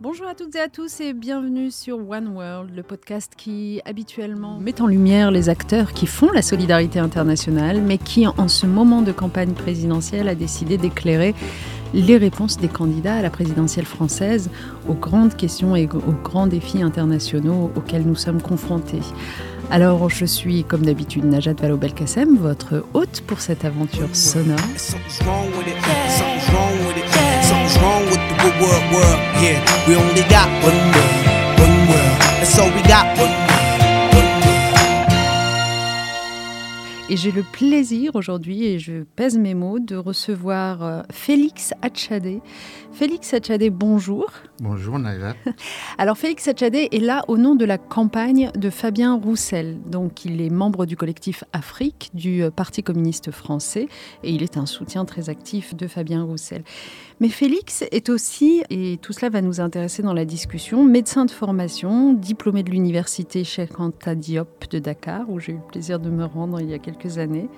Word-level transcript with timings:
Bonjour 0.00 0.28
à 0.28 0.36
toutes 0.36 0.54
et 0.54 0.60
à 0.60 0.68
tous 0.68 1.00
et 1.00 1.12
bienvenue 1.12 1.72
sur 1.72 1.98
One 2.08 2.28
World, 2.28 2.70
le 2.72 2.84
podcast 2.84 3.32
qui 3.36 3.80
habituellement 3.84 4.60
met 4.60 4.80
en 4.80 4.86
lumière 4.86 5.32
les 5.32 5.48
acteurs 5.48 5.92
qui 5.92 6.06
font 6.06 6.30
la 6.30 6.40
solidarité 6.40 7.00
internationale, 7.00 7.82
mais 7.82 7.98
qui 7.98 8.24
en 8.24 8.46
ce 8.46 8.64
moment 8.64 9.02
de 9.02 9.10
campagne 9.10 9.54
présidentielle 9.54 10.28
a 10.28 10.36
décidé 10.36 10.78
d'éclairer 10.78 11.34
les 11.94 12.16
réponses 12.16 12.58
des 12.58 12.68
candidats 12.68 13.16
à 13.16 13.22
la 13.22 13.30
présidentielle 13.30 13.86
française 13.86 14.50
aux 14.88 14.94
grandes 14.94 15.34
questions 15.34 15.74
et 15.74 15.88
aux 15.92 16.22
grands 16.22 16.46
défis 16.46 16.80
internationaux 16.80 17.72
auxquels 17.74 18.06
nous 18.06 18.14
sommes 18.14 18.40
confrontés. 18.40 19.02
Alors, 19.68 20.08
je 20.08 20.24
suis 20.24 20.62
comme 20.62 20.86
d'habitude 20.86 21.24
Najat 21.24 21.54
Vallaud-Belkacem, 21.54 22.36
votre 22.36 22.84
hôte 22.94 23.22
pour 23.26 23.40
cette 23.40 23.64
aventure 23.64 24.14
sonore. 24.14 24.58
Et 37.10 37.16
j'ai 37.16 37.32
le 37.32 37.42
plaisir 37.42 38.16
aujourd'hui, 38.16 38.66
et 38.66 38.78
je 38.78 39.02
pèse 39.02 39.38
mes 39.38 39.54
mots, 39.54 39.78
de 39.78 39.96
recevoir 39.96 40.82
euh, 40.82 41.02
Félix 41.10 41.72
Hatchadé. 41.80 42.42
Félix 42.92 43.32
Hatchadé, 43.32 43.70
bonjour. 43.70 44.30
Bonjour 44.60 44.98
Naila. 44.98 45.34
Alors 45.98 46.18
Félix 46.18 46.48
Hatchadé 46.48 46.88
est 46.92 47.00
là 47.00 47.24
au 47.28 47.38
nom 47.38 47.54
de 47.54 47.64
la 47.64 47.78
campagne 47.78 48.50
de 48.54 48.68
Fabien 48.68 49.14
Roussel. 49.14 49.78
Donc 49.86 50.26
il 50.26 50.42
est 50.42 50.50
membre 50.50 50.84
du 50.84 50.96
collectif 50.96 51.44
Afrique 51.54 52.10
du 52.12 52.42
euh, 52.42 52.50
Parti 52.50 52.82
communiste 52.82 53.30
français 53.30 53.88
et 54.22 54.30
il 54.30 54.42
est 54.42 54.58
un 54.58 54.66
soutien 54.66 55.06
très 55.06 55.30
actif 55.30 55.74
de 55.74 55.86
Fabien 55.86 56.24
Roussel. 56.24 56.62
Mais 57.20 57.30
Félix 57.30 57.84
est 57.90 58.10
aussi, 58.10 58.62
et 58.70 58.96
tout 59.02 59.12
cela 59.12 59.28
va 59.28 59.40
nous 59.40 59.60
intéresser 59.60 60.02
dans 60.02 60.12
la 60.12 60.24
discussion, 60.24 60.84
médecin 60.84 61.24
de 61.24 61.32
formation, 61.32 62.12
diplômé 62.12 62.62
de 62.62 62.70
l'université 62.70 63.42
Cheikh 63.42 63.80
Anta 63.80 64.14
Diop 64.14 64.70
de 64.70 64.78
Dakar, 64.78 65.28
où 65.28 65.40
j'ai 65.40 65.52
eu 65.52 65.56
le 65.56 65.66
plaisir 65.68 65.98
de 65.98 66.10
me 66.10 66.24
rendre 66.24 66.60
il 66.60 66.70
y 66.70 66.74
a 66.74 66.78
quelques 66.78 67.18
années, 67.18 67.48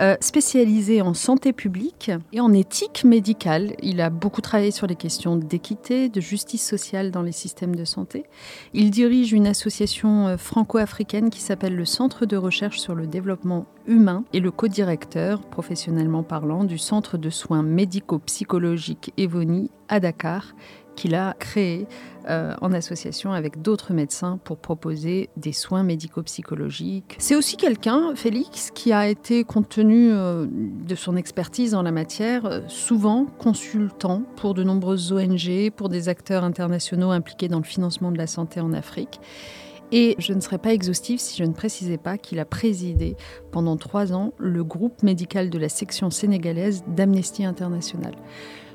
euh, 0.00 0.16
spécialisé 0.20 1.02
en 1.02 1.14
santé 1.14 1.52
publique 1.52 2.10
et 2.32 2.40
en 2.40 2.52
éthique 2.52 3.04
médicale. 3.04 3.74
Il 3.82 4.00
a 4.00 4.10
beaucoup 4.10 4.40
travaillé 4.40 4.70
sur 4.70 4.86
les 4.86 4.96
questions 4.96 5.36
d'équité, 5.36 6.08
de 6.08 6.20
justice 6.20 6.66
sociale 6.66 7.10
dans 7.10 7.22
les 7.22 7.32
systèmes 7.32 7.76
de 7.76 7.84
santé. 7.84 8.24
Il 8.72 8.90
dirige 8.90 9.32
une 9.32 9.46
association 9.46 10.28
euh, 10.28 10.36
franco-africaine 10.36 11.30
qui 11.30 11.40
s'appelle 11.40 11.76
le 11.76 11.84
Centre 11.84 12.26
de 12.26 12.36
recherche 12.36 12.78
sur 12.78 12.94
le 12.94 13.06
développement 13.06 13.66
humain 13.86 14.24
et 14.32 14.40
le 14.40 14.50
co-directeur, 14.50 15.42
professionnellement 15.42 16.22
parlant, 16.22 16.64
du 16.64 16.78
Centre 16.78 17.18
de 17.18 17.30
soins 17.30 17.62
médico-psychologiques 17.62 19.12
Evoni 19.16 19.70
à 19.88 20.00
Dakar, 20.00 20.54
qu'il 20.96 21.14
a 21.14 21.34
créé 21.38 21.86
euh, 22.28 22.54
en 22.60 22.72
association 22.72 23.32
avec 23.32 23.62
d'autres 23.62 23.92
médecins 23.92 24.38
pour 24.44 24.58
proposer 24.58 25.28
des 25.36 25.52
soins 25.52 25.82
médico-psychologiques. 25.82 27.16
C'est 27.18 27.34
aussi 27.34 27.56
quelqu'un, 27.56 28.14
Félix, 28.14 28.70
qui 28.72 28.92
a 28.92 29.08
été, 29.08 29.44
compte 29.44 29.68
tenu 29.68 30.10
euh, 30.12 30.46
de 30.50 30.94
son 30.94 31.16
expertise 31.16 31.74
en 31.74 31.82
la 31.82 31.92
matière, 31.92 32.62
souvent 32.68 33.26
consultant 33.38 34.22
pour 34.36 34.54
de 34.54 34.62
nombreuses 34.62 35.12
ONG, 35.12 35.70
pour 35.74 35.88
des 35.88 36.08
acteurs 36.08 36.44
internationaux 36.44 37.10
impliqués 37.10 37.48
dans 37.48 37.58
le 37.58 37.64
financement 37.64 38.12
de 38.12 38.18
la 38.18 38.26
santé 38.26 38.60
en 38.60 38.72
Afrique. 38.72 39.20
Et 39.92 40.16
je 40.18 40.32
ne 40.32 40.40
serais 40.40 40.58
pas 40.58 40.72
exhaustive 40.72 41.18
si 41.18 41.36
je 41.36 41.44
ne 41.44 41.52
précisais 41.52 41.98
pas 41.98 42.16
qu'il 42.16 42.38
a 42.38 42.46
présidé 42.46 43.14
pendant 43.50 43.76
trois 43.76 44.14
ans 44.14 44.32
le 44.38 44.64
groupe 44.64 45.02
médical 45.02 45.50
de 45.50 45.58
la 45.58 45.68
section 45.68 46.10
sénégalaise 46.10 46.82
d'Amnesty 46.88 47.44
International. 47.44 48.14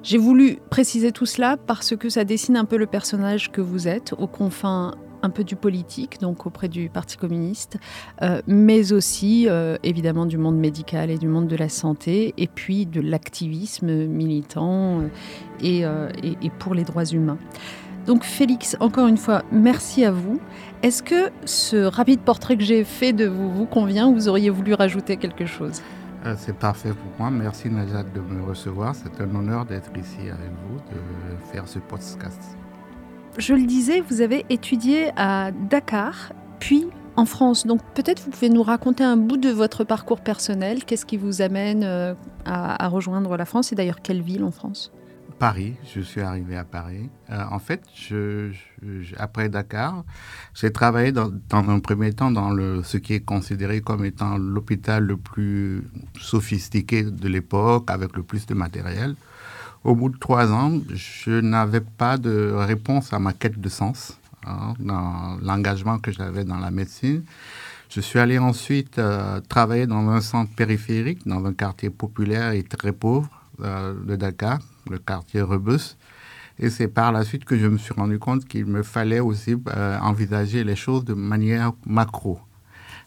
J'ai 0.07 0.17
voulu 0.17 0.59
préciser 0.69 1.11
tout 1.11 1.25
cela 1.25 1.57
parce 1.57 1.93
que 1.97 2.07
ça 2.07 2.23
dessine 2.23 2.55
un 2.55 2.63
peu 2.63 2.77
le 2.77 2.85
personnage 2.85 3.51
que 3.51 3.59
vous 3.59 3.89
êtes, 3.89 4.13
aux 4.17 4.25
confins 4.25 4.93
un 5.21 5.29
peu 5.29 5.43
du 5.43 5.57
politique, 5.57 6.21
donc 6.21 6.45
auprès 6.45 6.69
du 6.69 6.87
Parti 6.87 7.17
communiste, 7.17 7.77
euh, 8.21 8.41
mais 8.47 8.93
aussi 8.93 9.49
euh, 9.49 9.75
évidemment 9.83 10.25
du 10.25 10.37
monde 10.37 10.55
médical 10.55 11.09
et 11.09 11.17
du 11.17 11.27
monde 11.27 11.49
de 11.49 11.57
la 11.57 11.67
santé, 11.67 12.33
et 12.37 12.47
puis 12.47 12.85
de 12.85 13.01
l'activisme 13.01 14.05
militant 14.05 15.01
euh, 15.01 16.09
et, 16.23 16.35
et, 16.41 16.49
pour 16.57 16.73
les 16.73 16.85
droits 16.85 17.03
humains. 17.03 17.37
Donc 18.05 18.23
Félix, 18.23 18.77
encore 18.79 19.07
une 19.07 19.17
fois, 19.17 19.43
merci 19.51 20.05
à 20.05 20.11
vous. 20.11 20.39
Est-ce 20.83 21.03
que 21.03 21.31
ce 21.43 21.83
rapide 21.83 22.21
portrait 22.21 22.55
que 22.55 22.63
j'ai 22.63 22.85
fait 22.85 23.11
de 23.11 23.25
vous 23.25 23.51
vous 23.51 23.65
convient? 23.65 24.07
Ou 24.07 24.13
vous 24.13 24.29
auriez 24.29 24.51
voulu 24.51 24.73
rajouter 24.73 25.17
quelque 25.17 25.45
chose? 25.45 25.81
C'est 26.37 26.57
parfait 26.57 26.89
pour 26.89 27.11
moi. 27.19 27.31
Merci 27.31 27.69
Najat 27.69 28.03
de 28.03 28.19
me 28.19 28.43
recevoir. 28.43 28.95
C'est 28.95 29.21
un 29.21 29.33
honneur 29.35 29.65
d'être 29.65 29.91
ici 29.97 30.29
avec 30.29 30.51
vous, 30.67 30.77
de 30.91 31.51
faire 31.51 31.67
ce 31.67 31.79
podcast. 31.79 32.41
Je 33.37 33.53
le 33.53 33.65
disais, 33.65 34.01
vous 34.01 34.21
avez 34.21 34.45
étudié 34.49 35.11
à 35.15 35.51
Dakar, 35.51 36.33
puis 36.59 36.87
en 37.15 37.25
France. 37.25 37.67
Donc 37.67 37.81
peut-être 37.93 38.21
vous 38.23 38.31
pouvez 38.31 38.49
nous 38.49 38.63
raconter 38.63 39.03
un 39.03 39.17
bout 39.17 39.37
de 39.37 39.49
votre 39.49 39.83
parcours 39.83 40.21
personnel. 40.21 40.85
Qu'est-ce 40.85 41.05
qui 41.05 41.17
vous 41.17 41.41
amène 41.41 41.83
euh, 41.83 42.13
à, 42.45 42.85
à 42.85 42.87
rejoindre 42.87 43.35
la 43.37 43.45
France 43.45 43.71
et 43.71 43.75
d'ailleurs 43.75 44.01
quelle 44.01 44.21
ville 44.21 44.43
en 44.43 44.51
France? 44.51 44.91
Paris, 45.39 45.75
je 45.93 46.01
suis 46.01 46.21
arrivé 46.21 46.57
à 46.57 46.63
Paris. 46.63 47.09
Euh, 47.29 47.43
en 47.51 47.59
fait, 47.59 47.83
après 49.17 49.49
Dakar, 49.49 50.03
j'ai 50.55 50.71
travaillé 50.71 51.11
dans, 51.11 51.31
un 51.51 51.79
premier 51.79 52.13
temps 52.13 52.31
dans 52.31 52.55
ce 52.83 52.97
qui 52.97 53.13
est 53.13 53.19
considéré 53.25 53.81
comme 53.81 54.03
étant 54.03 54.37
l'hôpital 54.37 55.03
le 55.03 55.17
plus 55.17 55.83
sophistiqué 56.19 57.03
de 57.03 57.27
l'époque, 57.27 57.89
avec 57.91 58.15
le 58.15 58.23
plus 58.23 58.45
de 58.47 58.55
matériel. 58.55 59.15
Au 59.83 59.95
bout 59.95 60.09
de 60.09 60.17
trois 60.17 60.51
ans, 60.51 60.73
je 60.93 61.39
n'avais 61.39 61.81
pas 61.81 62.17
de 62.17 62.51
réponse 62.55 63.13
à 63.13 63.19
ma 63.19 63.33
quête 63.33 63.61
de 63.61 63.69
sens, 63.69 64.17
hein, 64.45 64.73
dans 64.79 65.37
l'engagement 65.43 65.99
que 65.99 66.11
j'avais 66.11 66.45
dans 66.45 66.57
la 66.57 66.71
médecine. 66.71 67.23
Je 67.89 68.01
suis 68.01 68.19
allé 68.19 68.37
ensuite 68.37 68.99
euh, 68.99 69.39
travailler 69.47 69.87
dans 69.87 70.09
un 70.09 70.19
centre 70.19 70.53
périphérique, 70.53 71.25
dans 71.27 71.45
un 71.45 71.53
quartier 71.53 71.89
populaire 71.89 72.51
et 72.51 72.63
très 72.63 72.91
pauvre 72.91 73.29
euh, 73.61 73.93
de 74.03 74.15
Dakar, 74.15 74.59
le 74.89 74.99
quartier 74.99 75.41
Rebus. 75.41 75.97
Et 76.59 76.69
c'est 76.69 76.87
par 76.87 77.11
la 77.11 77.23
suite 77.23 77.45
que 77.45 77.57
je 77.57 77.67
me 77.67 77.77
suis 77.77 77.93
rendu 77.93 78.17
compte 78.17 78.45
qu'il 78.45 78.65
me 78.65 78.81
fallait 78.81 79.19
aussi 79.19 79.55
euh, 79.67 79.99
envisager 79.99 80.63
les 80.63 80.75
choses 80.75 81.05
de 81.05 81.13
manière 81.13 81.73
macro. 81.85 82.39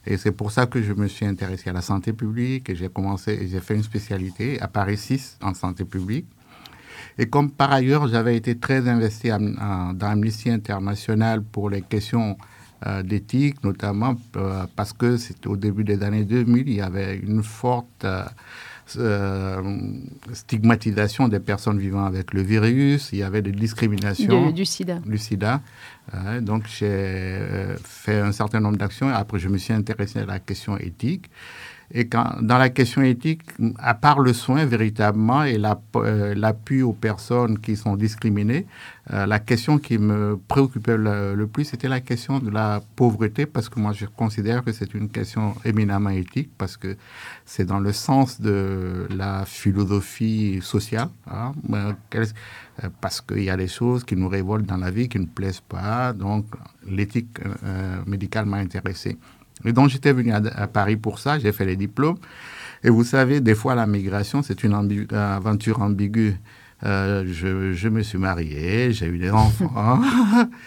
Et 0.06 0.16
c'est 0.16 0.32
pour 0.32 0.50
ça 0.50 0.66
que 0.66 0.80
je 0.80 0.92
me 0.92 1.08
suis 1.08 1.26
intéressé 1.26 1.68
à 1.70 1.72
la 1.72 1.82
santé 1.82 2.12
publique 2.12 2.70
et 2.70 2.76
j'ai 2.76 2.88
commencé, 2.88 3.48
j'ai 3.48 3.60
fait 3.60 3.74
une 3.74 3.82
spécialité 3.82 4.60
à 4.60 4.68
Paris 4.68 4.96
6 4.96 5.38
en 5.42 5.52
santé 5.52 5.84
publique. 5.84 6.26
Et 7.18 7.26
comme 7.26 7.50
par 7.50 7.72
ailleurs, 7.72 8.08
j'avais 8.08 8.36
été 8.36 8.56
très 8.56 8.88
investi 8.88 9.30
à, 9.30 9.36
à, 9.36 9.92
dans 9.92 10.06
Amnesty 10.06 10.48
International 10.50 11.42
pour 11.42 11.68
les 11.68 11.82
questions 11.82 12.38
euh, 12.86 13.02
d'éthique, 13.02 13.62
notamment 13.62 14.14
euh, 14.36 14.64
parce 14.74 14.94
que 14.94 15.18
c'était 15.18 15.48
au 15.48 15.56
début 15.56 15.84
des 15.84 16.02
années 16.02 16.24
2000, 16.24 16.66
il 16.66 16.74
y 16.76 16.80
avait 16.80 17.16
une 17.16 17.42
forte 17.42 18.06
euh, 18.98 19.62
stigmatisation 20.32 21.28
des 21.28 21.40
personnes 21.40 21.78
vivant 21.78 22.04
avec 22.04 22.32
le 22.32 22.42
virus, 22.42 23.10
il 23.12 23.18
y 23.18 23.22
avait 23.22 23.42
des 23.42 23.52
discriminations. 23.52 24.48
Du, 24.48 24.52
du 24.52 24.64
sida. 24.64 24.98
Du 25.04 25.18
sida. 25.18 25.60
Euh, 26.14 26.40
donc 26.40 26.64
j'ai 26.66 26.86
euh, 26.88 27.76
fait 27.84 28.18
un 28.18 28.32
certain 28.32 28.60
nombre 28.60 28.76
d'actions. 28.76 29.08
Après, 29.08 29.38
je 29.38 29.48
me 29.48 29.58
suis 29.58 29.72
intéressé 29.72 30.20
à 30.20 30.26
la 30.26 30.38
question 30.38 30.76
éthique. 30.76 31.30
Et 31.92 32.04
dans 32.04 32.58
la 32.58 32.68
question 32.68 33.02
éthique, 33.02 33.42
à 33.78 33.94
part 33.94 34.20
le 34.20 34.32
soin 34.32 34.64
véritablement 34.64 35.42
et 35.42 35.58
l'appui 35.58 36.78
la, 36.78 36.86
aux 36.86 36.92
personnes 36.92 37.58
qui 37.58 37.76
sont 37.76 37.96
discriminées, 37.96 38.66
euh, 39.12 39.26
la 39.26 39.40
question 39.40 39.78
qui 39.78 39.98
me 39.98 40.38
préoccupait 40.46 40.96
le, 40.96 41.46
plus, 41.46 41.64
c'était 41.64 41.88
la 41.88 42.00
question 42.00 42.38
de 42.38 42.48
la 42.48 42.80
pauvreté, 42.94 43.44
parce 43.44 43.68
que 43.68 43.80
moi 43.80 43.92
je 43.92 44.06
considère 44.06 44.62
que 44.62 44.70
c'est 44.70 44.94
une 44.94 45.08
question 45.08 45.56
éminemment 45.64 46.10
éthique, 46.10 46.50
parce 46.56 46.76
que 46.76 46.96
c'est 47.44 47.64
dans 47.64 47.80
le 47.80 47.92
sens 47.92 48.40
de 48.40 49.08
la 49.10 49.44
philosophie 49.44 50.60
sociale, 50.62 51.08
hein, 51.28 51.52
parce 53.00 53.20
qu'il 53.20 53.42
y 53.42 53.50
a 53.50 53.56
des 53.56 53.68
choses 53.68 54.04
qui 54.04 54.14
nous 54.14 54.28
révoltent 54.28 54.66
dans 54.66 54.76
la 54.76 54.92
vie, 54.92 55.08
qui 55.08 55.18
ne 55.18 55.26
plaisent 55.26 55.60
pas, 55.60 56.12
donc 56.12 56.46
l'éthique 56.86 57.38
euh, 57.64 58.00
médicale 58.06 58.46
m'a 58.46 58.58
intéressé. 58.58 59.18
Et 59.64 59.72
donc 59.72 59.88
j'étais 59.88 60.12
venu 60.12 60.32
à, 60.32 60.40
à, 60.54 60.66
Paris 60.66 60.96
pour 60.96 61.18
ça, 61.18 61.38
j'ai 61.38 61.52
fait 61.52 61.64
les 61.64 61.76
diplômes. 61.76 62.18
Et 62.82 62.90
vous 62.90 63.04
savez, 63.04 63.40
des 63.40 63.54
fois 63.54 63.74
la 63.74 63.86
migration, 63.86 64.42
c'est 64.42 64.64
une 64.64 64.74
ambi 64.74 65.06
aventure 65.12 65.82
ambiguë. 65.82 66.36
Euh, 66.82 67.24
je, 67.26 67.74
je, 67.74 67.88
me 67.88 68.02
suis 68.02 68.16
marié, 68.16 68.92
j'ai 68.92 69.06
eu 69.06 69.18
des 69.18 69.30
enfants. 69.30 70.00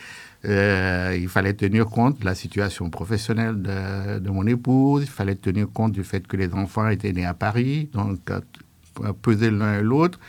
euh, 0.45 1.17
il 1.19 1.27
fallait 1.27 1.53
tenir 1.53 1.87
compte 1.87 2.19
de 2.19 2.25
la 2.25 2.35
situation 2.35 2.89
professionnelle 2.91 3.59
de, 3.61 4.19
de, 4.19 4.29
mon 4.29 4.45
épouse, 4.45 5.03
il 5.03 5.09
fallait 5.09 5.35
tenir 5.35 5.67
compte 5.73 5.91
du 5.91 6.03
fait 6.03 6.27
que 6.27 6.37
les 6.37 6.53
enfants 6.53 6.87
étaient 6.89 7.13
nés 7.13 7.25
à 7.25 7.33
Paris, 7.33 7.89
donc 7.93 8.19
euh, 8.29 9.11
peser 9.21 9.49
l'un 9.49 9.79
et 9.79 9.81
l'autre. 9.81 10.19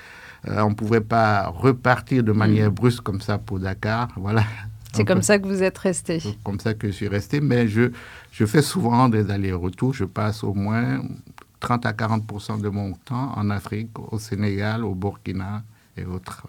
Euh, 0.49 0.61
on 0.62 0.70
ne 0.70 0.75
pouvait 0.75 1.00
pas 1.00 1.46
repartir 1.49 2.22
de 2.22 2.32
manière 2.32 2.70
brusque 2.70 3.02
comme 3.02 3.20
ça 3.20 3.38
pour 3.38 3.58
Dakar. 3.58 4.08
Voilà. 4.16 4.44
C'est 4.93 5.05
comme 5.05 5.22
ça 5.22 5.38
que 5.38 5.46
vous 5.46 5.62
êtes 5.62 5.78
resté. 5.78 6.20
C'est 6.20 6.38
comme 6.43 6.61
ça 6.61 6.75
que 6.75 6.87
je 6.87 6.93
suis 6.93 7.08
resté, 7.08 7.40
mais 7.40 7.66
je, 7.66 7.90
je 8.34 8.44
fais 8.46 8.62
souvent 8.62 9.08
des 9.08 9.31
allers-retours. 9.31 9.94
Je 9.94 10.04
passe 10.04 10.42
au 10.42 10.54
moins 10.54 11.00
30 11.60 11.86
à 11.86 11.92
40% 11.92 12.60
de 12.60 12.69
mon 12.69 12.92
temps 12.92 13.32
en 13.36 13.48
Afrique, 13.48 13.96
au 14.10 14.19
Sénégal, 14.19 14.84
au 14.84 14.96
Burkina 14.96 15.62
et 15.96 16.04
autres. 16.04 16.48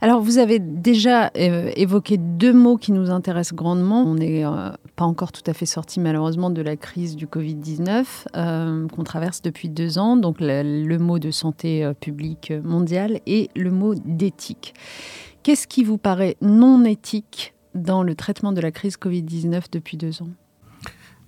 Alors, 0.00 0.20
vous 0.20 0.38
avez 0.38 0.58
déjà 0.58 1.30
euh, 1.36 1.70
évoqué 1.76 2.16
deux 2.16 2.52
mots 2.52 2.78
qui 2.78 2.90
nous 2.90 3.10
intéressent 3.10 3.54
grandement. 3.54 4.02
On 4.02 4.16
n'est 4.16 4.44
euh, 4.44 4.70
pas 4.96 5.04
encore 5.04 5.30
tout 5.30 5.48
à 5.48 5.54
fait 5.54 5.66
sorti, 5.66 6.00
malheureusement, 6.00 6.50
de 6.50 6.62
la 6.62 6.76
crise 6.76 7.14
du 7.14 7.28
Covid-19 7.28 8.04
euh, 8.34 8.88
qu'on 8.88 9.04
traverse 9.04 9.40
depuis 9.40 9.68
deux 9.68 9.98
ans. 9.98 10.16
Donc, 10.16 10.38
le, 10.40 10.96
mot 10.98 11.20
de 11.20 11.30
santé 11.30 11.88
publique 12.00 12.52
mondiale 12.64 13.20
et 13.26 13.50
le 13.54 13.70
mot 13.70 13.94
d'éthique. 13.94 14.74
Qu'est-ce 15.44 15.68
qui 15.68 15.84
vous 15.84 15.98
paraît 15.98 16.36
non 16.40 16.84
éthique 16.84 17.54
dans 17.76 18.02
le 18.02 18.16
traitement 18.16 18.50
de 18.50 18.60
la 18.60 18.72
crise 18.72 18.96
Covid-19 18.96 19.66
depuis 19.70 19.96
deux 19.96 20.22
ans? 20.22 20.28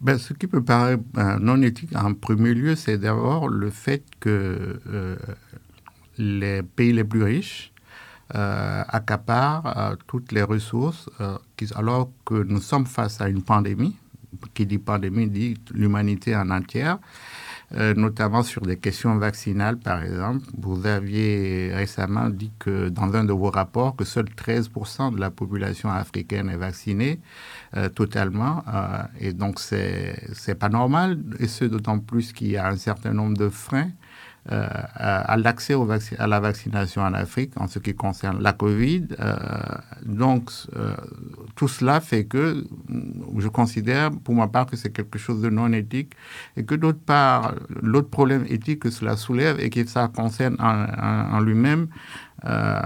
Ben, 0.04 0.18
ce 0.18 0.32
qui 0.34 0.46
me 0.52 0.62
paraît 0.62 0.98
non 1.40 1.60
éthique 1.62 1.96
en 1.96 2.14
premier 2.14 2.54
lieu, 2.54 2.76
c'est 2.76 2.98
d'abord 2.98 3.48
le 3.48 3.70
fait 3.70 4.04
que 4.20 4.80
les 6.18 6.62
pays 6.62 6.92
les 6.92 7.04
plus 7.04 7.22
riches 7.22 7.74
euh, 8.34 8.82
accapare 8.88 9.76
euh, 9.76 9.96
toutes 10.06 10.32
les 10.32 10.42
ressources, 10.42 11.10
euh, 11.20 11.36
alors 11.74 12.10
que 12.24 12.42
nous 12.42 12.60
sommes 12.60 12.86
face 12.86 13.20
à 13.20 13.28
une 13.28 13.42
pandémie. 13.42 13.96
Qui 14.54 14.66
dit 14.66 14.78
pandémie 14.78 15.28
dit 15.28 15.54
l'humanité 15.72 16.34
en 16.34 16.50
entière, 16.50 16.98
notamment 17.70 18.42
sur 18.42 18.62
des 18.62 18.76
questions 18.76 19.16
vaccinales, 19.16 19.78
par 19.78 20.02
exemple. 20.02 20.44
Vous 20.58 20.84
aviez 20.86 21.70
récemment 21.72 22.28
dit 22.30 22.50
que 22.58 22.88
dans 22.88 23.14
un 23.14 23.24
de 23.24 23.32
vos 23.32 23.50
rapports 23.50 23.94
que 23.94 24.04
seul 24.04 24.24
13% 24.24 25.14
de 25.14 25.20
la 25.20 25.30
population 25.30 25.88
africaine 25.88 26.50
est 26.50 26.56
vaccinée 26.56 27.20
totalement, 27.94 28.62
et 29.20 29.32
donc 29.32 29.58
c'est 29.60 30.58
pas 30.58 30.68
normal, 30.68 31.18
et 31.40 31.48
ce 31.48 31.64
d'autant 31.64 31.98
plus 31.98 32.32
qu'il 32.32 32.52
y 32.52 32.56
a 32.56 32.68
un 32.68 32.76
certain 32.76 33.12
nombre 33.12 33.36
de 33.36 33.48
freins 33.48 33.90
euh, 34.52 34.68
à, 34.96 35.38
l'accès 35.38 35.74
à 36.18 36.26
la 36.26 36.38
vaccination 36.38 37.00
en 37.00 37.14
Afrique 37.14 37.52
en 37.56 37.66
ce 37.66 37.78
qui 37.78 37.94
concerne 37.94 38.42
la 38.42 38.52
Covid. 38.52 39.06
Euh, 39.18 39.34
donc, 40.04 40.50
euh, 40.76 40.94
tout 41.54 41.66
cela 41.66 42.02
fait 42.02 42.26
que 42.26 42.62
je 43.38 43.48
considère 43.48 44.10
pour 44.10 44.34
ma 44.34 44.48
part 44.48 44.66
que 44.66 44.76
c'est 44.76 44.92
quelque 44.92 45.18
chose 45.18 45.40
de 45.40 45.48
non 45.48 45.72
éthique 45.72 46.12
et 46.58 46.64
que 46.66 46.74
d'autre 46.74 46.98
part, 46.98 47.54
l'autre 47.80 48.10
problème 48.10 48.44
éthique 48.50 48.80
que 48.80 48.90
cela 48.90 49.16
soulève 49.16 49.58
et 49.60 49.70
que 49.70 49.82
ça 49.86 50.08
concerne 50.14 50.56
en 50.60 51.40
lui-même 51.40 51.86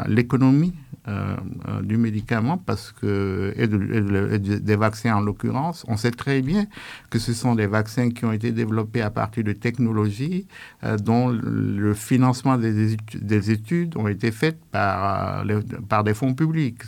l'économie 0.06 0.74
euh, 1.08 1.36
euh, 1.68 1.80
du 1.80 1.96
médicament 1.96 2.58
parce 2.58 2.92
que, 2.92 3.54
et, 3.56 3.66
des 3.66 4.76
vaccins 4.76 5.14
en 5.14 5.20
l'occurrence. 5.20 5.84
On 5.88 5.96
sait 5.96 6.10
très 6.10 6.42
bien 6.42 6.66
que 7.08 7.18
ce 7.18 7.32
sont 7.32 7.54
des 7.54 7.66
vaccins 7.66 8.10
qui 8.10 8.26
ont 8.26 8.32
été 8.32 8.52
développés 8.52 9.00
à 9.00 9.10
partir 9.10 9.42
de 9.44 9.52
technologies 9.52 10.46
euh, 10.84 10.98
dont 10.98 11.28
le 11.28 11.94
financement 11.94 12.58
des 12.58 12.96
des 13.14 13.50
études 13.50 13.96
ont 13.96 14.08
été 14.08 14.30
faites 14.30 14.60
par, 14.70 15.44
par 15.88 16.04
des 16.04 16.14
fonds 16.14 16.34
publics. 16.34 16.82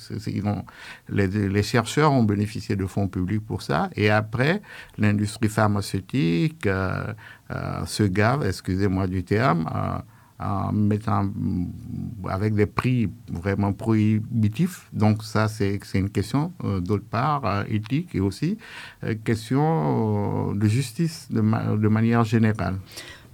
les, 1.09 1.27
les, 1.27 1.63
chercheurs 1.63 2.13
ont 2.13 2.25
bénéficié 2.25 2.77
de 2.77 2.87
fonds 2.87 3.09
publics 3.09 3.45
pour 3.47 3.63
ça. 3.63 3.89
Et 3.97 4.11
après, 4.11 4.61
l'industrie 4.99 5.49
pharmaceutique 5.49 6.69
se 7.87 8.03
gave, 8.03 8.47
excusez-moi 8.47 9.07
du 9.07 9.25
terme, 9.25 9.67
en 10.41 10.73
mettant 10.73 11.29
avec 12.29 12.55
des 12.55 12.67
prix 12.67 13.09
vraiment 13.31 13.73
prohibitifs. 13.73 14.89
Donc 14.93 15.23
ça, 15.23 15.49
c'est 15.49 15.79
une 15.95 16.11
question, 16.11 16.53
euh, 16.65 16.81
d'autre 16.81 17.05
part, 17.05 17.45
euh, 17.45 17.63
éthique 17.69 18.15
et 18.15 18.21
aussi 18.21 18.57
euh, 19.05 19.15
question 19.23 20.55
de 20.55 20.67
justice 20.67 21.29
de, 21.31 21.41
de, 21.41 21.89
manière 21.89 22.25
générale. 22.25 22.77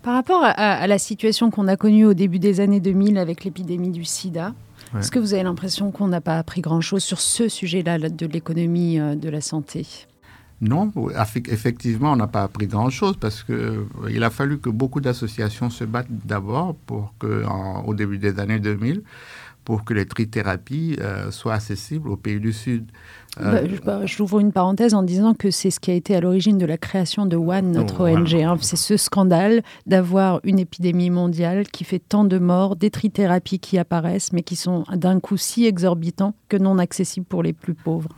Par 0.03 0.15
rapport 0.15 0.43
à, 0.45 0.87
la 0.87 0.99
situation 0.99 1.51
qu'on 1.51 1.67
a 1.69 1.77
connue 1.77 2.07
au 2.07 2.15
début 2.15 2.39
des 2.39 2.61
années 2.61 2.81
2000 2.81 3.19
avec 3.19 3.45
l'épidémie 3.45 3.91
du 3.91 4.05
sida, 4.05 4.55
est-ce 4.97 5.11
que 5.11 5.19
vous 5.19 5.35
avez 5.35 5.43
l'impression 5.43 5.91
qu'on 5.91 6.07
n'a 6.07 6.21
pas 6.21 6.39
appris 6.39 6.61
grand-chose 6.61 7.03
sur 7.03 7.21
ce 7.21 7.49
sujet-là 7.49 7.99
de 7.99 8.27
l'économie 8.27 8.99
de 8.99 9.29
la 9.29 9.41
santé? 9.41 10.07
Non, 10.61 10.91
effectivement, 11.49 12.13
on 12.13 12.17
n'a 12.17 12.27
pas 12.27 12.43
appris 12.43 12.67
grand-chose 12.67 13.17
parce 13.19 13.43
qu'il 13.43 13.55
euh, 13.55 14.23
a 14.23 14.31
fallu 14.31 14.59
que 14.59 14.71
beaucoup 14.71 15.01
d'associations 15.01 15.69
se 15.69 15.85
battent 15.85 16.07
d'abord 16.11 16.75
pour 16.87 17.13
que, 17.19 17.45
au 17.85 17.95
début 17.95 18.17
des 18.17 18.39
années 18.41 18.59
2000, 18.59 19.03
pour 19.65 19.85
que 19.85 19.93
les 19.93 20.07
trithérapies 20.07 20.97
euh, 21.01 21.31
soient 21.31 21.55
accessibles 21.55 22.09
aux 22.09 22.17
pays 22.17 22.41
du 22.41 22.55
Sud. 22.55 22.91
Euh, 23.41 23.63
bah, 23.63 23.77
bah, 23.85 24.07
je, 24.07 24.23
ouvre 24.23 24.41
une 24.41 24.53
parenthèse 24.53 24.95
en 24.95 25.03
disant 25.03 25.35
que 25.35 25.51
c'est 25.51 25.71
ce 25.71 25.81
qui 25.81 25.91
a 25.91 25.95
été 25.95 26.17
à 26.17 26.21
l'origine 26.21 26.59
de 26.59 26.67
la 26.67 26.79
création 26.79 27.27
de 27.27 27.37
One, 27.37 27.73
notre 27.73 28.01
oh, 28.01 28.17
ONG. 28.17 28.35
Hein. 28.35 28.57
C'est 28.61 28.77
ce 28.77 28.97
scandale 28.97 29.63
d'avoir 29.87 30.41
une 30.45 30.59
épidémie 30.59 31.11
mondiale 31.11 31.67
qui 31.69 31.85
fait 31.85 31.99
tant 31.99 32.25
de 32.25 32.39
morts, 32.39 32.77
des 32.77 32.91
trithérapies 32.91 33.59
qui 33.59 33.79
apparaissent, 33.79 34.33
mais 34.33 34.43
qui 34.43 34.57
sont 34.57 34.85
d'un 34.93 35.21
coup 35.21 35.37
si 35.37 35.67
exorbitants 35.67 36.35
que 36.49 36.57
non 36.57 36.79
accessibles 36.79 37.27
pour 37.27 37.43
les 37.43 37.53
plus 37.53 37.75
pauvres. 37.75 38.11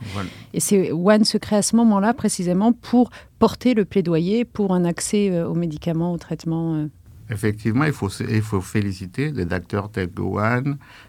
Et 0.53 0.59
c'est 0.59 0.91
One 0.91 1.25
se 1.25 1.37
crée 1.37 1.57
à 1.57 1.61
ce 1.61 1.75
moment-là 1.75 2.13
précisément 2.13 2.71
pour 2.71 3.09
porter 3.39 3.73
le 3.73 3.85
plaidoyer 3.85 4.45
pour 4.45 4.73
un 4.73 4.85
accès 4.85 5.31
euh, 5.31 5.47
aux 5.47 5.55
médicaments, 5.55 6.13
aux 6.13 6.17
traitements. 6.17 6.87
Effectivement, 7.29 7.83
il 7.83 7.93
faut, 7.93 8.61
féliciter 8.61 9.31
les 9.31 9.53
acteurs 9.53 9.91
tels 9.91 10.09
que 10.09 10.21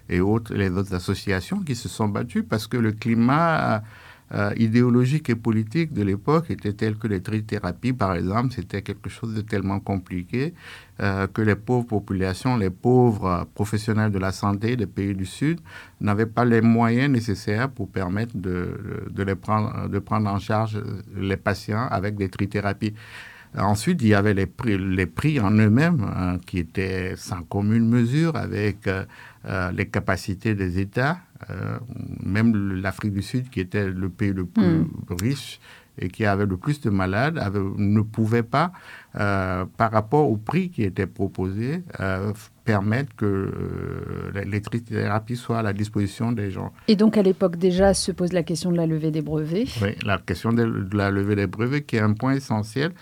et 0.08 0.20
autres, 0.20 0.54
les 0.54 0.70
autres 0.70 0.94
associations 0.94 1.60
qui 1.60 1.74
se 1.74 1.88
sont 1.88 2.08
battues 2.08 2.42
parce 2.42 2.66
que 2.66 2.76
le 2.76 2.92
climat 2.92 3.82
euh, 4.32 4.52
idéologique 4.56 5.28
et 5.28 5.34
politique 5.34 5.92
de 5.92 6.02
l'époque 6.02 6.50
était 6.50 6.72
tel 6.72 6.96
que 6.96 7.08
les 7.08 7.20
trithérapies, 7.20 7.92
par 7.92 8.14
exemple, 8.14 8.54
c'était 8.54 8.80
quelque 8.80 9.10
chose 9.10 9.34
de 9.34 9.40
tellement 9.40 9.80
compliqué 9.80 10.54
euh, 11.00 11.26
que 11.26 11.42
les 11.42 11.56
pauvres 11.56 11.86
populations, 11.86 12.56
les 12.56 12.70
pauvres 12.70 13.48
professionnels 13.54 14.12
de 14.12 14.20
la 14.20 14.30
santé 14.30 14.76
des 14.76 14.86
pays 14.86 15.14
du 15.14 15.26
Sud 15.26 15.58
n'avaient 16.00 16.26
pas 16.26 16.44
les 16.44 16.60
moyens 16.60 17.10
nécessaires 17.10 17.70
pour 17.70 17.88
permettre 17.88 18.36
de, 18.36 19.08
de, 19.10 19.22
les 19.24 19.34
prendre, 19.34 19.88
de 19.88 19.98
prendre 19.98 20.30
en 20.30 20.38
charge 20.38 20.80
les 21.16 21.36
patients 21.36 21.88
avec 21.90 22.14
des 22.14 22.28
trithérapies. 22.28 22.94
Ensuite, 23.58 24.00
il 24.02 24.08
y 24.08 24.14
avait 24.14 24.34
les 24.34 24.46
prix, 24.46 24.78
les 24.78 25.06
prix 25.06 25.40
en 25.40 25.50
eux-mêmes 25.50 26.06
hein, 26.16 26.38
qui 26.46 26.58
étaient 26.58 27.14
sans 27.16 27.42
commune 27.42 27.88
mesure 27.88 28.36
avec 28.36 28.86
euh, 28.86 29.04
euh, 29.46 29.72
les 29.72 29.86
capacités 29.86 30.54
des 30.54 30.78
États. 30.78 31.18
Euh, 31.48 31.78
même 32.22 32.80
l'Afrique 32.80 33.12
du 33.12 33.22
Sud, 33.22 33.50
qui 33.50 33.60
était 33.60 33.88
le 33.88 34.08
pays 34.08 34.32
le 34.32 34.44
plus 34.44 34.62
hmm. 34.62 34.88
riche 35.20 35.58
et 35.98 36.08
qui 36.08 36.24
avait 36.24 36.46
le 36.46 36.56
plus 36.56 36.80
de 36.80 36.90
malades, 36.90 37.40
ne 37.76 38.00
pouvait 38.00 38.44
pas, 38.44 38.72
par 39.12 39.90
rapport 39.90 40.30
au 40.30 40.36
prix 40.38 40.70
qui 40.70 40.82
était 40.82 41.06
proposé, 41.06 41.82
permettre 42.64 43.14
que 43.16 43.52
les 44.46 44.60
thérapies 44.62 45.36
soient 45.36 45.58
à 45.58 45.62
la 45.62 45.74
disposition 45.74 46.32
des 46.32 46.50
gens. 46.50 46.72
Et 46.88 46.96
donc 46.96 47.18
à 47.18 47.22
l'époque 47.22 47.56
déjà 47.56 47.92
se 47.92 48.12
pose 48.12 48.32
la 48.32 48.42
question 48.42 48.72
de 48.72 48.78
la 48.78 48.86
levée 48.86 49.10
des 49.10 49.20
brevets. 49.20 49.66
Oui, 49.82 49.90
la 50.02 50.16
question 50.16 50.54
de 50.54 50.88
la 50.96 51.10
levée 51.10 51.36
des 51.36 51.46
brevets 51.46 51.84
qui 51.84 51.96
est 51.96 52.00
un 52.00 52.14
point 52.14 52.32
essentiel. 52.32 52.92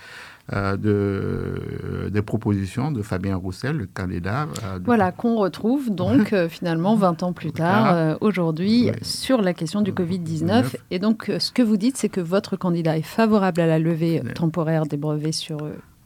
Euh, 0.55 0.79
de, 0.79 0.89
euh, 0.89 2.09
des 2.09 2.23
propositions 2.23 2.91
de 2.91 3.03
Fabien 3.03 3.37
Roussel, 3.37 3.77
le 3.77 3.87
candidat. 3.87 4.49
Euh, 4.65 4.79
voilà, 4.83 5.13
qu'on 5.13 5.37
retrouve 5.37 5.91
donc 5.91 6.35
finalement 6.49 6.97
20 6.97 7.23
ans 7.23 7.33
plus 7.35 7.53
tard, 7.53 8.17
aujourd'hui, 8.23 8.91
sur 9.03 9.43
la 9.43 9.53
question 9.53 9.83
du 9.83 9.93
Covid-19. 9.93 10.77
Et 10.91 10.99
donc, 10.99 11.31
ce 11.39 11.53
que 11.53 11.61
vous 11.61 11.77
dites, 11.77 11.99
c'est 11.99 12.09
que 12.09 12.23
votre 12.23 12.57
candidat 12.57 12.97
est 12.97 13.03
favorable 13.03 13.61
à 13.61 13.67
la 13.67 13.79
levée 13.79 14.23
temporaire 14.35 14.87
des 14.87 14.97
brevets 14.97 15.35
sur 15.35 15.59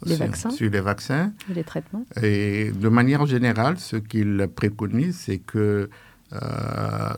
les 0.04 0.16
vaccins. 0.16 0.50
Sur 0.50 0.70
les 0.70 0.80
vaccins. 0.80 1.32
Et 1.49 1.54
les 1.54 1.64
traitements. 1.64 2.04
Et 2.20 2.72
de 2.72 2.88
manière 2.88 3.26
générale, 3.26 3.78
ce 3.78 3.94
qu'il 3.94 4.49
préconise, 4.56 5.16
c'est 5.18 5.38
que 5.38 5.88
euh, 6.34 7.12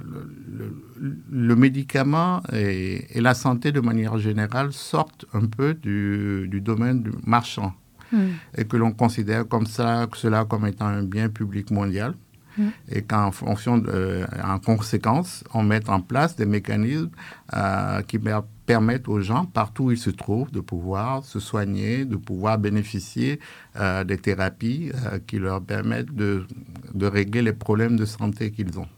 le, 1.30 1.54
médicament 1.54 2.42
et, 2.52 3.06
la 3.20 3.34
santé 3.34 3.70
de 3.70 3.80
manière 3.80 4.18
générale 4.18 4.72
sortent 4.72 5.24
un 5.32 5.46
peu 5.46 5.74
du, 5.74 6.60
domaine 6.60 7.02
du 7.02 7.10
marchand 7.24 7.74
hmm. 8.12 8.30
et 8.56 8.64
que 8.64 8.76
l'on 8.76 8.92
considère 8.92 9.46
comme 9.46 9.66
ça, 9.66 10.08
cela 10.14 10.44
comme 10.44 10.66
étant 10.66 10.86
un 10.86 11.04
bien 11.04 11.28
public 11.28 11.70
mondial 11.70 12.14
hmm. 12.58 12.68
et 12.88 13.02
qu'en 13.02 13.30
fonction, 13.30 13.78
de, 13.78 14.24
en 14.42 14.58
conséquence, 14.58 15.44
on 15.52 15.62
met 15.62 15.88
en 15.88 16.00
place 16.00 16.34
des 16.34 16.46
mécanismes 16.46 17.10
euh, 17.54 18.02
qui 18.02 18.18
permettent 18.66 19.08
aux 19.08 19.20
gens, 19.20 19.44
partout 19.44 19.84
où 19.84 19.90
ils 19.92 19.98
se 19.98 20.10
trouvent, 20.10 20.50
de 20.50 20.60
pouvoir 20.60 21.22
se 21.22 21.38
soigner, 21.38 22.04
de 22.04 22.16
pouvoir 22.16 22.58
bénéficier 22.58 23.38
euh, 23.76 24.02
des 24.02 24.18
thérapies 24.18 24.90
qui 25.28 25.38
leur 25.38 25.62
permettent 25.62 26.14
de, 26.14 26.46
de 26.94 27.06
régler 27.06 27.42
les 27.42 27.52
problèmes 27.52 27.96
de 27.96 28.06
santé 28.06 28.50
qu'ils 28.50 28.76
ont. 28.76 28.88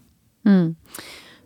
Hmm. 0.46 0.72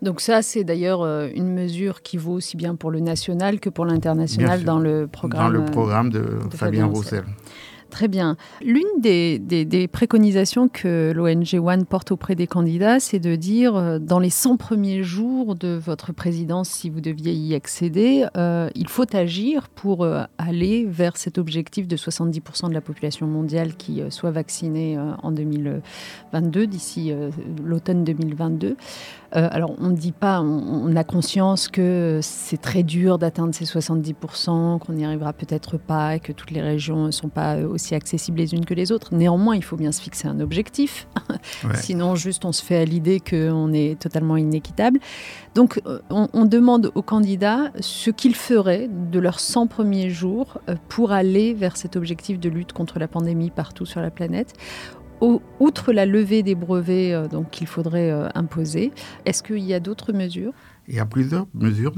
Donc 0.03 0.21
ça, 0.21 0.41
c'est 0.41 0.65
d'ailleurs 0.65 1.03
euh, 1.03 1.29
une 1.35 1.53
mesure 1.53 2.03
qui 2.03 2.17
vaut 2.17 2.33
aussi 2.33 2.57
bien 2.57 2.75
pour 2.75 2.91
le 2.91 3.01
national 3.01 3.61
que 3.61 3.69
pour 3.69 3.85
l'international 3.85 4.65
dans 4.65 4.79
le 4.79 5.07
programme. 5.07 5.53
Dans 5.53 5.59
le 5.59 5.65
programme 5.67 6.11
de, 6.11 6.25
Fabien, 6.55 6.87
Roussel. 6.87 7.25
Très 7.91 8.09
bien. 8.09 8.37
L'une 8.63 9.01
des, 9.01 9.89
préconisations 9.93 10.69
que 10.69 11.13
l'ONG 11.15 11.61
One 11.61 11.85
porte 11.85 12.13
auprès 12.13 12.35
des 12.35 12.47
candidats, 12.47 13.01
c'est 13.01 13.19
de 13.19 13.35
dire, 13.35 13.77
euh, 13.77 13.99
dans 13.99 14.21
les 14.21 14.31
100 14.31 14.57
premiers 14.57 15.03
jours 15.03 15.57
de 15.57 15.69
votre 15.69 16.13
présidence, 16.13 16.69
si 16.69 16.89
vous 16.89 17.01
deviez 17.01 17.33
y 17.33 17.55
accéder, 17.55 18.27
euh, 18.37 18.71
il 18.77 18.89
faut 18.89 19.15
agir 19.15 19.69
pour 19.69 20.05
euh, 20.05 20.23
aller 20.39 20.87
vers 20.89 21.17
cet 21.17 21.37
objectif 21.37 21.89
de 21.89 21.97
70% 21.97 22.69
de 22.69 22.75
la 22.75 22.81
population 22.81 23.27
mondiale 23.27 23.75
qui 23.75 24.03
soit 24.11 24.31
vaccinée 24.31 24.97
en 25.23 25.33
2022, 25.33 26.67
d'ici 26.67 27.13
l'automne 27.65 28.05
2022. 28.05 28.77
Alors, 29.33 29.75
on 29.79 29.89
ne 29.89 29.97
dit 29.97 30.13
pas, 30.13 30.41
on, 30.41 30.95
a 30.97 31.05
conscience 31.05 31.69
que 31.69 32.19
c'est 32.23 32.61
très 32.61 32.83
dur 32.83 33.19
d'atteindre 33.19 33.55
ces 33.55 33.65
70%, 33.65 34.79
qu'on 34.79 34.93
n'y 34.93 35.05
arrivera 35.05 35.33
peut-être 35.33 35.79
pas, 35.79 36.19
que 36.19 36.33
toutes 36.33 36.51
les 36.51 36.61
régions 36.61 37.07
ne 37.07 37.11
sont 37.11 37.29
pas 37.29 37.59
aussi 37.59 37.95
accessibles 37.95 38.39
les 38.39 38.55
unes 38.55 38.65
que 38.65 38.75
les 38.75 38.91
autres. 38.91 39.15
Néanmoins, 39.15 39.55
il 39.55 39.63
faut 39.63 39.77
bien 39.77 39.93
se 39.93 40.01
fixer 40.01 40.27
un 40.27 40.41
objectif. 40.41 41.07
Sinon, 41.75 42.17
juste, 42.17 42.45
on 42.45 42.53
se 42.53 42.63
fait 42.63 42.79
à 42.79 42.85
l'idée 42.85 43.21
qu'on 43.21 43.73
est 43.73 44.01
totalement 44.01 44.37
inéquitable. 44.37 44.99
Donc, 45.55 45.81
euh, 45.87 46.01
on, 46.11 46.45
demande 46.45 46.91
aux 46.95 47.03
candidats 47.03 47.71
ce 47.81 48.11
qu'ils 48.11 48.35
feraient 48.35 48.89
de 48.89 49.19
leurs 49.21 49.41
100 49.41 49.69
premiers 49.69 50.11
jours 50.11 50.59
euh, 50.69 50.75
pour 50.89 51.13
aller 51.13 51.55
vers 51.55 51.77
cet 51.77 51.97
objectif 51.97 52.41
de 52.41 52.49
lutte 52.49 52.73
contre 52.73 52.99
la 52.99 53.07
pandémie 53.07 53.51
partout 53.51 53.87
sur 53.87 54.01
la 54.01 54.11
planète 54.11 54.55
outre 55.21 55.93
la 55.93 56.07
levée 56.07 56.43
des 56.43 56.55
brevets 56.55 57.13
euh, 57.13 57.29
donc 57.29 57.51
qu'il 57.51 57.67
faudrait 57.67 58.11
imposer, 58.35 58.93
est-ce 59.27 59.43
qu'il 59.43 59.59
y 59.59 59.75
a 59.75 59.81
d'autres 59.81 60.13
mesures? 60.13 60.53
Il 60.91 60.97
y 60.97 60.99
a 60.99 61.07
plusieurs 61.07 61.47
mesures, 61.55 61.93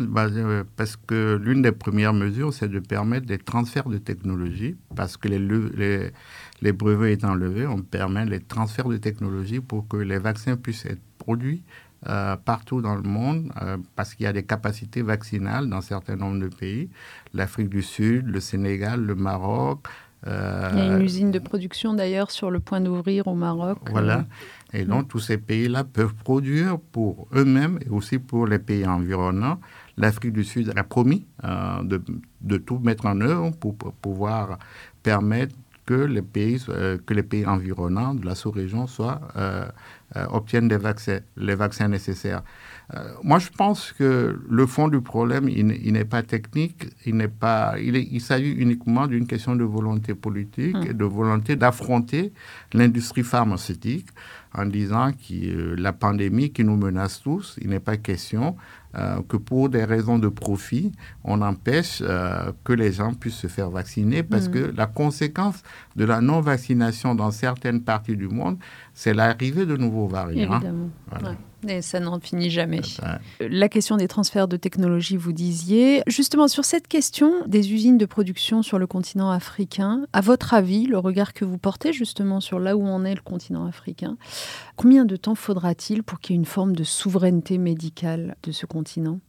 parce 0.76 0.96
que 0.96 1.40
l'une 1.42 1.62
des 1.62 1.72
premières 1.72 2.12
mesures, 2.12 2.52
c'est 2.52 2.68
de 2.68 2.78
permettre 2.78 3.24
des 3.24 3.38
transferts 3.38 3.88
de 3.88 3.96
technologie, 3.96 4.76
parce 4.94 5.16
que 5.16 5.28
les, 5.28 6.72
brevets 6.72 7.14
étant 7.14 7.34
levés, 7.34 7.66
on 7.66 7.80
permet 7.80 8.26
les 8.26 8.40
transferts 8.40 8.88
de 8.88 8.98
technologie 8.98 9.60
pour 9.60 9.88
que 9.88 9.96
les 9.96 10.18
vaccins 10.18 10.56
puissent 10.56 10.84
être 10.84 11.00
produits 11.16 11.62
euh, 12.08 12.36
partout 12.36 12.82
dans 12.82 12.96
le 12.96 13.02
monde, 13.02 13.50
euh, 13.62 13.78
parce 13.96 14.14
qu'il 14.14 14.24
y 14.24 14.26
a 14.26 14.32
des 14.34 14.42
capacités 14.42 15.00
vaccinales 15.00 15.70
dans 15.70 15.78
un 15.78 15.80
certain 15.80 16.16
nombre 16.16 16.40
de 16.40 16.48
pays, 16.48 16.90
l'Afrique 17.32 17.70
du 17.70 17.80
Sud, 17.80 18.26
le 18.26 18.40
Sénégal, 18.40 19.00
le 19.00 19.14
Maroc, 19.14 19.86
euh, 20.26 20.70
Il 20.72 20.78
y 20.78 20.82
a 20.82 20.96
une 20.96 21.02
usine 21.02 21.30
de 21.30 21.38
production 21.38 21.94
d'ailleurs 21.94 22.30
sur 22.30 22.50
le 22.50 22.60
point 22.60 22.80
d'ouvrir 22.80 23.26
au 23.26 23.34
Maroc. 23.34 23.78
Voilà. 23.90 24.26
Et 24.72 24.84
donc 24.84 25.08
tous 25.08 25.18
ces 25.18 25.38
pays-là 25.38 25.84
peuvent 25.84 26.14
produire 26.14 26.78
pour 26.78 27.28
eux-mêmes 27.34 27.78
et 27.84 27.88
aussi 27.88 28.18
pour 28.18 28.46
les 28.46 28.58
pays 28.58 28.86
environnants. 28.86 29.58
L'Afrique 29.96 30.32
du 30.32 30.44
Sud 30.44 30.72
a 30.76 30.84
promis 30.84 31.26
euh, 31.44 31.82
de, 31.82 32.02
de, 32.40 32.56
tout 32.56 32.78
mettre 32.78 33.06
en 33.06 33.20
œuvre 33.20 33.50
pour, 33.50 33.76
pouvoir 33.76 34.58
permettre 35.02 35.54
que 35.84 35.94
les 35.94 36.22
pays, 36.22 36.64
euh, 36.68 36.96
que 37.04 37.12
les 37.12 37.22
pays 37.22 37.44
environnants 37.44 38.14
de 38.14 38.24
la 38.24 38.34
sous-région 38.34 38.86
soient, 38.86 39.20
obtiennent 40.30 40.68
des 40.68 40.76
vaccins, 40.76 41.20
les 41.36 41.54
vaccins 41.54 41.88
nécessaires. 41.88 42.42
Euh, 42.94 43.12
moi, 43.22 43.38
je 43.38 43.48
pense 43.48 43.92
que 43.92 44.38
le 44.48 44.66
fond 44.66 44.88
du 44.88 45.00
problème, 45.00 45.48
il, 45.48 45.92
n'est 45.92 46.04
pas 46.04 46.22
technique, 46.22 46.86
il 47.06 47.16
n'est 47.16 47.28
pas, 47.28 47.74
il, 47.78 47.96
il 47.96 48.20
s'agit 48.20 48.50
uniquement 48.50 49.06
d'une 49.06 49.26
question 49.26 49.56
de 49.56 49.64
volonté 49.64 50.14
politique 50.14 50.76
et 50.84 50.90
hum. 50.90 50.96
de 50.96 51.04
volonté 51.04 51.56
d'affronter 51.56 52.32
l'industrie 52.72 53.22
pharmaceutique 53.22 54.08
en 54.54 54.66
disant 54.66 55.12
que 55.12 55.34
euh, 55.34 55.74
la 55.78 55.92
pandémie 55.92 56.50
qui 56.50 56.64
nous 56.64 56.76
menace 56.76 57.22
tous, 57.22 57.56
il 57.62 57.70
n'est 57.70 57.80
pas 57.80 57.96
question 57.96 58.56
euh, 58.94 59.22
que 59.26 59.38
pour 59.38 59.70
des 59.70 59.84
raisons 59.84 60.18
de 60.18 60.28
profit, 60.28 60.92
on 61.24 61.40
empêche 61.40 62.02
que 62.64 62.72
les 62.74 62.92
gens 62.92 63.14
puissent 63.14 63.36
se 63.36 63.46
faire 63.46 63.70
vacciner 63.70 64.22
parce 64.22 64.46
hum. 64.46 64.52
que 64.52 64.72
la 64.76 64.86
conséquence 64.86 65.62
de 65.96 66.04
la 66.04 66.20
non-vaccination 66.20 67.14
dans 67.14 67.30
certaines 67.30 67.80
parties 67.82 68.16
du 68.16 68.28
monde, 68.28 68.58
c'est 68.94 69.14
l'arrivée 69.14 69.66
de 69.66 69.76
nouveaux 69.76 70.06
variants. 70.06 70.54
Évidemment. 70.54 70.90
Et 71.68 71.80
ça 71.80 72.00
n'en 72.00 72.18
finit 72.18 72.50
jamais. 72.50 72.80
La 73.40 73.68
question 73.68 73.96
des 73.96 74.08
transferts 74.08 74.48
de 74.48 74.56
technologie, 74.56 75.16
vous 75.16 75.32
disiez. 75.32 76.02
Justement, 76.08 76.48
sur 76.48 76.64
cette 76.64 76.88
question 76.88 77.32
des 77.46 77.72
usines 77.72 77.98
de 77.98 78.06
production 78.06 78.62
sur 78.62 78.78
le 78.78 78.86
continent 78.86 79.30
africain, 79.30 80.06
à 80.12 80.20
votre 80.20 80.54
avis, 80.54 80.86
le 80.86 80.98
regard 80.98 81.32
que 81.32 81.44
vous 81.44 81.58
portez 81.58 81.92
justement 81.92 82.40
sur 82.40 82.58
là 82.58 82.76
où 82.76 82.84
en 82.84 83.04
est 83.04 83.14
le 83.14 83.20
continent 83.20 83.64
africain, 83.66 84.16
combien 84.76 85.04
de 85.04 85.16
temps 85.16 85.36
faudra-t-il 85.36 86.02
pour 86.02 86.18
qu'il 86.18 86.34
y 86.34 86.36
ait 86.36 86.40
une 86.40 86.46
forme 86.46 86.74
de 86.74 86.84
souveraineté 86.84 87.58
médicale 87.58 88.36
de 88.42 88.50
ce 88.50 88.66
continent? 88.66 89.20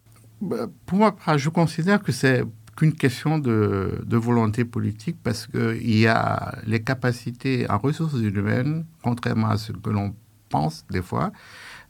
Bah, 0.41 0.67
Pour 0.87 0.97
moi, 0.97 1.15
je 1.37 1.49
considère 1.49 2.01
que 2.01 2.11
c'est 2.11 2.43
qu'une 2.75 2.93
question 2.93 3.39
de, 3.39 4.03
volonté 4.11 4.65
politique 4.65 5.17
parce 5.23 5.47
qu'il 5.47 5.99
y 5.99 6.07
a 6.07 6.55
les 6.65 6.81
capacités 6.81 7.69
en 7.69 7.77
ressources 7.77 8.19
humaines, 8.19 8.85
contrairement 9.03 9.49
à 9.49 9.57
ce 9.57 9.71
que 9.71 9.89
l'on 9.89 10.15
pense 10.49 10.85
des 10.89 11.01
fois, 11.01 11.31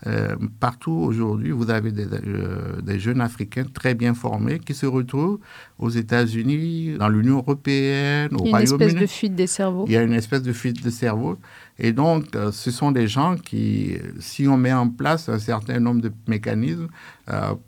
euh, 0.06 0.36
partout 0.60 0.92
aujourd'hui, 0.92 1.52
vous 1.52 1.70
avez 1.70 1.92
euh, 1.98 2.82
des, 2.82 3.00
jeunes 3.00 3.22
Africains 3.22 3.64
très 3.64 3.94
bien 3.94 4.14
formés 4.14 4.60
qui 4.60 4.74
se 4.74 4.86
retrouvent 4.86 5.40
aux 5.80 5.90
États-Unis, 5.90 6.96
dans 7.00 7.08
l'Union 7.08 7.38
européenne, 7.38 8.30
au 8.34 8.40
Royaume-Uni. 8.40 8.50
Il 8.50 8.52
y 8.52 8.56
a 8.56 8.60
une 8.60 8.64
espèce 8.64 9.02
de 9.02 9.08
fuite 9.08 9.36
des 9.36 9.48
cerveaux. 9.48 9.86
Il 9.88 9.94
y 9.94 9.98
a 9.98 10.02
une 10.02 10.14
espèce 10.14 10.44
de 10.44 10.52
fuite 10.52 10.84
de 10.84 10.90
cerveau. 10.90 11.38
Et 11.80 11.92
donc, 11.92 12.36
euh, 12.36 12.52
ce 12.52 12.70
sont 12.70 12.92
des 12.92 13.08
gens 13.08 13.36
qui, 13.38 13.94
si 14.20 14.48
on 14.48 14.58
met 14.58 14.74
en 14.74 14.90
place 14.90 15.30
un 15.30 15.40
certain 15.40 15.80
nombre 15.80 16.02
de 16.02 16.12
mécanismes, 16.28 16.88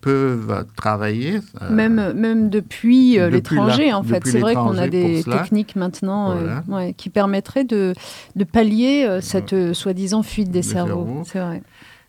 peuvent 0.01 0.65
travailler. 0.75 1.39
même, 1.71 2.11
même 2.11 2.49
depuis, 2.49 3.17
l'étranger, 3.17 3.93
en 3.93 4.03
fait. 4.03 4.27
C'est 4.27 4.39
vrai 4.39 4.55
qu'on 4.55 4.77
a 4.77 4.89
des 4.89 5.23
techniques 5.23 5.77
maintenant 5.77 6.35
qui 6.97 7.09
permettraient 7.09 7.63
de, 7.63 7.93
de 8.35 8.43
pallier 8.43 9.19
cette 9.21 9.73
soi-disant 9.73 10.21
fuite 10.21 10.51
des 10.51 10.63
cerveaux. 10.63 11.23
C'est 11.25 11.39
vrai. 11.39 11.61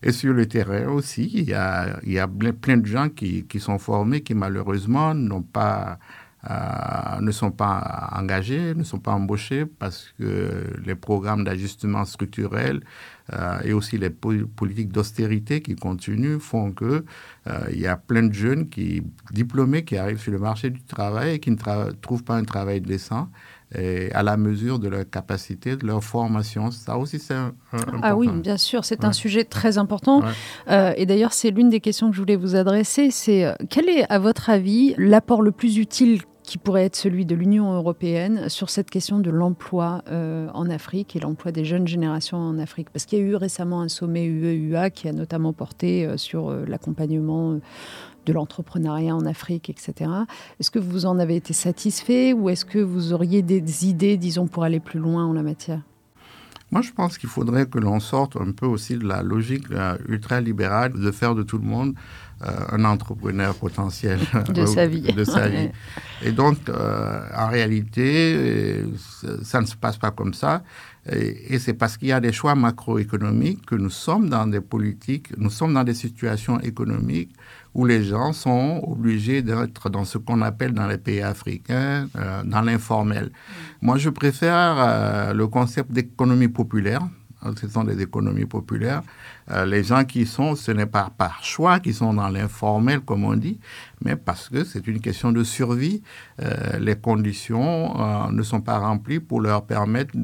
Et 0.03 0.13
sur 0.13 0.33
le 0.33 0.47
terrain 0.47 0.87
aussi, 0.89 1.31
il 1.35 1.49
y 1.49 1.55
a, 1.55 2.29
plein 2.61 2.77
de 2.77 2.87
gens 2.87 3.09
qui, 3.09 3.47
sont 3.59 3.79
formés, 3.79 4.21
qui 4.21 4.35
malheureusement 4.35 5.15
euh, 6.49 7.21
ne 7.21 7.31
sont 7.33 7.51
pas 7.51 8.11
engagés, 8.13 8.75
ne 8.75 8.85
sont 8.85 9.01
pas 9.01 9.13
embauchés 9.13 9.67
parce 9.67 10.15
que 10.19 10.65
les 10.85 10.95
programmes 10.95 11.43
d'ajustement 11.43 12.05
structurel 12.05 12.83
euh, 13.33 13.59
et 13.65 13.73
aussi 13.73 13.99
les 13.99 14.11
politiques 14.11 14.93
d'austérité 14.93 15.61
qui 15.61 15.75
continuent 15.75 16.39
font 16.39 16.71
que 16.71 17.05
euh, 17.49 17.59
y 17.73 17.87
a 17.87 17.97
plein 17.97 18.23
de 18.23 18.33
jeunes 18.33 18.69
qui 18.69 19.03
diplômés 19.33 19.85
qui 19.85 19.97
arrivent 19.97 20.21
sur 20.21 20.31
le 20.31 20.39
marché 20.39 20.71
du 20.71 20.83
travail 20.85 21.35
et 21.35 21.39
qui 21.41 21.51
ne 21.51 21.91
trouvent 22.01 22.23
pas 22.23 22.37
un 22.37 22.45
travail 22.45 22.81
décent 22.81 23.29
et 23.77 24.11
à 24.13 24.23
la 24.23 24.37
mesure 24.37 24.79
de 24.79 24.89
leur 24.89 25.09
capacité, 25.09 25.77
de 25.77 25.87
leur 25.87 26.03
formation. 26.03 26.71
Ça 26.71 26.97
aussi, 26.97 27.19
c'est 27.19 27.35
un, 27.35 27.53
Ah 28.03 28.17
oui, 28.17 28.29
bien 28.29 28.57
sûr, 28.57 28.85
c'est 28.85 29.05
un 29.05 29.13
sujet 29.13 29.45
très 29.45 29.79
important. 29.79 30.23
Euh, 30.69 30.93
et 30.97 31.07
d'ailleurs, 31.07 31.33
c'est 31.33 31.51
l'une 31.51 31.69
des 31.69 31.81
questions 31.81 32.11
que 32.11 32.17
je 32.17 32.21
voulais 32.21 32.37
vous 32.37 32.57
adresser. 32.57 33.11
C'est 33.11 33.45
euh, 33.45 33.53
quel 33.69 33.89
est, 33.89 34.11
à 34.11 34.19
votre 34.19 34.51
avis, 34.51 34.95
l'apport 34.97 35.43
le 35.43 35.53
plus 35.53 35.79
utile 35.79 36.23
qui 36.43 36.59
pourrait 36.59 36.85
être 36.85 36.95
celui 36.95 37.27
de 37.27 37.35
l'Union 37.35 37.73
européenne 37.73 38.49
sur 38.49 38.71
cette 38.71 38.89
question 38.89 39.19
de 39.19 39.31
l'emploi 39.31 40.03
euh, 40.09 40.49
en 40.55 40.71
Afrique 40.71 41.17
et 41.17 41.21
l'emploi 41.21 41.51
des 41.51 41.65
jeunes 41.65 41.89
générations 41.89 42.39
en 42.39 42.59
Afrique? 42.59 42.89
Parce 42.91 43.05
qu'il 43.05 43.19
y 43.19 43.23
a 43.23 43.25
eu 43.25 43.35
récemment 43.35 43.81
un 43.81 43.89
sommet 43.89 44.25
UE-UA 44.25 44.91
qui 44.91 45.09
a 45.09 45.13
notamment 45.13 45.53
porté 45.53 46.09
sur 46.17 46.53
l'accompagnement 46.53 47.59
de 48.27 48.33
l'entrepreneuriat 48.33 49.15
en 49.15 49.25
Afrique, 49.25 49.71
etc. 49.71 50.11
Est-ce 50.61 50.71
que 50.71 50.79
vous 50.79 51.07
en 51.07 51.19
avez 51.19 51.37
été 51.37 51.53
satisfait 51.53 52.33
ou 52.33 52.51
est-ce 52.51 52.65
que 52.65 52.79
vous 52.79 53.13
auriez 53.13 53.43
des 53.43 53.87
idées, 53.87 54.17
disons, 54.17 54.47
pour 54.47 54.65
aller 54.65 54.81
plus 54.81 54.99
loin 54.99 55.25
en 55.25 55.33
la 55.33 55.43
matière? 55.43 55.81
Moi, 56.73 56.83
je 56.83 56.91
pense 56.91 57.17
qu'il 57.17 57.29
faudrait 57.29 57.67
que 57.67 57.79
l'on 57.79 58.01
sorte 58.01 58.37
un 58.37 58.51
peu 58.51 58.67
aussi 58.67 58.97
de 58.97 59.07
la 59.07 59.23
logique 59.23 59.67
ultra-libérale 60.09 60.93
de 60.93 61.11
faire 61.13 61.37
de 61.37 61.45
tout 61.45 61.59
le 61.59 61.65
monde 61.65 61.95
euh, 62.45 62.51
un 62.73 62.85
entrepreneur 62.85 63.55
potentiel 63.55 64.19
de 64.53 64.67
sa 64.67 64.87
vie. 64.87 65.01
de 65.01 65.25
sa 65.25 65.49
vie. 65.49 65.71
Et 66.23 66.33
donc, 66.33 66.59
euh, 66.69 67.21
en 67.35 67.49
réalité, 67.49 68.85
ça 69.43 69.61
ne 69.61 69.67
se 69.67 69.77
passe 69.77 69.97
pas 69.97 70.11
comme 70.11 70.35
ça. 70.35 70.63
Et, 71.13 71.59
c'est 71.59 71.75
parce 71.75 71.97
qu'il 71.97 72.09
y 72.09 72.13
a 72.13 72.21
des 72.21 72.33
choix 72.33 72.55
macroéconomiques 72.55 73.65
que 73.67 73.75
nous 73.75 73.91
sommes 73.91 74.29
dans 74.29 74.47
des 74.47 74.61
politiques, 74.61 75.37
nous 75.37 75.51
sommes 75.51 75.75
dans 75.75 75.85
des 75.85 75.95
situations 75.95 76.59
économiques 76.61 77.33
où 77.75 77.85
les 77.85 78.03
gens 78.03 78.33
sont 78.33 78.83
obligés 78.87 79.43
d'être 79.43 79.91
dans 79.91 80.05
ce 80.05 80.19
qu'on 80.19 80.41
appelle 80.43 80.73
dans 80.73 80.87
les 80.87 80.99
pays 80.99 81.21
africains, 81.21 82.09
euh, 82.17 82.43
dans 82.45 82.63
l'informel. 82.63 83.31
Moi, 83.83 83.99
je 83.99 84.11
préfère 84.11 84.77
euh, 84.79 85.35
le 85.35 85.47
concept 85.47 85.93
d'économie 85.93 86.49
populaire. 86.49 87.03
Ce 87.61 87.69
sont 87.69 87.85
des 87.85 88.01
économies 88.03 88.47
populaires. 88.47 89.03
Euh, 89.51 89.65
les 89.65 89.85
gens 89.85 90.05
qui 90.05 90.27
sont, 90.27 90.57
ce 90.57 90.73
n'est 90.73 90.87
pas 90.87 91.11
par 91.17 91.45
choix 91.45 91.81
qu'ils 91.81 91.95
sont 91.95 92.15
dans 92.15 92.29
l'informel, 92.29 93.01
comme 93.01 93.25
on 93.25 93.35
dit, 93.35 93.59
mais 94.05 94.17
parce 94.17 94.49
que 94.49 94.65
c'est 94.65 94.87
une 94.87 95.01
question 95.01 95.33
de 95.33 95.45
survie. 95.45 96.03
les 96.79 96.97
conditions 96.97 98.31
ne 98.31 98.43
sont 98.43 98.61
pas 98.61 98.79
remplies 98.79 99.21
pour 99.21 99.41
leur 99.41 99.65
permettre 99.65 100.17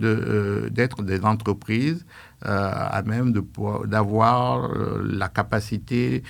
d'être 0.71 1.03
des 1.03 1.25
entreprises 1.25 2.05
à 2.45 3.03
même 3.07 3.33
d'avoir 3.87 4.71
la 5.05 5.29
capacité 5.29 6.23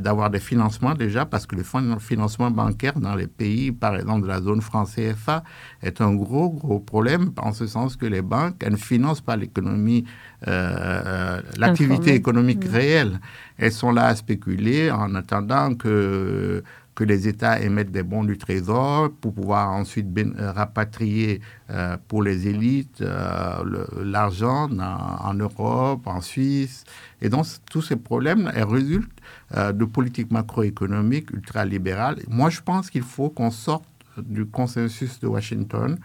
d'avoir 0.00 0.28
des 0.30 0.38
financements 0.38 0.94
déjà, 0.94 1.24
parce 1.24 1.46
que 1.46 1.56
le 1.56 1.64
financement 1.98 2.50
bancaire 2.50 2.98
dans 2.98 3.14
les 3.14 3.26
pays, 3.26 3.72
par 3.72 3.96
exemple 3.96 4.22
de 4.22 4.28
la 4.28 4.40
zone 4.40 4.60
France 4.60 4.94
CFA, 4.96 5.42
est 5.82 6.00
un 6.00 6.14
gros, 6.14 6.50
gros 6.50 6.78
problème, 6.80 7.32
en 7.38 7.52
ce 7.52 7.66
sens 7.66 7.96
que 7.96 8.06
les 8.06 8.22
banques, 8.22 8.56
elles 8.60 8.72
ne 8.72 8.76
financent 8.76 9.22
pas 9.22 9.36
l'économie, 9.36 10.04
l'activité 10.46 12.14
économique 12.14 12.66
mmh. 12.66 12.72
réelle. 12.72 13.20
Elles 13.58 13.72
sont 13.72 13.92
là 13.92 14.06
à 14.06 14.14
spéculer 14.14 14.90
en 14.90 15.14
attendant 15.14 15.74
que 15.74 16.62
que 16.94 17.04
les 17.04 17.26
États 17.26 17.60
émettent 17.60 17.90
des 17.90 18.02
bons 18.02 18.24
du 18.24 18.36
Trésor 18.36 19.10
pour 19.20 19.32
pouvoir 19.32 19.70
ensuite 19.70 20.06
euh, 20.18 20.52
rapatrier 20.52 21.40
euh, 21.70 21.96
pour 22.08 22.22
les 22.22 22.48
élites 22.48 23.00
euh, 23.00 23.86
l'argent 24.02 24.68
en, 24.78 25.34
Europe, 25.34 26.06
en 26.06 26.20
Suisse. 26.20 26.84
Et 27.20 27.28
donc, 27.28 27.46
tous 27.70 27.82
ces 27.82 27.96
problèmes 27.96 28.50
résultent 28.54 29.08
de 29.54 29.84
politiques 29.84 30.30
macroéconomiques 30.30 31.30
ultralibérales. 31.30 32.18
Moi, 32.28 32.50
je 32.50 32.60
pense 32.60 32.90
qu'il 32.90 33.02
faut 33.02 33.28
qu'on 33.28 33.50
sorte 33.50 33.84
du 34.16 34.46
consensus 34.46 35.20
de 35.20 35.26
Washington 35.26 35.98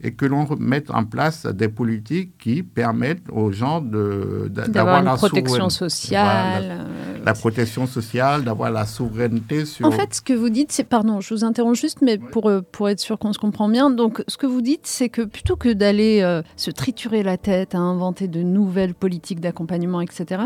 et 0.00 0.12
que 0.12 0.26
l'on 0.26 0.46
mette 0.58 0.90
en 0.90 1.04
place 1.04 1.46
des 1.46 1.68
politiques 1.68 2.36
qui 2.38 2.62
permettent 2.62 3.24
aux 3.30 3.52
gens 3.52 3.80
d'avoir 3.80 5.02
la 5.02 5.16
protection 5.16 5.70
sociale. 5.70 6.86
la, 7.24 7.32
protection 7.34 7.86
sociale, 7.86 8.44
d'avoir 8.44 8.70
la 8.70 8.86
souveraineté 8.86 9.64
sur... 9.64 9.86
En 9.86 9.90
fait, 9.90 10.14
ce 10.14 10.20
que 10.20 10.32
vous 10.32 10.50
dites, 10.50 10.72
c'est... 10.72 10.84
Pardon, 10.84 11.20
je 11.20 11.32
vous 11.32 11.44
interromps 11.44 11.80
juste, 11.80 12.02
mais 12.02 12.18
pour, 12.18 12.48
euh, 12.48 12.60
pour 12.60 12.88
être 12.88 13.00
sûr 13.00 13.18
qu'on 13.18 13.32
se 13.32 13.38
comprend 13.38 13.68
bien. 13.68 13.90
Donc, 13.90 14.22
ce 14.28 14.36
que 14.36 14.46
vous 14.46 14.60
dites, 14.60 14.86
c'est 14.86 15.08
que 15.08 15.22
plutôt 15.22 15.56
que 15.56 15.72
d'aller 15.72 16.20
euh, 16.22 16.42
se 16.56 16.70
triturer 16.70 17.22
la 17.22 17.38
tête 17.38 17.74
à 17.74 17.78
inventer 17.78 18.28
de 18.28 18.42
nouvelles 18.42 18.94
politiques 18.94 19.40
d'accompagnement, 19.40 20.00
etc., 20.00 20.42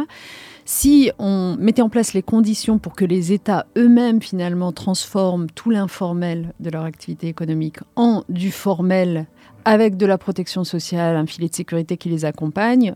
si 0.71 1.11
on 1.19 1.57
mettait 1.59 1.81
en 1.81 1.89
place 1.89 2.13
les 2.13 2.21
conditions 2.21 2.77
pour 2.77 2.95
que 2.95 3.07
les 3.07 3.33
États 3.33 3.65
eux-mêmes 3.79 4.21
finalement 4.21 4.71
transforment 4.71 5.47
tout 5.55 5.71
l'informel 5.71 6.53
de 6.61 6.69
leur 6.69 6.85
activité 6.85 7.27
économique 7.27 7.79
en 7.97 8.23
du 8.29 8.51
formel 8.51 9.29
avec 9.65 9.97
de 9.97 10.05
la 10.05 10.19
protection 10.19 10.65
sociale, 10.65 11.17
un 11.17 11.25
filet 11.25 11.49
de 11.49 11.55
sécurité 11.55 11.97
qui 11.97 12.11
les 12.11 12.27
accompagne, 12.27 12.95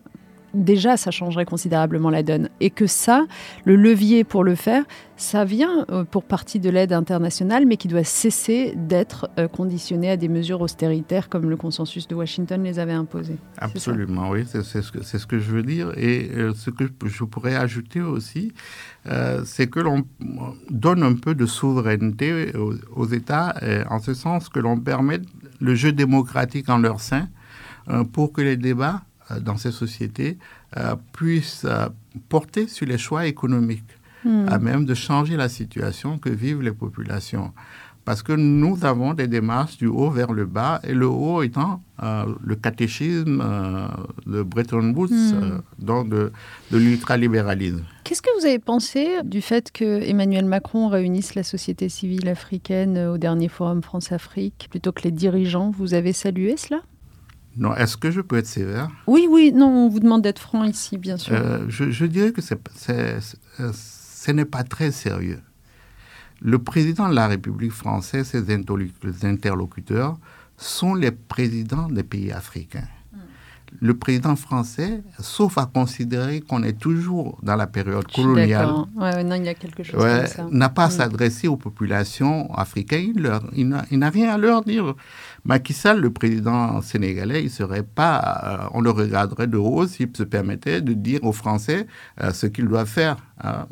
déjà 0.54 0.97
ça 0.97 1.11
changerait 1.11 1.44
considérablement 1.44 2.11
la 2.11 2.23
donne. 2.23 2.49
Et 2.61 2.71
que 2.71 2.87
ça, 2.87 3.26
le 3.64 3.76
levier 3.76 4.25
pour 4.25 4.44
le 4.44 4.54
faire, 4.54 4.85
ça 5.16 5.44
vient 5.44 5.87
euh, 5.90 6.04
pour 6.04 6.25
partie 6.25 6.59
de 6.59 6.68
l'aide 6.68 6.92
internationale, 6.92 7.64
mais 7.66 7.76
qui 7.76 7.88
doit 7.88 8.04
cesser 8.04 8.75
d'être 8.76 9.30
euh, 9.38 9.47
conditionné 9.49 10.11
à 10.11 10.16
des 10.16 10.28
mesures 10.28 10.61
austéritaires 10.61 11.28
comme 11.28 11.49
le 11.49 11.56
consensus 11.56 12.09
de 12.09 12.14
Washington 12.14 12.62
les 12.62 12.78
avait 12.78 12.92
imposées. 12.92 13.37
Absolument, 13.59 14.30
oui, 14.30 14.44
c'est 14.47 14.62
ce, 14.62 14.82
ce 14.82 15.26
que 15.26 15.38
je 15.38 15.52
veux 15.52 15.62
dire. 15.62 15.92
Et 15.97 16.30
euh, 16.35 16.52
ce 16.54 16.71
que 16.71 16.85
je 17.04 17.25
pourrais 17.25 17.54
ajouter 17.54 18.00
aussi, 18.00 18.52
c'est 19.44 19.68
que 19.68 19.80
l'on 19.80 20.04
donne 20.71 21.02
un 21.02 21.14
peu 21.14 21.35
de 21.35 21.44
souveraineté 21.44 22.52
aux, 22.94 23.06
États, 23.06 23.54
en 23.90 23.99
ce 23.99 24.14
sens 24.14 24.49
que 24.49 24.61
l'on 24.61 24.78
permet 24.78 25.21
le 25.61 25.75
jeu 25.75 25.90
démocratique 25.90 26.68
en 26.68 26.78
leur 26.78 27.00
sein 27.00 27.28
pour 28.12 28.32
que 28.32 28.42
les 28.42 28.56
débats 28.56 29.02
dans 29.40 29.56
ces 29.56 29.72
sociétés 29.72 30.38
euh, 30.76 30.96
puissent 31.12 31.64
euh, 31.64 31.88
porter 32.28 32.66
sur 32.68 32.86
les 32.86 32.98
choix 32.98 33.26
économiques, 33.26 33.98
hmm. 34.24 34.46
à 34.48 34.58
même 34.58 34.84
de 34.84 34.94
changer 34.94 35.36
la 35.36 35.48
situation 35.48 36.18
que 36.18 36.30
vivent 36.30 36.62
les 36.62 36.72
populations. 36.72 37.52
Parce 38.04 38.22
que 38.24 38.32
nous 38.32 38.84
avons 38.84 39.14
des 39.14 39.28
démarches 39.28 39.76
du 39.76 39.86
haut 39.86 40.10
vers 40.10 40.32
le 40.32 40.44
bas, 40.44 40.80
et 40.82 40.92
le 40.92 41.06
haut 41.06 41.42
étant 41.42 41.80
le 42.00 42.56
catéchisme 42.56 43.40
de 44.26 44.42
Bretton 44.42 44.92
Woods, 44.92 45.62
donc 45.78 46.08
de, 46.08 46.32
de 46.72 46.78
l'ultralibéralisme. 46.78 47.84
Qu'est-ce 48.02 48.20
que 48.20 48.36
vous 48.40 48.44
avez 48.44 48.58
pensé 48.58 49.22
du 49.22 49.40
fait 49.40 49.70
que 49.70 50.02
Emmanuel 50.02 50.46
Macron 50.46 50.88
réunisse 50.88 51.36
la 51.36 51.44
société 51.44 51.88
civile 51.88 52.28
africaine 52.28 52.98
au 52.98 53.18
dernier 53.18 53.46
forum 53.46 53.82
France-Afrique 53.84 54.66
plutôt 54.68 54.90
que 54.90 55.02
les 55.02 55.12
dirigeants? 55.12 55.70
Vous 55.70 55.94
avez 55.94 56.12
salué 56.12 56.56
cela? 56.56 56.80
Non, 57.56 57.75
est-ce 57.75 57.97
que 57.97 58.11
je 58.11 58.21
peux 58.21 58.38
être 58.38 58.47
sévère? 58.47 58.90
Oui, 59.06 59.26
oui, 59.28 59.52
non, 59.52 59.66
on 59.66 59.88
vous 59.88 60.00
demande 60.00 60.23
d'être 60.23 60.38
franc 60.38 60.64
ici, 60.64 60.97
bien 60.97 61.16
sûr. 61.16 61.35
Euh, 61.35 61.64
je, 61.68 62.04
dirais 62.06 62.32
que 62.32 62.40
euh, 62.40 63.21
ce 63.73 64.30
n'est 64.30 64.44
pas 64.44 64.64
très 64.64 64.90
sérieux. 64.90 65.40
Le 66.40 66.59
président 66.59 67.09
de 67.09 67.14
la 67.14 67.28
République 67.28 67.73
française, 67.73 68.26
ses 68.26 68.50
interlocuteurs, 69.25 70.18
sont 70.56 70.94
les 70.94 71.11
présidents 71.11 71.88
des 71.88 72.02
pays 72.02 72.32
africains 72.32 72.88
le 73.80 73.94
président 73.94 74.36
français, 74.36 75.02
sauf 75.18 75.58
à 75.58 75.66
considérer 75.66 76.40
qu'on 76.40 76.62
est 76.62 76.78
toujours 76.78 77.38
dans 77.42 77.56
la 77.56 77.66
période 77.66 78.06
coloniale, 78.10 78.70
n'a 80.50 80.68
pas 80.68 80.85
à 80.85 80.88
mm. 80.88 80.90
s'adresser 80.90 81.48
aux 81.48 81.56
populations 81.56 82.52
africaines. 82.54 83.40
Il, 83.54 83.68
n'a 83.68 84.11
rien 84.11 84.35
à 84.35 84.38
leur 84.38 84.62
dire. 84.62 84.94
Macky 85.44 85.72
Sall, 85.72 86.00
le 86.00 86.11
président 86.11 86.80
sénégalais, 86.80 87.42
il 87.42 87.50
serait 87.50 87.82
pas, 87.82 88.42
euh, 88.44 88.68
on 88.74 88.80
le 88.80 88.90
regarderait 88.90 89.48
de 89.48 89.56
haut 89.56 89.87
s'il 89.87 90.11
se 90.16 90.22
permettait 90.22 90.80
de 90.80 90.92
dire 90.92 91.24
aux 91.24 91.32
Français 91.32 91.87
euh, 92.22 92.32
ce 92.32 92.46
qu'ils 92.46 92.68
doivent 92.68 92.87
faire. 92.87 93.16
Hein. 93.42 93.66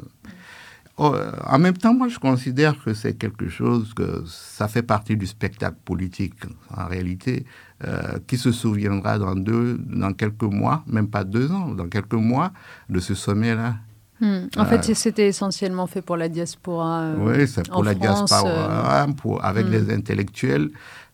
Oh, 1.02 1.14
en 1.46 1.58
même 1.58 1.78
temps, 1.78 1.94
moi, 1.94 2.08
je 2.08 2.18
considère 2.18 2.78
que 2.84 2.92
c'est 2.92 3.14
quelque 3.14 3.48
chose 3.48 3.94
que 3.94 4.22
ça 4.26 4.68
fait 4.68 4.82
partie 4.82 5.16
du 5.16 5.26
spectacle 5.26 5.78
politique, 5.82 6.34
en 6.76 6.86
réalité, 6.86 7.46
euh, 7.82 8.18
qui 8.26 8.36
se 8.36 8.52
souviendra 8.52 9.18
dans, 9.18 9.34
deux, 9.34 9.78
dans 9.78 10.12
quelques 10.12 10.42
mois, 10.42 10.84
même 10.86 11.08
pas 11.08 11.24
deux 11.24 11.50
ans, 11.50 11.68
dans 11.68 11.88
quelques 11.88 12.12
mois, 12.12 12.52
de 12.90 13.00
ce 13.00 13.14
sommet-là? 13.14 13.76
Hmm. 14.20 14.48
En 14.58 14.66
fait, 14.66 14.90
euh, 14.90 14.94
c'était 14.94 15.28
essentiellement 15.28 15.86
fait 15.86 16.02
pour 16.02 16.18
la 16.18 16.28
diaspora. 16.28 17.00
Euh, 17.00 17.16
oui, 17.18 17.48
c'est 17.48 17.66
pour 17.70 17.82
la 17.82 17.94
diaspora, 17.94 19.06
pour, 19.16 19.42
avec 19.42 19.66
hmm. 19.66 19.70
les 19.70 19.94
intellectuels 19.94 20.68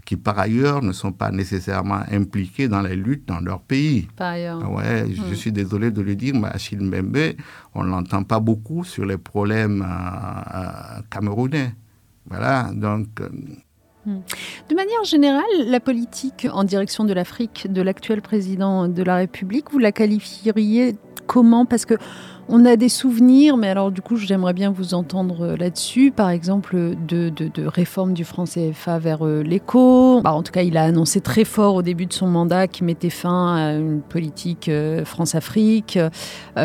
qui 0.05 0.17
par 0.17 0.41
ailleurs 0.41 0.83
ne 0.83 0.91
sont 0.91 1.13
pas 1.13 1.31
nécessairement 1.31 2.01
impliqués 2.11 2.67
dans 2.67 2.83
les 2.83 2.97
luttes 2.97 3.29
dans 3.29 3.39
leur 3.39 3.61
pays. 3.61 4.09
Par 4.17 4.33
ailleurs. 4.33 4.61
Ah 4.65 4.69
ouais, 4.69 5.07
je 5.09 5.23
hmm. 5.23 5.35
suis 5.37 5.53
désolé 5.53 5.93
de 5.93 6.03
le 6.03 6.17
dire, 6.17 6.35
mais 6.35 6.49
Achille 6.49 6.81
Mbembe, 6.81 7.35
on 7.77 7.85
ne 7.85 7.91
l'entend 7.91 8.25
pas 8.25 8.41
beaucoup 8.41 8.83
sur 8.83 9.07
les 9.07 9.19
problèmes 9.19 9.87
camerounais. 11.11 11.75
Voilà, 12.29 12.71
donc... 12.75 13.21
De 14.07 14.75
manière 14.75 15.05
générale, 15.05 15.45
la 15.67 15.81
politique 15.81 16.47
en 16.53 16.65
direction 16.65 17.05
de 17.05 17.13
l'Afrique 17.13 17.67
de 17.71 17.83
l'actuel 17.83 18.23
président 18.23 18.89
de 18.89 19.03
la 19.03 19.17
République, 19.17 19.71
vous 19.73 19.79
la 19.79 19.93
qualifieriez 19.93 20.97
comment? 21.27 21.67
Parce 21.67 21.85
que 21.85 21.95
on 22.49 22.65
a 22.65 22.77
des 22.77 22.89
souvenirs, 22.89 23.57
mais 23.57 23.69
alors 23.69 23.91
du 23.91 24.01
coup, 24.01 24.17
j'aimerais 24.17 24.53
bien 24.53 24.71
vous 24.71 24.95
entendre 24.95 25.45
euh, 25.45 25.57
là-dessus. 25.57 26.13
Par 26.13 26.31
exemple, 26.31 26.77
de, 26.77 27.29
de, 27.29 27.67
réforme 27.67 28.13
du 28.13 28.25
franc 28.25 28.45
CFA 28.45 28.99
vers 28.99 29.27
euh, 29.27 29.43
l'éco. 29.43 30.21
Bah, 30.23 30.33
en 30.33 30.43
tout 30.43 30.53
cas, 30.53 30.63
il 30.63 30.77
a 30.77 30.85
annoncé 30.85 31.21
très 31.21 31.45
fort 31.45 31.75
au 31.75 31.83
début 31.83 32.07
de 32.07 32.13
son 32.13 32.29
mandat 32.29 32.69
qu'il 32.69 32.87
mettait 32.87 33.11
fin 33.11 33.57
à 33.57 33.73
une 33.73 34.01
politique 34.01 34.69
euh, 34.69 35.05
France-Afrique, 35.05 35.99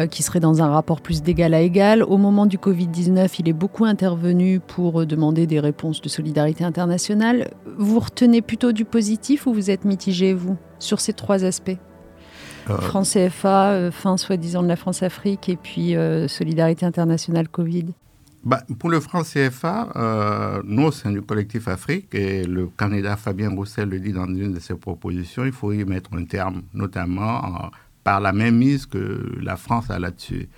qui 0.10 0.24
serait 0.24 0.39
dans 0.39 0.62
un 0.62 0.70
rapport 0.70 1.02
plus 1.02 1.22
d'égal 1.22 1.54
à 1.54 1.62
égal. 1.62 2.04
Au 2.04 2.17
moment 2.17 2.46
du 2.46 2.58
Covid-19, 2.58 3.36
il 3.39 3.50
est 3.50 3.54
beaucoup 3.54 3.86
intervenu 3.86 4.60
pour 4.60 5.06
demander 5.06 5.48
des 5.48 5.60
réponses 5.60 6.02
de 6.02 6.10
solidarité 6.10 6.63
internationale. 6.63 7.52
Vous 7.78 8.00
retenez 8.00 8.41
plutôt 8.41 8.72
du 8.72 8.86
positif 8.86 9.48
ou 9.48 9.54
vous 9.54 9.70
êtes 9.70 9.86
mitigé, 9.86 10.34
vous, 10.34 10.58
sur 10.80 11.00
ces 11.00 11.13
trois 11.13 11.44
aspects? 11.44 11.78
France 12.65 13.13
CFA, 13.13 13.71
euh, 13.71 13.91
fin 13.91 14.17
soi-disant 14.17 14.63
de 14.63 14.67
la 14.67 14.76
France-Afrique 14.76 15.50
et 15.50 15.56
puis 15.56 15.95
euh, 15.95 16.28
Solidarité 16.28 16.86
internationale 16.86 17.47
Covid 17.47 17.88
bah, 18.43 18.63
pour 18.80 18.89
le 18.89 19.00
franc 19.00 19.21
CFA, 19.21 20.62
nous, 20.65 20.86
au 20.86 20.91
sein 20.91 21.12
du 21.12 21.21
collectif 21.21 21.67
Afrique, 21.67 22.15
et 22.15 22.43
le 22.43 22.65
candidat 22.76 23.15
Fabien 23.15 23.52
Roussel 23.52 23.88
le 23.89 24.00
dit 24.00 24.13
dans 24.13 24.26
une 24.26 24.54
de 24.54 24.60
ses 24.60 24.74
propositions, 24.74 25.45
il 25.45 25.52
faut 25.52 25.71
y 25.71 25.86
mettre 25.86 26.10
un 26.15 26.26
terme, 26.26 26.63
notamment 26.74 27.69
par 28.04 28.19
la 28.19 28.32
même 28.32 28.58
mise 28.58 28.88
que 28.88 29.32
la 29.43 29.58
France 29.58 29.91
a 29.91 30.00
là-dessus. 30.00 30.50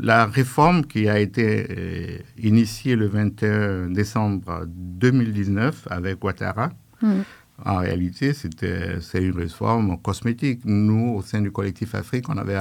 la 0.00 0.24
réforme 0.24 0.82
qui 0.86 1.10
a 1.10 1.18
été 1.18 2.24
initiée 2.38 2.96
le 2.96 3.06
21 3.06 3.90
décembre 3.90 4.62
2019 4.66 5.88
avec 5.90 6.24
Ouattara, 6.24 6.70
mmh. 7.02 7.20
En 7.64 7.78
réalité, 7.78 8.32
c'est 8.34 8.62
une 8.62 9.36
réforme 9.36 9.98
cosmétique. 10.00 10.60
Nous, 10.64 11.14
au 11.16 11.22
sein 11.22 11.40
du 11.40 11.50
collectif 11.50 11.94
Afrique, 11.94 12.28
on 12.28 12.36
avait, 12.36 12.58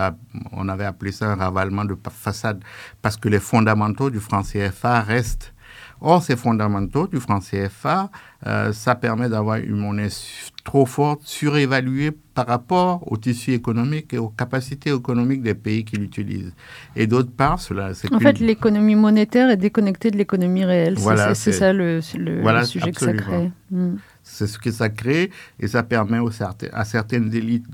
on 0.52 0.68
avait 0.70 0.86
appelé 0.86 1.12
ça 1.12 1.32
un 1.32 1.36
ravalement 1.36 1.86
de 1.86 1.96
façade 2.10 2.64
parce 3.02 3.16
que 3.16 3.30
les 3.30 3.40
fondamentaux 3.40 4.10
du 4.10 4.20
franc 4.20 4.42
CFA 4.42 5.02
restent. 5.02 5.54
Or, 6.00 6.22
ces 6.22 6.36
fondamentaux 6.36 7.08
du 7.08 7.20
franc 7.20 7.40
CFA, 7.40 8.10
euh, 8.46 8.72
ça 8.72 8.94
permet 8.94 9.30
d'avoir 9.30 9.58
une 9.58 9.78
monnaie 9.78 10.10
trop 10.64 10.86
forte, 10.86 11.22
surévaluée 11.24 12.12
par 12.36 12.46
rapport 12.46 13.12
au 13.12 13.18
tissu 13.18 13.54
économique 13.54 14.14
et 14.14 14.20
aux 14.20 14.30
capacités 14.30 14.92
économiques 14.94 15.42
des 15.42 15.56
pays 15.56 15.84
qui 15.84 15.96
l'utilisent. 15.96 16.54
Et 16.96 17.08
d'autre 17.08 17.32
part, 17.32 17.60
cela... 17.60 17.92
En 18.12 18.20
fait, 18.20 18.40
l'économie 18.40 18.96
monétaire 18.96 19.50
est 19.50 19.58
déconnectée 19.58 20.12
de 20.12 20.18
l'économie 20.18 20.66
réelle. 20.66 20.98
c'est 21.34 21.52
ça 21.52 21.74
le, 21.74 22.00
le, 22.16 22.64
sujet 22.66 22.92
que 22.92 23.00
ça 23.00 23.14
crée. 23.14 23.50
C'est 24.30 24.48
ce 24.48 24.60
que 24.60 24.72
ça 24.72 24.90
crée 24.90 25.32
et 25.60 25.68
ça 25.68 25.84
permet 25.84 26.20
aux 26.20 26.32
à 26.74 26.86
certaines 26.86 27.34
élites 27.34 27.70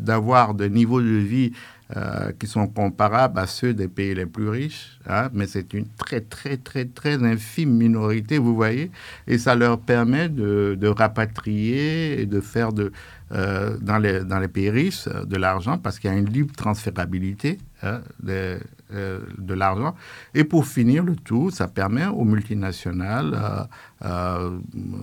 d'avoir 0.00 0.54
des 0.54 0.68
niveaux 0.68 1.00
de 1.00 1.06
vie 1.06 1.52
euh, 1.96 2.32
qui 2.38 2.46
sont 2.46 2.66
comparables 2.68 3.38
à 3.38 3.46
ceux 3.46 3.74
des 3.74 3.88
pays 3.88 4.14
les 4.14 4.26
plus 4.26 4.48
riches, 4.48 4.98
hein, 5.06 5.28
mais 5.32 5.46
c'est 5.46 5.74
une 5.74 5.86
très, 5.98 6.22
très, 6.22 6.56
très, 6.56 6.86
très 6.86 7.22
infime 7.22 7.70
minorité, 7.76 8.38
vous 8.38 8.54
voyez, 8.54 8.90
et 9.26 9.36
ça 9.36 9.54
leur 9.54 9.78
permet 9.78 10.28
de, 10.28 10.76
de 10.80 10.88
rapatrier 10.88 12.20
et 12.20 12.26
de 12.26 12.40
faire 12.40 12.72
de, 12.72 12.92
euh, 13.32 13.76
dans, 13.80 13.98
les, 13.98 14.24
dans 14.24 14.38
les 14.38 14.48
pays 14.48 14.70
riches 14.70 15.06
de 15.06 15.36
l'argent 15.36 15.76
parce 15.76 15.98
qu'il 15.98 16.10
y 16.10 16.14
a 16.14 16.16
une 16.16 16.30
libre 16.30 16.54
transférabilité 16.54 17.58
hein, 17.82 18.00
euh, 18.92 19.20
de 19.38 19.54
l'argent. 19.54 19.94
Et 20.34 20.44
pour 20.44 20.66
finir 20.66 21.02
le 21.04 21.16
tout, 21.16 21.50
ça 21.50 21.68
permet 21.68 22.06
aux 22.06 22.24
multinationales, 22.24 23.68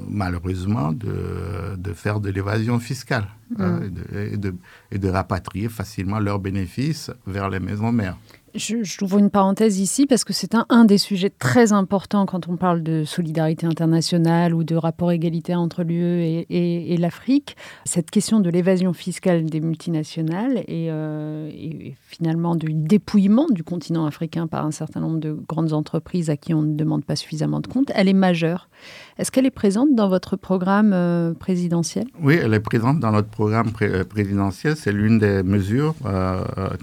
malheureusement, 0.10 0.92
de, 0.92 1.76
de 1.78 1.94
faire 1.94 2.20
de 2.20 2.30
l'évasion 2.30 2.80
fiscale. 2.80 3.28
Hein, 3.58 3.80
mm. 3.80 4.16
et, 4.16 4.38
de, 4.38 4.56
et, 4.92 4.98
de, 5.00 5.10
rapatrier 5.10 5.70
facilement 5.70 6.20
leurs 6.20 6.38
bénéfices 6.40 7.10
vers 7.26 7.50
les 7.50 7.60
maisons 7.60 7.92
mères. 7.92 8.18
Je 8.56 9.18
une 9.18 9.30
parenthèse 9.30 9.80
ici 9.80 10.06
parce 10.06 10.24
que 10.24 10.34
c'est 10.34 10.56
un, 10.56 10.86
des 10.86 10.98
sujets 10.98 11.30
très 11.30 11.74
importants 11.74 12.26
quand 12.26 12.48
on 12.48 12.58
parle 12.58 12.84
de 12.84 13.04
solidarité 13.04 13.66
internationale 13.66 14.54
ou 14.54 14.64
de 14.64 14.76
rapport 14.76 15.12
égalitaire 15.12 15.60
entre 15.60 15.84
l'UE 15.84 16.46
et, 16.50 16.98
l'Afrique. 16.98 17.56
Cette 17.86 18.12
question 18.12 18.40
de 18.40 18.50
l'évasion 18.50 18.94
fiscale 18.94 19.46
des 19.46 19.62
multinationales 19.62 20.64
et, 20.68 20.88
euh, 20.90 21.50
et, 21.50 21.96
finalement 22.08 22.56
du 22.56 22.74
dépouillement 22.74 23.48
du 23.50 23.64
continent 23.64 24.06
africain 24.06 24.48
par 24.48 24.66
un 24.66 24.72
certain 24.72 25.00
nombre 25.00 25.20
de 25.20 25.32
grandes 25.32 25.74
entreprises 25.74 26.30
à 26.30 26.38
qui 26.38 26.54
on 26.54 26.62
ne 26.62 26.76
demande 26.76 27.06
pas 27.06 27.16
suffisamment 27.16 27.60
de 27.60 27.68
comptes, 27.68 27.92
elle 27.96 28.08
est 28.08 28.14
majeure. 28.14 28.70
Est-ce 29.18 29.32
qu'elle 29.32 29.46
est 29.46 29.52
présente 29.52 29.94
dans 29.96 30.10
votre 30.10 30.36
programme 30.36 30.92
euh, 30.94 31.34
présidentiel? 31.34 32.08
Oui, 32.22 32.38
elle 32.42 32.54
est 32.54 32.60
présente 32.60 33.00
dans 33.00 33.12
notre 33.12 33.30
programme 33.30 33.72
euh, 33.82 34.04
présidentiel. 34.04 34.76
C'est 34.76 34.92
l'une 34.92 35.20
des 35.20 35.44
mesures 35.44 35.96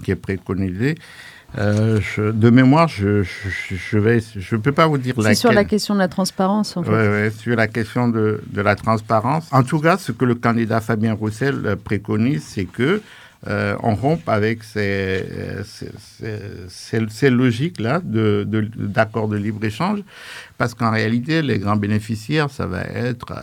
qui 0.03 0.11
est 0.11 0.15
préconisée. 0.15 0.95
Euh, 1.57 1.99
de 2.17 2.49
mémoire, 2.49 2.87
je 2.87 3.23
je, 3.23 3.97
vais, 3.97 4.19
je 4.35 4.55
peux 4.55 4.71
pas 4.71 4.85
vous 4.87 4.97
dire 4.97 5.15
laquelle. 5.17 5.35
C'est 5.35 5.41
sur 5.41 5.51
la 5.51 5.65
question 5.65 5.95
de 5.95 5.99
la 5.99 6.07
transparence, 6.07 6.77
en 6.77 6.83
fait. 6.83 6.89
Oui, 6.89 6.95
ouais, 6.95 7.31
sur 7.31 7.55
la 7.55 7.67
question 7.67 8.07
de, 8.09 8.41
de, 8.47 8.61
la 8.61 8.75
transparence. 8.75 9.47
En 9.51 9.63
tout 9.63 9.79
cas, 9.79 9.97
ce 9.97 10.11
que 10.11 10.25
le 10.25 10.35
candidat 10.35 10.81
Fabien 10.81 11.13
Roussel 11.13 11.65
euh, 11.65 11.75
préconise, 11.75 12.43
c'est 12.43 12.65
que 12.65 13.01
euh, 13.47 13.75
on 13.81 13.95
rompe 13.95 14.27
avec 14.29 14.63
ces, 14.63 15.23
ces, 15.63 17.07
ces, 17.09 17.29
logiques-là 17.29 18.01
d'accord 18.03 19.27
de, 19.27 19.35
de 19.35 19.41
libre-échange, 19.41 19.99
parce 20.57 20.73
qu'en 20.73 20.91
réalité, 20.91 21.41
les 21.43 21.59
grands 21.59 21.75
bénéficiaires, 21.75 22.49
ça 22.49 22.65
va 22.65 22.81
être 22.81 23.33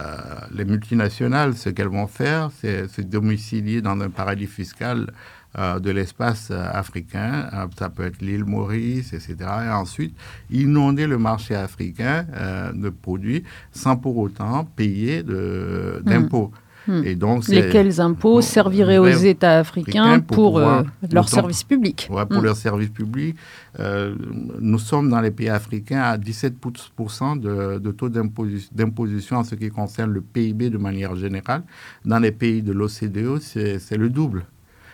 les 0.53 0.65
multinationales. 0.65 1.55
Ce 1.55 1.69
qu'elles 1.69 1.89
vont 1.89 2.09
faire, 2.09 2.51
c'est 2.61 2.89
se 2.89 3.03
domicilier 3.03 3.83
dans 3.83 3.99
un 4.01 4.11
paradis 4.11 4.49
fiscal 4.49 5.07
euh, 5.57 5.79
de 5.79 5.91
l'espace 5.93 6.49
euh, 6.51 6.67
africain, 6.73 7.49
euh, 7.53 7.67
ça 7.79 7.89
peut 7.89 8.05
être 8.05 8.21
l'île 8.21 8.45
Maurice, 8.45 9.13
etc. 9.13 9.37
Et 9.67 9.71
ensuite, 9.71 10.17
inonder 10.51 11.07
le 11.07 11.17
marché 11.17 11.55
africain 11.55 12.27
de 12.75 12.89
produits 12.91 13.45
sans 13.71 13.97
pour 13.97 14.17
autant 14.19 14.65
payer 14.65 15.23
hmm. 15.23 16.03
d'impôts. 16.03 16.51
Hmm. 16.89 17.03
Et 17.05 17.15
donc, 17.15 17.47
Lesquels 17.47 18.01
impôts 18.01 18.41
serviraient 18.41 18.99
aux 18.99 19.07
États 19.07 19.59
africains 19.59 20.19
pour, 20.21 20.61
leurs 20.61 21.29
services 21.29 21.63
publics 21.63 22.09
ouais, 22.11 22.27
Pour 22.27 22.43
hmm. 22.43 22.45
leurs 22.45 22.57
services 22.57 22.91
publics. 22.91 23.37
nous 23.79 24.79
sommes 24.79 25.09
dans 25.09 25.21
les 25.21 25.31
pays 25.31 25.49
africains 25.49 26.03
à 26.03 26.19
17% 26.19 27.39
de, 27.39 27.79
de 27.79 27.91
taux 27.93 28.09
d'imposition 28.09 29.37
en 29.37 29.45
ce 29.45 29.55
qui 29.55 29.71
concerne 29.71 30.11
le 30.11 30.21
PIB 30.21 30.71
de 30.71 30.79
manière 30.79 31.15
générale. 31.15 31.63
Dans 32.05 32.19
les 32.19 32.33
pays 32.33 32.61
de 32.61 32.73
l'OCDE, 32.73 33.39
c'est 33.41 33.97
le 33.97 34.11
double. 34.11 34.45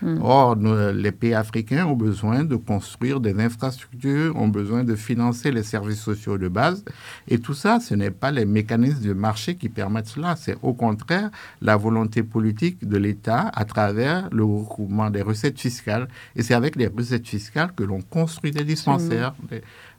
Hmm. 0.02 0.18
Or, 0.22 0.56
les 0.56 1.12
pays 1.12 1.34
africains 1.34 1.86
ont 1.86 1.96
besoin 1.96 2.44
de 2.44 2.56
construire 2.56 3.20
des 3.20 3.38
infrastructures, 3.38 4.36
ont 4.36 4.48
besoin 4.48 4.84
de 4.84 4.94
financer 4.94 5.50
les 5.50 5.62
services 5.62 6.00
sociaux 6.00 6.38
de 6.38 6.48
base. 6.48 6.84
Et 7.28 7.38
tout 7.38 7.54
ça, 7.54 7.80
ce 7.80 7.94
n'est 7.94 8.10
pas 8.10 8.30
les 8.30 8.44
mécanismes 8.44 9.06
de 9.06 9.12
marché 9.12 9.56
qui 9.56 9.68
permettent 9.68 10.08
cela. 10.08 10.36
C'est 10.36 10.56
au 10.62 10.72
contraire 10.72 11.30
la 11.60 11.76
volonté 11.76 12.22
politique 12.22 12.86
de 12.86 12.96
l'État 12.96 13.50
à 13.54 13.64
travers 13.64 14.28
le 14.32 14.44
recouvrement 14.44 15.10
des 15.10 15.22
recettes 15.22 15.60
fiscales. 15.60 16.08
Et 16.36 16.42
c'est 16.42 16.54
avec 16.54 16.76
les 16.76 16.86
recettes 16.86 17.26
fiscales 17.26 17.72
que 17.74 17.84
l'on 17.84 18.00
construit 18.00 18.50
des 18.50 18.64
dispensaires, 18.64 19.34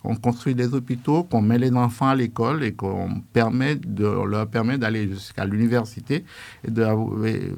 on 0.03 0.15
construit 0.15 0.55
des 0.55 0.73
hôpitaux, 0.73 1.23
qu'on 1.23 1.41
met 1.41 1.57
les 1.57 1.71
enfants 1.71 2.09
à 2.09 2.15
l'école 2.15 2.63
et 2.63 2.73
qu'on 2.73 3.21
permet 3.33 3.75
de, 3.75 4.05
leur 4.05 4.47
permet 4.47 4.77
d'aller 4.77 5.07
jusqu'à 5.07 5.45
l'université 5.45 6.25
et, 6.67 6.71
de, 6.71 6.85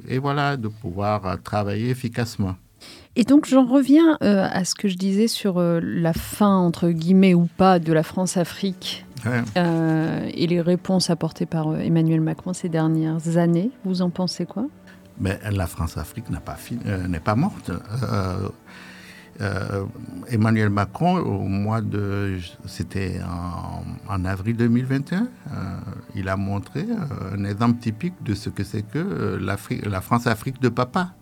et, 0.09 0.17
voilà, 0.17 0.57
de 0.57 0.67
pouvoir 0.67 1.41
travailler 1.41 1.89
efficacement. 1.89 2.55
Et 3.15 3.23
donc 3.23 3.45
j'en 3.45 3.65
reviens 3.65 4.17
euh, 4.23 4.47
à 4.51 4.65
ce 4.65 4.75
que 4.75 4.87
je 4.87 4.97
disais 4.97 5.27
sur 5.27 5.57
euh, 5.57 5.79
la 5.81 6.13
fin, 6.13 6.57
entre 6.57 6.89
guillemets 6.89 7.33
ou 7.33 7.47
pas, 7.57 7.79
de 7.79 7.93
la 7.93 8.03
France-Afrique 8.03 9.05
euh, 9.55 10.29
et 10.33 10.47
les 10.47 10.59
réponses 10.59 11.09
apportées 11.09 11.45
par 11.45 11.77
Emmanuel 11.77 12.21
Macron 12.21 12.53
ces 12.53 12.69
dernières 12.69 13.37
années. 13.37 13.69
Vous 13.85 14.01
en 14.01 14.09
pensez 14.09 14.45
quoi? 14.45 14.65
Mais 15.19 15.39
La 15.51 15.67
France-Afrique 15.67 16.29
n'est 16.29 16.39
pas, 16.39 16.57
pas 17.23 17.35
morte. 17.35 17.71
Euh, 19.41 19.85
Emmanuel 20.29 20.69
Macron, 20.69 21.17
au 21.17 21.47
mois 21.47 21.81
de, 21.81 22.37
c'était 22.67 23.19
en, 24.07 24.25
avril 24.25 24.55
2021, 24.55 25.21
euh, 25.21 25.25
il 26.15 26.29
a 26.29 26.37
montré 26.37 26.81
euh, 26.81 27.35
un 27.35 27.43
exemple 27.45 27.79
typique 27.79 28.13
de 28.21 28.35
ce 28.35 28.49
que 28.49 28.63
c'est 28.63 28.83
que 28.83 29.39
la 29.39 30.01
France-Afrique 30.01 30.61
de 30.61 30.69
papa, 30.69 31.13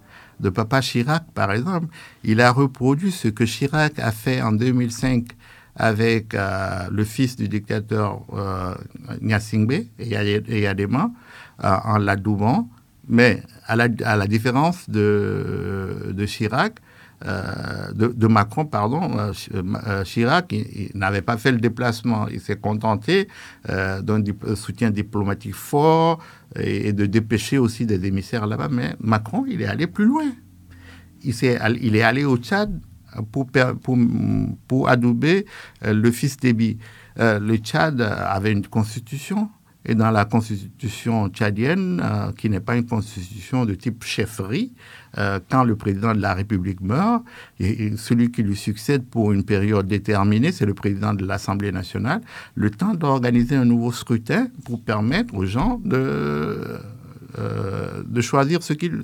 de 0.42 0.50
papa 0.50 0.82
Chirac 0.82 1.24
par 1.34 1.52
exemple. 1.52 1.88
Il 2.24 2.42
a 2.42 2.52
reproduit 2.52 3.12
ce 3.12 3.30
que 3.30 3.46
Chirac 3.46 3.98
a 4.00 4.12
fait 4.12 4.42
en 4.42 4.52
2005 4.52 5.28
avec 5.78 6.36
le 6.36 7.04
fils 7.06 7.38
du 7.38 7.48
dictateur 7.48 8.24
Nyasingbe 9.22 9.72
et 10.00 10.60
Yadema 10.60 11.10
en 11.64 11.98
l'adoubant, 11.98 12.70
mais 13.08 13.42
à 13.68 13.78
la, 13.78 13.88
différence 14.28 14.90
de 14.90 16.26
Chirac, 16.28 16.82
euh, 17.26 17.92
de, 17.94 18.28
Macron, 18.28 18.66
pardon, 18.66 19.12
euh, 19.18 19.32
euh, 19.54 20.04
Chirac, 20.04 20.56
n'avait 20.96 21.22
pas 21.22 21.38
fait 21.38 21.52
le 21.52 21.60
déplacement. 21.60 22.28
Il 22.28 22.40
s'est 22.40 22.58
contenté 22.58 23.28
d'un 23.68 24.24
soutien 24.56 24.90
diplomatique 24.90 25.56
fort 25.56 26.20
et, 26.56 26.94
de 26.94 27.06
dépêcher 27.06 27.58
aussi 27.58 27.86
des 27.86 28.04
émissaires 28.06 28.48
là-bas. 28.48 28.70
Mais 28.72 28.96
Macron, 29.00 29.46
il 29.48 29.62
est 29.62 29.68
allé 29.68 29.88
plus 29.88 30.06
loin. 30.06 30.32
Il, 31.24 31.32
est, 31.46 31.60
il 31.82 31.96
est 31.96 32.02
allé 32.02 32.26
au 32.26 32.38
Tchad 32.38 32.80
pour, 33.32 33.48
pour, 33.84 33.98
pour 34.68 34.90
adouber 34.90 35.46
le 35.84 36.12
fils 36.12 36.38
d'Ebi. 36.38 36.80
le 37.18 37.56
Tchad 37.58 38.02
avait 38.02 38.52
une 38.52 38.66
constitution 38.66 39.50
et 39.84 39.96
dans 39.96 40.12
la 40.12 40.26
constitution 40.26 41.30
tchadienne, 41.30 42.04
qui 42.38 42.50
n'est 42.50 42.60
pas 42.60 42.76
une 42.76 42.86
constitution 42.86 43.66
de 43.66 43.74
type 43.74 44.04
chefferie, 44.04 44.74
euh, 45.18 45.40
quand 45.50 45.64
le 45.64 45.76
président 45.76 46.14
de 46.14 46.22
la 46.22 46.34
République 46.34 46.82
meurt, 46.82 47.24
et, 47.60 47.92
celui 47.98 48.32
qui 48.32 48.44
lui 48.44 48.56
succède 48.56 49.06
pour 49.06 49.32
une 49.32 49.44
période 49.44 49.88
déterminée, 49.88 50.52
c'est 50.52 50.66
le 50.66 50.74
président 50.74 51.14
de 51.14 51.26
l'Assemblée 51.26 51.72
nationale, 51.72 52.22
le 52.56 52.70
temps 52.70 52.94
d'organiser 52.94 53.56
un 53.56 53.66
nouveau 53.66 53.92
scrutin 53.92 54.48
pour 54.66 54.82
permettre 54.82 55.36
aux 55.36 55.46
gens 55.46 55.82
de, 55.84 56.80
euh, 57.40 58.04
de 58.06 58.22
choisir 58.22 58.64
ce 58.64 58.74
qu'il, 58.74 59.04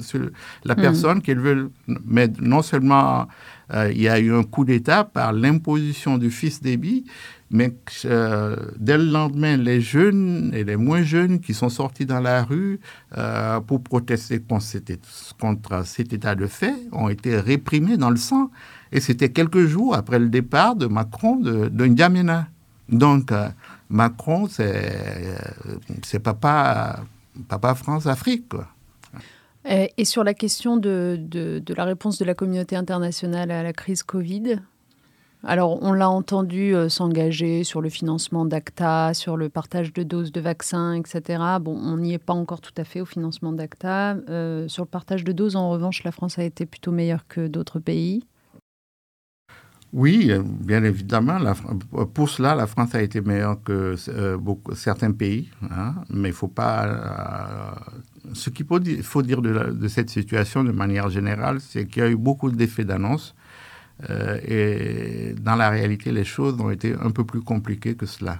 la 0.66 0.74
hmm. 0.74 0.82
personne 0.82 1.22
qu'ils 1.22 1.40
veulent. 1.40 1.70
Mais 2.06 2.30
non 2.42 2.62
seulement 2.62 3.28
euh, 3.74 3.92
il 3.92 4.02
y 4.02 4.10
a 4.10 4.20
eu 4.20 4.34
un 4.34 4.44
coup 4.44 4.66
d'État 4.66 5.04
par 5.04 5.34
l'imposition 5.34 6.18
du 6.18 6.32
fils 6.32 6.62
d'Ebi, 6.62 7.06
mais 7.50 7.74
euh, 8.06 8.58
dès 8.78 8.98
le 8.98 9.06
lendemain, 9.06 9.56
les 9.56 9.80
jeunes 9.80 10.52
et 10.54 10.66
les 10.66 10.76
moins 10.76 11.02
jeunes 11.04 11.40
qui 11.40 11.54
sont 11.54 11.70
sortis 11.70 12.06
dans 12.06 12.20
la 12.20 12.44
rue 12.44 12.80
euh, 13.18 13.62
pour 13.62 13.82
protester 13.82 14.42
contre 14.42 15.86
cet 15.86 16.14
état 16.14 16.36
de 16.36 16.46
fait 16.46 16.76
ont 16.92 17.08
été 17.08 17.40
réprimés 17.40 17.96
dans 17.96 18.10
le 18.10 18.18
sang. 18.18 18.52
Et 18.92 19.00
c'était 19.00 19.30
quelques 19.30 19.66
jours 19.66 19.96
après 19.96 20.20
le 20.20 20.28
départ 20.28 20.76
de 20.76 20.88
Macron 20.88 21.38
de, 21.38 21.70
de 21.70 21.86
N'Djamena. 21.86 22.48
Donc, 22.90 23.32
euh, 23.32 23.48
Macron, 23.90 24.48
c'est 24.50 26.20
papa, 26.20 27.04
France-Afrique. 27.76 28.52
Et 29.66 30.06
sur 30.06 30.24
la 30.24 30.34
question 30.34 30.78
de 30.78 31.64
la 31.76 31.86
réponse 31.86 32.18
de 32.18 32.26
la 32.26 32.34
communauté 32.34 32.76
internationale 32.76 33.52
à 33.52 33.64
la 33.64 33.74
crise 33.74 34.04
Covid, 34.04 34.60
alors, 35.44 35.82
on 35.84 35.94
l'a 35.94 36.10
entendu 36.10 36.74
euh, 36.76 36.90
s'engager 36.90 37.64
sur 37.64 37.82
le 37.82 37.90
financement 37.90 38.44
d'ACTA, 38.46 39.14
sur 39.14 39.38
le 39.38 39.50
partage 39.50 39.94
de 39.94 40.04
doses 40.04 40.32
de 40.32 40.42
vaccins, 40.42 40.94
etc. 40.94 41.42
Bon, 41.62 41.78
on 41.78 41.98
n'y 41.98 42.14
est 42.14 42.18
pas 42.18 42.34
encore 42.34 42.60
tout 42.60 42.74
à 42.78 42.84
fait 42.84 43.02
au 43.02 43.06
financement 43.06 43.54
d'ACTA. 43.54 44.18
Euh, 44.30 44.68
sur 44.68 44.84
le 44.84 44.90
partage 44.90 45.24
de 45.24 45.32
doses, 45.32 45.56
en 45.56 45.70
revanche, 45.70 46.04
la 46.04 46.12
France 46.12 46.40
a 46.40 46.44
été 46.44 46.66
plutôt 46.66 46.92
meilleure 46.92 47.28
que 47.28 47.48
d'autres 47.48 47.80
pays. 47.80 48.24
Oui, 49.94 50.32
bien 50.44 50.84
évidemment. 50.84 51.40
pour 52.14 52.30
cela, 52.30 52.56
la 52.56 52.68
France 52.68 52.94
a 52.94 53.02
été 53.02 53.22
meilleure 53.22 53.62
que 53.64 53.96
beaucoup, 54.36 54.76
certains 54.76 55.12
pays. 55.12 55.50
Hein, 55.72 55.96
mais 56.10 56.30
il 56.30 56.34
faut 56.34 56.50
pas. 56.50 57.80
ce 58.34 58.50
qu'il 58.50 58.66
faut, 58.66 59.22
dire 59.22 59.42
de, 59.42 59.72
de, 59.72 59.88
cette 59.88 60.10
situation 60.10 60.64
de 60.66 60.74
manière 60.74 61.10
générale, 61.10 61.62
c'est 61.62 61.86
qu'il 61.86 62.04
y 62.04 62.06
a 62.06 62.10
eu 62.10 62.18
beaucoup 62.18 62.52
d'effets 62.52 62.84
d'annonce. 62.84 63.34
Et 64.10 65.34
dans 65.42 65.56
la 65.56 65.70
réalité, 65.70 66.12
les 66.12 66.24
choses 66.24 66.60
ont 66.60 66.70
été 66.70 66.94
un 67.02 67.12
peu 67.12 67.24
plus 67.24 67.42
compliquées 67.42 67.96
que 67.96 68.06
cela. 68.06 68.40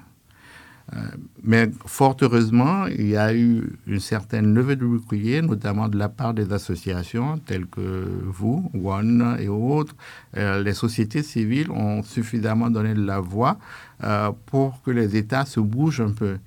Euh, 0.94 1.00
mais 1.44 1.70
fort 1.86 2.16
heureusement, 2.22 2.86
il 2.88 3.10
y 3.10 3.18
a 3.18 3.34
eu 3.34 3.78
une 3.88 4.00
certaine 4.00 4.54
levée 4.54 4.78
de 4.78 4.86
bouclier, 4.86 5.42
notamment 5.42 5.90
de 5.90 5.98
la 5.98 6.08
part 6.08 6.34
des 6.34 6.54
associations 6.54 7.40
telles 7.40 7.68
que 7.68 8.08
vous, 8.26 8.72
One 8.74 9.38
et 9.40 9.50
autres. 9.50 9.96
Euh, 10.38 10.64
les 10.64 10.74
sociétés 10.74 11.24
civiles 11.24 11.72
ont 11.72 12.04
suffisamment 12.04 12.70
donné 12.70 12.94
de 12.94 13.06
la 13.06 13.20
voix 13.20 13.58
euh, 14.04 14.32
pour 14.46 14.82
que 14.82 14.92
les 14.92 15.18
États 15.18 15.46
se 15.46 15.60
bougent 15.60 16.02
un 16.02 16.12
peu. 16.12 16.38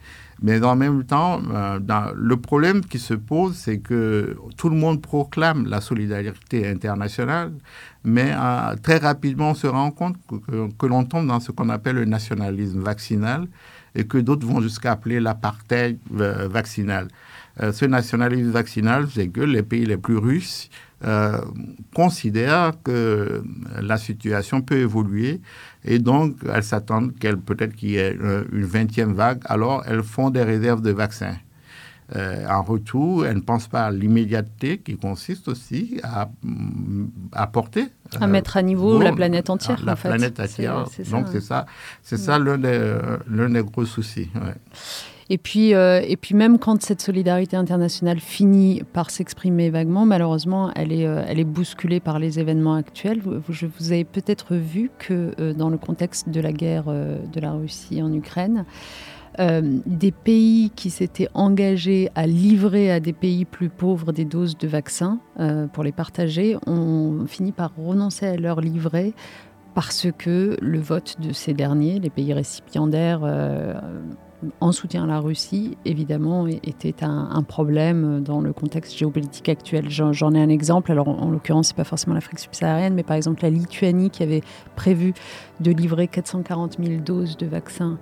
Mais 0.42 0.62
en 0.64 0.74
même 0.74 1.05
temps, 1.05 1.40
dans, 1.81 2.12
le 2.16 2.37
problème 2.37 2.83
qui 2.83 2.98
se 2.98 3.14
pose, 3.14 3.57
c'est 3.57 3.79
que 3.79 4.37
tout 4.57 4.70
le 4.70 4.76
monde 4.76 5.03
proclame 5.03 5.66
la 5.66 5.81
solidarité 5.81 6.66
internationale, 6.66 7.53
mais 8.05 8.33
très 8.83 8.96
rapidement 8.96 9.50
on 9.50 9.55
se 9.55 9.66
rend 9.66 9.90
compte 9.90 10.16
que, 10.79 10.87
l'on 10.87 11.05
tombe 11.05 11.26
dans 11.26 11.40
ce 11.40 11.53
qu'on 11.53 11.68
appelle 11.68 11.96
le 11.96 12.05
nationalisme 12.07 12.81
vaccinal 12.81 13.46
et 13.94 14.05
que 14.05 14.18
d'autres 14.18 14.46
vont 14.46 14.61
jusqu'à 14.61 14.92
appeler 14.92 15.20
l'apartheid 15.20 15.98
euh, 16.18 16.48
vaccinal. 16.48 17.09
Euh, 17.61 17.72
ce 17.72 17.85
nationalisme 17.85 18.50
vaccinal, 18.50 19.09
c'est 19.12 19.29
que 19.29 19.40
les 19.40 19.62
pays 19.62 19.85
les 19.85 19.96
plus 19.96 20.16
russes 20.16 20.70
euh, 21.05 21.40
considèrent 21.94 22.72
que 22.85 23.42
la 23.81 23.96
situation 23.96 24.61
peut 24.62 24.79
évoluer 24.79 25.40
et 25.85 25.99
donc 25.99 26.37
elles 26.53 26.64
s'attendent 26.64 27.19
qu'elle 27.19 27.38
peut-être 27.38 27.75
qu'il 27.75 27.90
y 27.90 27.97
ait 27.97 28.16
une 28.53 28.64
vingtième 28.64 29.14
vague. 29.14 29.40
Alors 29.45 29.83
elles 29.87 30.03
font 30.03 30.31
des 30.31 30.43
réserves 30.43 30.83
de 30.83 30.90
vaccins. 30.90 31.37
en 32.14 32.62
retour, 32.62 33.25
elles 33.25 33.37
ne 33.37 33.40
pensent 33.40 33.69
pas 33.69 33.87
à 33.87 33.90
l'immédiateté 33.90 34.79
qui 34.79 34.97
consiste 34.97 35.49
aussi 35.49 36.01
à 36.03 36.29
apporter 37.33 37.88
à 38.21 38.27
mettre 38.27 38.57
à 38.57 38.62
niveau 38.62 39.01
la 39.01 39.12
planète 39.12 39.51
entière. 39.51 39.81
La 39.85 39.97
planète 39.97 40.40
entière. 40.40 40.87
Donc 41.11 41.27
c'est 41.31 41.40
ça, 41.40 41.66
c'est 42.03 42.16
ça 42.16 42.38
l'un 42.38 42.59
des, 42.59 43.62
gros 43.62 43.85
soucis. 43.85 44.31
Et 45.33 45.38
puis, 45.38 45.75
euh, 45.75 46.03
et 46.05 46.16
puis 46.16 46.35
même 46.35 46.59
quand 46.59 46.83
cette 46.83 47.01
solidarité 47.01 47.57
internationale 47.57 48.19
finit 48.19 48.83
par 48.93 49.11
s'exprimer 49.11 49.71
vaguement, 49.71 50.05
malheureusement, 50.05 50.73
elle 50.75 50.93
est, 50.93 51.07
euh, 51.07 51.23
elle 51.25 51.38
est 51.38 51.45
bousculée 51.45 52.01
par 52.01 52.19
les 52.19 52.40
événements 52.40 52.75
actuels. 52.75 53.23
Je 53.49 53.66
vous 53.66 53.93
avez 53.93 54.03
peut-être 54.05 54.57
vu 54.57 54.90
que 54.99 55.33
euh, 55.38 55.55
dans 55.55 55.71
le 55.71 55.79
contexte 55.79 56.29
de 56.29 56.40
la 56.40 56.53
guerre 56.53 56.87
de 56.87 57.40
la 57.40 57.53
Russie 57.53 58.03
en 58.03 58.12
Ukraine, 58.12 58.64
des 59.38 60.11
pays 60.11 60.71
qui 60.75 60.90
s'étaient 60.90 61.29
engagés 61.33 62.11
à 62.14 62.27
livrer 62.27 62.90
à 62.90 63.01
des 63.01 63.12
pays 63.12 63.45
plus 63.45 63.71
pauvres 63.71 64.12
des 64.12 64.25
doses 64.27 64.59
de 64.59 64.69
vaccins 64.69 65.19
pour 65.73 65.83
les 65.83 65.93
partager 65.93 66.57
ont 66.66 67.25
fini 67.27 67.53
par 67.53 67.73
renoncer 67.77 68.27
à 68.27 68.37
leur 68.37 68.61
livrer 68.61 69.14
parce 69.75 70.09
que 70.19 70.57
le 70.61 70.81
vote 70.81 71.16
de 71.21 71.33
ces 71.33 71.55
derniers, 71.55 72.01
les 72.01 72.11
pays 72.11 72.35
récipiendaires, 72.35 73.21
en 74.61 74.72
soutien 74.72 75.05
à 75.05 75.07
la 75.07 75.18
Russie, 75.18 75.76
évidemment, 75.85 76.46
était 76.46 77.05
un, 77.05 77.42
problème 77.42 78.22
dans 78.22 78.40
le 78.40 78.53
contexte 78.53 78.96
géopolitique 78.96 79.48
actuel. 79.48 79.90
J'en 79.90 80.35
ai 80.35 80.40
un 80.40 80.48
exemple. 80.48 80.92
Alors, 80.92 81.09
en, 81.09 81.31
l'occurrence, 81.31 81.68
c'est 81.68 81.76
pas 81.76 81.85
forcément 81.85 82.14
l'Afrique 82.14 82.38
subsaharienne, 82.38 82.94
mais 82.94 83.03
par 83.03 83.16
exemple 83.16 83.42
la 83.42 83.50
Lituanie 83.50 84.11
qui 84.11 84.22
avait 84.22 84.42
prévu 84.76 85.14
de 85.61 85.70
livrer 85.70 86.09
440 86.09 86.79
000 86.83 87.00
doses 87.00 87.37
de 87.37 87.46
vaccins 87.46 87.98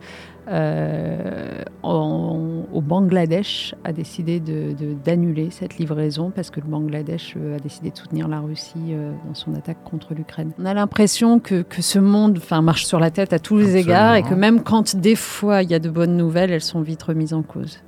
euh, 0.51 1.63
au 1.83 2.81
Bangladesh 2.81 3.75
a 3.85 3.93
décidé 3.93 4.41
d'annuler 4.41 5.47
de, 5.47 5.53
cette 5.53 5.79
livraison 5.79 6.31
parce 6.31 6.51
que 6.51 6.61
le 6.61 6.67
Bangladesh 6.67 7.35
euh, 7.37 7.57
a 7.57 7.61
décidé 7.61 7.91
de 7.91 7.97
soutenir 7.97 8.29
la 8.29 8.41
Russie 8.41 8.91
euh, 8.91 9.13
dans 9.27 9.35
son 9.35 9.55
attaque 9.55 9.83
contre 9.85 10.15
l'Ukraine. 10.15 10.53
On 10.59 10.65
a 10.65 10.75
l'impression 10.75 11.39
que, 11.39 11.63
que, 11.63 11.83
ce 11.83 11.99
monde 11.99 12.41
marche 12.63 12.87
sur 12.87 12.99
la 12.99 13.11
tête 13.11 13.33
à 13.33 13.39
tous 13.39 13.57
les 13.57 13.77
égards 13.77 14.15
et 14.15 14.23
que 14.23 14.35
même 14.35 14.63
quand 14.63 14.97
des 14.97 15.17
fois 15.17 15.63
il 15.63 15.71
y 15.71 15.75
a 15.75 15.79
de 15.79 15.91
bonnes 15.91 16.17
nouvelles, 16.17 16.51
elles 16.51 16.63
sont 16.63 16.81
vite 16.81 17.03
remises 17.03 17.35
en 17.35 17.43
cause. 17.43 17.81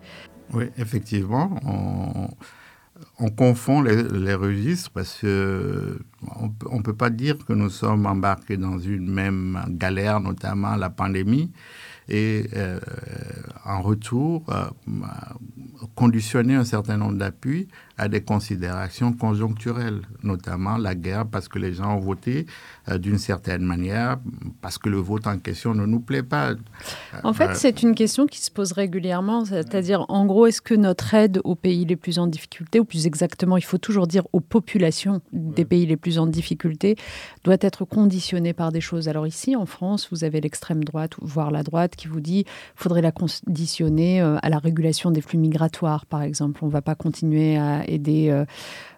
Oui, 0.52 0.64
effectivement. 0.76 1.50
On 1.64 2.28
on 3.18 3.30
confond 3.30 3.82
les, 3.82 4.02
les, 4.02 4.34
registres 4.34 4.90
parce 4.90 5.18
que 5.20 5.98
on 6.70 6.76
ne 6.76 6.82
peut 6.82 6.94
pas 6.94 7.10
dire 7.10 7.36
que 7.46 7.52
nous 7.52 7.70
sommes 7.70 8.06
embarqués 8.06 8.56
dans 8.56 8.78
une 8.78 9.10
même 9.10 9.58
galère, 9.68 10.20
notamment 10.20 10.76
la 10.76 10.90
pandémie, 10.90 11.50
et 12.10 12.46
euh, 12.56 12.78
en 13.64 13.82
retour, 13.82 14.44
euh, 14.48 14.64
conditionner 15.94 16.54
un 16.54 16.64
certain 16.64 16.96
nombre 16.96 17.16
d'appuis 17.16 17.68
à 18.00 18.08
des 18.08 18.22
considérations 18.22 19.12
conjoncturelles, 19.12 20.00
notamment 20.22 20.78
la 20.78 20.94
guerre, 20.94 21.26
parce 21.26 21.48
que 21.48 21.58
les 21.58 21.74
gens 21.74 21.96
ont 21.96 22.00
voté 22.00 22.46
euh, 22.88 22.96
d'une 22.96 23.18
certaine 23.18 23.62
manière, 23.62 24.16
parce 24.62 24.78
que 24.78 24.88
le 24.88 24.96
vote 24.96 25.26
en 25.26 25.38
question 25.38 25.74
ne 25.74 25.84
nous 25.84 26.00
plaît 26.00 26.22
pas. 26.22 26.54
En 27.24 27.34
fait, 27.34 27.54
c'est 27.56 27.82
une 27.82 27.94
question 27.94 28.26
qui 28.26 28.40
se 28.40 28.50
pose 28.50 28.72
régulièrement, 28.72 29.44
c'est-à-dire, 29.44 30.06
en 30.08 30.24
gros, 30.24 30.46
est-ce 30.46 30.62
que 30.62 30.72
notre 30.72 31.12
aide 31.12 31.42
aux 31.44 31.54
pays 31.54 31.84
les 31.84 31.96
plus 31.96 32.18
en 32.18 32.26
difficulté, 32.26 32.80
ou 32.80 32.86
plus 32.86 33.06
exactement, 33.06 33.58
il 33.58 33.64
faut 33.64 33.76
toujours 33.76 34.06
dire 34.06 34.26
aux 34.32 34.40
populations 34.40 35.20
des 35.34 35.66
pays 35.66 35.84
les 35.84 35.98
plus 35.98 36.18
en 36.18 36.26
difficulté, 36.26 36.96
doit 37.44 37.58
être 37.60 37.84
conditionnée 37.84 38.54
par 38.54 38.72
des 38.72 38.80
choses? 38.80 39.08
Alors 39.08 39.26
ici, 39.26 39.56
en 39.56 39.66
France, 39.66 40.08
vous 40.10 40.24
avez 40.24 40.40
l'extrême 40.40 40.84
droite, 40.84 41.12
voire 41.20 41.50
la 41.50 41.62
droite, 41.62 41.96
qui 41.96 42.08
vous 42.08 42.20
dit 42.20 42.46
faudrait 42.76 43.02
la 43.02 43.12
conditionner 43.12 44.22
à 44.22 44.48
la 44.48 44.58
régulation 44.58 45.10
des 45.10 45.20
flux 45.20 45.38
migratoires, 45.38 46.06
par 46.06 46.22
exemple. 46.22 46.60
On 46.62 46.68
ne 46.68 46.72
va 46.72 46.80
pas 46.80 46.94
continuer 46.94 47.58
à 47.58 47.89
aider 47.90 48.28
euh, 48.30 48.44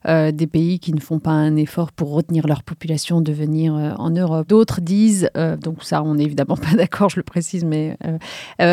euh, 0.09 0.33
des 0.33 0.47
pays 0.47 0.79
qui 0.79 0.93
ne 0.93 1.01
font 1.01 1.19
pas 1.19 1.31
un 1.31 1.57
effort 1.57 1.93
pour 1.93 2.13
retenir 2.13 2.47
leur 2.47 2.63
population 2.63 3.21
de 3.21 3.33
venir 3.33 3.75
euh, 3.75 3.93
en 3.97 4.11
Europe. 4.11 4.49
D'autres 4.49 4.81
disent, 4.81 5.31
donc 5.61 5.85
ça 5.85 6.03
on 6.03 6.17
n'est 6.17 6.25
évidemment 6.25 6.57
pas 6.71 6.75
d'accord, 6.77 7.09
je 7.09 7.17
le 7.17 7.23
précise, 7.23 7.65
mais 7.65 7.97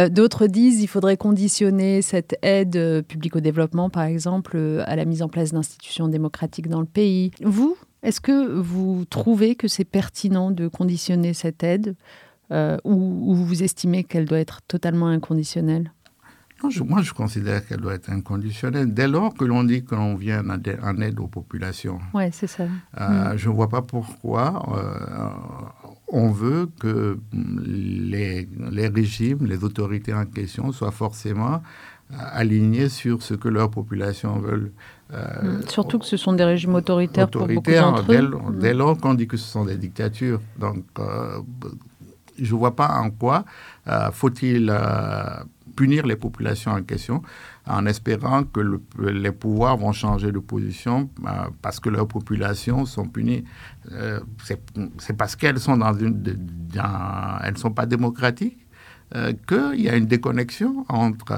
d'autres 0.10 0.48
disent 0.48 0.82
il 0.82 0.88
faudrait 0.88 1.18
conditionner 1.18 2.02
cette 2.02 2.36
aide 2.42 3.04
publique 3.08 3.36
au 3.36 3.40
développement, 3.40 3.90
par 3.90 4.04
exemple, 4.04 4.84
à 4.86 4.96
la 4.96 5.06
mise 5.06 5.22
en 5.22 5.30
place 5.30 5.52
d'institutions 5.54 6.08
démocratiques 6.08 6.68
dans 6.68 6.80
le 6.80 6.86
pays. 6.86 7.32
Vous, 7.44 7.78
est-ce 8.04 8.22
que 8.22 8.60
vous 8.60 9.06
trouvez 9.10 9.56
que 9.56 9.68
c'est 9.68 9.86
pertinent 9.86 10.52
de 10.52 10.68
conditionner 10.68 11.34
cette 11.34 11.64
aide 11.64 11.96
ou 12.52 13.36
vous 13.36 13.64
estimez 13.64 14.04
qu'elle 14.04 14.26
doit 14.26 14.40
être 14.40 14.62
totalement 14.68 15.08
inconditionnelle? 15.08 15.92
Moi, 16.86 17.02
je 17.02 17.14
considère 17.14 17.66
qu'elle 17.66 17.80
doit 17.80 17.94
être 17.94 18.10
inconditionnelle 18.10 18.94
dès 18.94 19.08
lors 19.08 19.34
que 19.34 19.46
l'on 19.46 19.64
dit 19.64 19.84
que 19.84 19.96
l'on 19.96 20.16
vient 20.16 20.44
en 20.84 21.02
aide 21.02 21.20
aux 21.20 21.28
populations. 21.28 22.00
Oui, 22.14 22.24
c'est 22.32 22.48
ça. 22.48 22.64
Euh, 23.00 23.34
mm. 23.34 23.38
Je 23.38 23.50
ne 23.50 23.54
vois 23.54 23.70
pas 23.70 23.82
pourquoi 23.82 24.66
euh, 24.78 25.30
on 26.08 26.32
veut 26.32 26.70
que 26.80 27.18
les, 27.34 28.48
les, 28.72 28.88
régimes, 28.88 29.46
les 29.46 29.64
autorités 29.64 30.14
en 30.14 30.26
question 30.26 30.72
soient 30.72 30.92
forcément 30.92 31.62
euh, 32.12 32.16
alignés 32.34 32.90
sur 32.90 33.22
ce 33.22 33.36
que 33.36 33.48
leurs 33.48 33.72
populations 33.72 34.40
veulent. 34.40 34.72
Mm. 35.12 35.68
Surtout 35.68 36.00
que 36.00 36.06
ce 36.06 36.18
sont 36.18 36.34
des 36.34 36.44
régimes 36.44 36.76
autoritaires, 36.76 37.28
autoritaires 37.28 37.94
pour 37.94 37.98
beaucoup 37.98 38.12
dès, 38.12 38.22
mm. 38.22 38.60
dès 38.60 38.74
lors 38.74 38.98
qu'on 38.98 39.14
dit 39.14 39.28
que 39.28 39.38
ce 39.38 39.48
sont 39.48 39.66
des 39.66 39.78
dictatures. 39.78 40.42
Donc, 40.60 40.84
je 42.38 42.54
ne 42.54 42.60
vois 42.60 42.76
pas 42.76 43.00
en 43.00 43.10
quoi 43.10 43.46
faut-il 44.12 44.72
punir 45.76 46.06
les 46.06 46.16
populations 46.16 46.72
en 46.72 46.84
question 46.84 47.22
en 47.70 47.86
espérant 47.86 48.44
que 48.44 48.80
les 49.00 49.32
pouvoirs 49.32 49.78
vont 49.78 49.92
changer 49.92 50.32
de 50.32 50.40
position 50.40 51.10
euh, 51.26 51.30
parce 51.62 51.80
que 51.80 51.90
leurs 51.90 52.08
populations 52.08 52.86
sont 52.86 53.08
punies. 53.08 53.44
Euh, 53.92 54.20
c'est 54.98 55.16
parce 55.16 55.36
qu'elles 55.36 55.60
sont 55.60 55.78
dans 55.78 55.94
une, 55.94 56.24
elles 57.44 57.58
sont 57.58 57.72
pas 57.72 57.86
démocratiques 57.86 58.58
euh, 59.16 59.34
qu'il 59.48 59.82
y 59.82 59.90
a 59.90 59.96
une 59.96 60.08
déconnexion 60.08 60.86
entre 60.90 61.34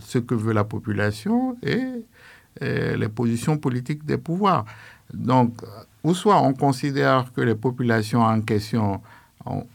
ce 0.00 0.18
que 0.18 0.34
veut 0.34 0.54
la 0.54 0.64
population 0.64 1.56
et, 1.62 1.82
les 2.60 3.08
positions 3.08 3.56
politiques 3.56 4.04
des 4.04 4.18
pouvoirs. 4.18 4.66
Donc, 5.14 5.62
ou 6.04 6.14
soit 6.14 6.40
on 6.40 6.52
considère 6.52 7.32
que 7.32 7.40
les 7.40 7.54
populations 7.54 8.20
en 8.20 8.42
question 8.42 9.00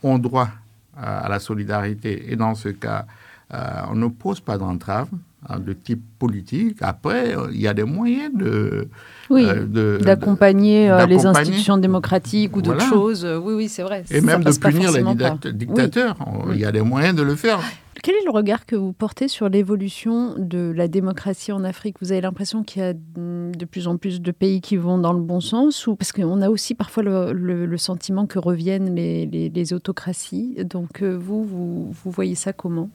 ont, 0.04 0.20
droit 0.20 0.50
à 0.96 1.28
la 1.28 1.40
solidarité 1.40 2.32
et 2.32 2.36
dans 2.36 2.54
ce 2.54 2.70
cas 2.70 3.06
euh, 3.06 3.27
on 3.52 3.96
ne 3.96 4.08
pose 4.08 4.40
pas 4.40 4.58
d'entrave 4.58 5.10
hein, 5.48 5.60
de 5.60 5.74
type 5.74 6.02
politique. 6.20 6.78
Après, 6.82 7.36
il 7.52 7.62
y 7.62 7.68
a 7.68 7.74
des 7.74 7.84
moyens 7.84 8.34
de... 8.36 8.90
Euh, 9.32 9.98
d'accompagner 10.00 10.90
euh, 10.90 11.06
les 11.06 11.26
institutions 11.26 11.78
démocratiques 11.78 12.56
ou 12.56 12.62
d'autres 12.62 12.82
choses. 12.82 13.26
Oui, 13.26 13.54
oui, 13.54 13.70
c'est 13.70 13.84
vrai. 13.84 14.04
Et 14.12 14.22
même 14.22 14.44
de 14.44 14.52
punir 14.58 14.92
les 14.92 15.54
dictateurs. 15.54 16.18
Il 16.52 16.60
y 16.60 16.66
a 16.66 16.72
des 16.72 16.82
moyens 16.82 17.16
de 17.16 17.24
le 17.24 17.36
faire. 17.36 17.60
Quel 18.04 18.16
est 18.16 18.24
le 18.26 18.32
regard 18.32 18.66
que 18.66 18.76
vous 18.76 18.94
portez 18.94 19.28
sur 19.28 19.50
l'évolution 19.50 20.36
de 20.38 20.72
la 20.76 20.88
démocratie 20.88 21.52
en 21.52 21.64
Afrique? 21.64 21.98
Vous 22.00 22.12
avez 22.12 22.22
l'impression 22.22 22.64
qu'il 22.64 22.82
y 22.82 22.86
a 22.86 22.94
de 22.94 23.66
plus 23.66 23.88
en 23.88 23.98
plus 23.98 24.22
de 24.22 24.32
pays 24.32 24.62
qui 24.62 24.78
vont 24.78 24.98
dans 24.98 25.14
le 25.14 25.22
bon 25.22 25.42
sens 25.42 25.88
ou 25.88 25.96
parce 25.96 26.12
qu'on 26.12 26.42
a 26.42 26.50
aussi 26.50 26.76
parfois 26.76 27.04
le, 27.04 27.78
sentiment 27.78 28.26
que 28.26 28.40
reviennent 28.40 28.96
les, 28.96 29.74
autocraties. 29.74 30.56
Donc 30.64 31.02
euh, 31.02 31.18
vous, 31.18 31.44
vous, 31.44 32.12
voyez 32.12 32.36
ça 32.36 32.54
comment? 32.54 32.90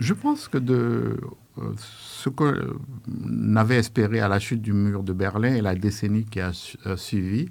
Je 0.00 0.14
pense 0.14 0.48
que 0.48 0.58
de 0.58 1.16
euh, 1.58 1.72
ce 1.76 2.28
qu'on 2.28 3.56
avait 3.56 3.76
espéré 3.76 4.20
à 4.20 4.28
la 4.28 4.38
chute 4.38 4.62
du 4.62 4.72
mur 4.72 5.02
de 5.02 5.12
Berlin 5.12 5.54
et 5.54 5.60
la 5.60 5.74
décennie 5.74 6.24
qui 6.24 6.40
a 6.40 6.52
suivi, 6.96 7.50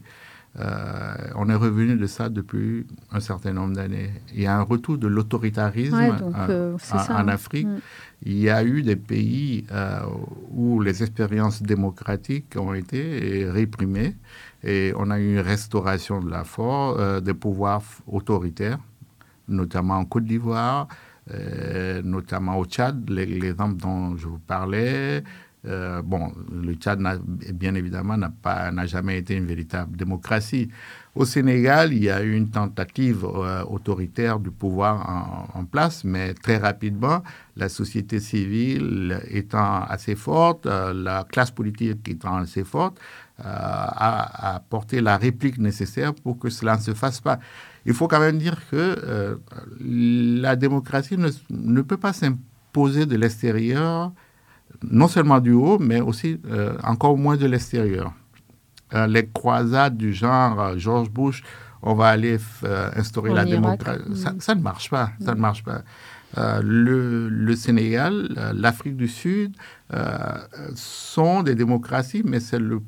euh, 0.57 1.13
on 1.35 1.47
est 1.49 1.55
revenu 1.55 1.95
de 1.95 2.07
ça 2.07 2.27
depuis 2.27 2.85
un 3.11 3.19
certain 3.19 3.53
nombre 3.53 3.75
d'années. 3.75 4.09
Il 4.33 4.41
y 4.41 4.47
a 4.47 4.57
un 4.57 4.63
retour 4.63 4.97
de 4.97 5.07
l'autoritarisme 5.07 5.95
euh, 5.95 6.73
en, 6.91 6.97
hein. 6.97 7.27
Afrique. 7.27 7.67
Mm. 7.67 7.79
Il 8.23 8.39
y 8.39 8.49
a 8.49 8.63
eu 8.63 8.81
des 8.81 8.95
pays 8.95 9.65
euh, 9.71 9.99
où 10.51 10.81
les 10.81 11.03
expériences 11.03 11.61
démocratiques 11.61 12.55
ont 12.57 12.73
été 12.73 13.47
réprimées 13.49 14.15
et 14.63 14.91
on 14.97 15.11
a 15.11 15.19
eu 15.19 15.33
une 15.35 15.39
restauration 15.39 16.19
de 16.19 16.29
la 16.29 16.43
force, 16.43 17.21
des 17.21 17.33
pouvoirs 17.33 17.83
autoritaires, 18.07 18.79
notamment 19.47 19.95
en 19.95 20.05
Côte 20.05 20.25
d'Ivoire, 20.25 20.87
notamment 22.03 22.57
au 22.57 22.65
Tchad, 22.65 23.09
l'exemple 23.09 23.75
dont 23.77 24.17
je 24.17 24.27
vous 24.27 24.39
parlais, 24.39 25.23
euh, 25.67 26.01
bon, 26.01 26.31
le 26.51 26.73
Tchad, 26.75 27.01
bien 27.53 27.75
évidemment, 27.75 28.15
n'a 28.15 28.29
pas, 28.29 28.71
n'a 28.71 28.85
jamais 28.85 29.17
été 29.17 29.35
une 29.35 29.45
véritable 29.45 29.97
démocratie. 29.97 30.69
Au 31.15 31.25
Sénégal, 31.25 31.91
il 31.91 32.03
y 32.03 32.09
a 32.09 32.21
eu 32.23 32.33
une 32.33 32.49
tentative 32.49 33.25
euh, 33.25 33.63
autoritaire 33.65 34.39
du 34.39 34.51
pouvoir 34.51 35.49
en, 35.53 35.65
place, 35.65 36.05
mais 36.05 36.33
très 36.33 36.57
rapidement, 36.57 37.23
la 37.57 37.67
société 37.67 38.21
civile 38.21 39.19
étant 39.27 39.83
assez 39.83 40.15
forte, 40.15 40.65
euh, 40.65 40.93
la 40.93 41.25
classe 41.29 41.51
politique 41.51 42.07
étant 42.07 42.37
assez 42.37 42.63
forte, 42.63 42.97
a, 43.41 44.55
a, 44.55 44.59
porté 44.59 45.01
la 45.01 45.17
réplique 45.17 45.57
nécessaire 45.59 46.13
pour 46.13 46.37
que 46.39 46.49
cela 46.49 46.75
ne 46.75 46.81
se 46.81 46.93
fasse 46.93 47.21
pas. 47.21 47.39
Il 47.89 47.93
faut 47.95 48.07
quand 48.07 48.19
même 48.19 48.37
dire 48.37 48.55
que 48.69 49.37
la 49.81 50.55
démocratie 50.55 51.17
ne, 51.17 51.29
ne 51.49 51.81
peut 51.81 51.97
pas 51.97 52.13
s'imposer 52.13 53.05
de 53.05 53.17
l'extérieur 53.17 54.13
non 54.83 55.07
seulement 55.07 55.39
du 55.39 55.51
haut, 55.51 55.79
mais 55.79 56.01
aussi 56.01 56.39
euh, 56.49 56.77
encore 56.83 57.17
moins 57.17 57.37
de 57.37 57.45
l'extérieur. 57.45 58.13
Euh, 58.93 59.07
les 59.07 59.27
croisades 59.27 59.97
du 59.97 60.13
genre 60.13 60.59
euh, 60.59 60.77
George 60.77 61.09
Bush, 61.09 61.43
on 61.81 61.93
va 61.93 62.09
aller 62.09 62.37
instaurer 62.95 63.33
la 63.33 63.45
démocratie, 63.45 64.03
mm. 64.07 64.39
ça, 64.39 64.55
ne 64.55 64.61
marche 64.61 64.89
pas, 64.89 65.11
ça 65.23 65.33
ne 65.33 65.39
marche 65.39 65.63
pas. 65.63 65.81
Le, 66.61 67.27
le, 67.29 67.55
Sénégal, 67.55 68.29
l'Afrique 68.53 68.97
du 68.97 69.07
Sud 69.07 69.55
sont 70.75 71.41
des 71.41 71.55
démocraties, 71.55 72.21
mais 72.23 72.39
c'est 72.39 72.59
le, 72.59 72.81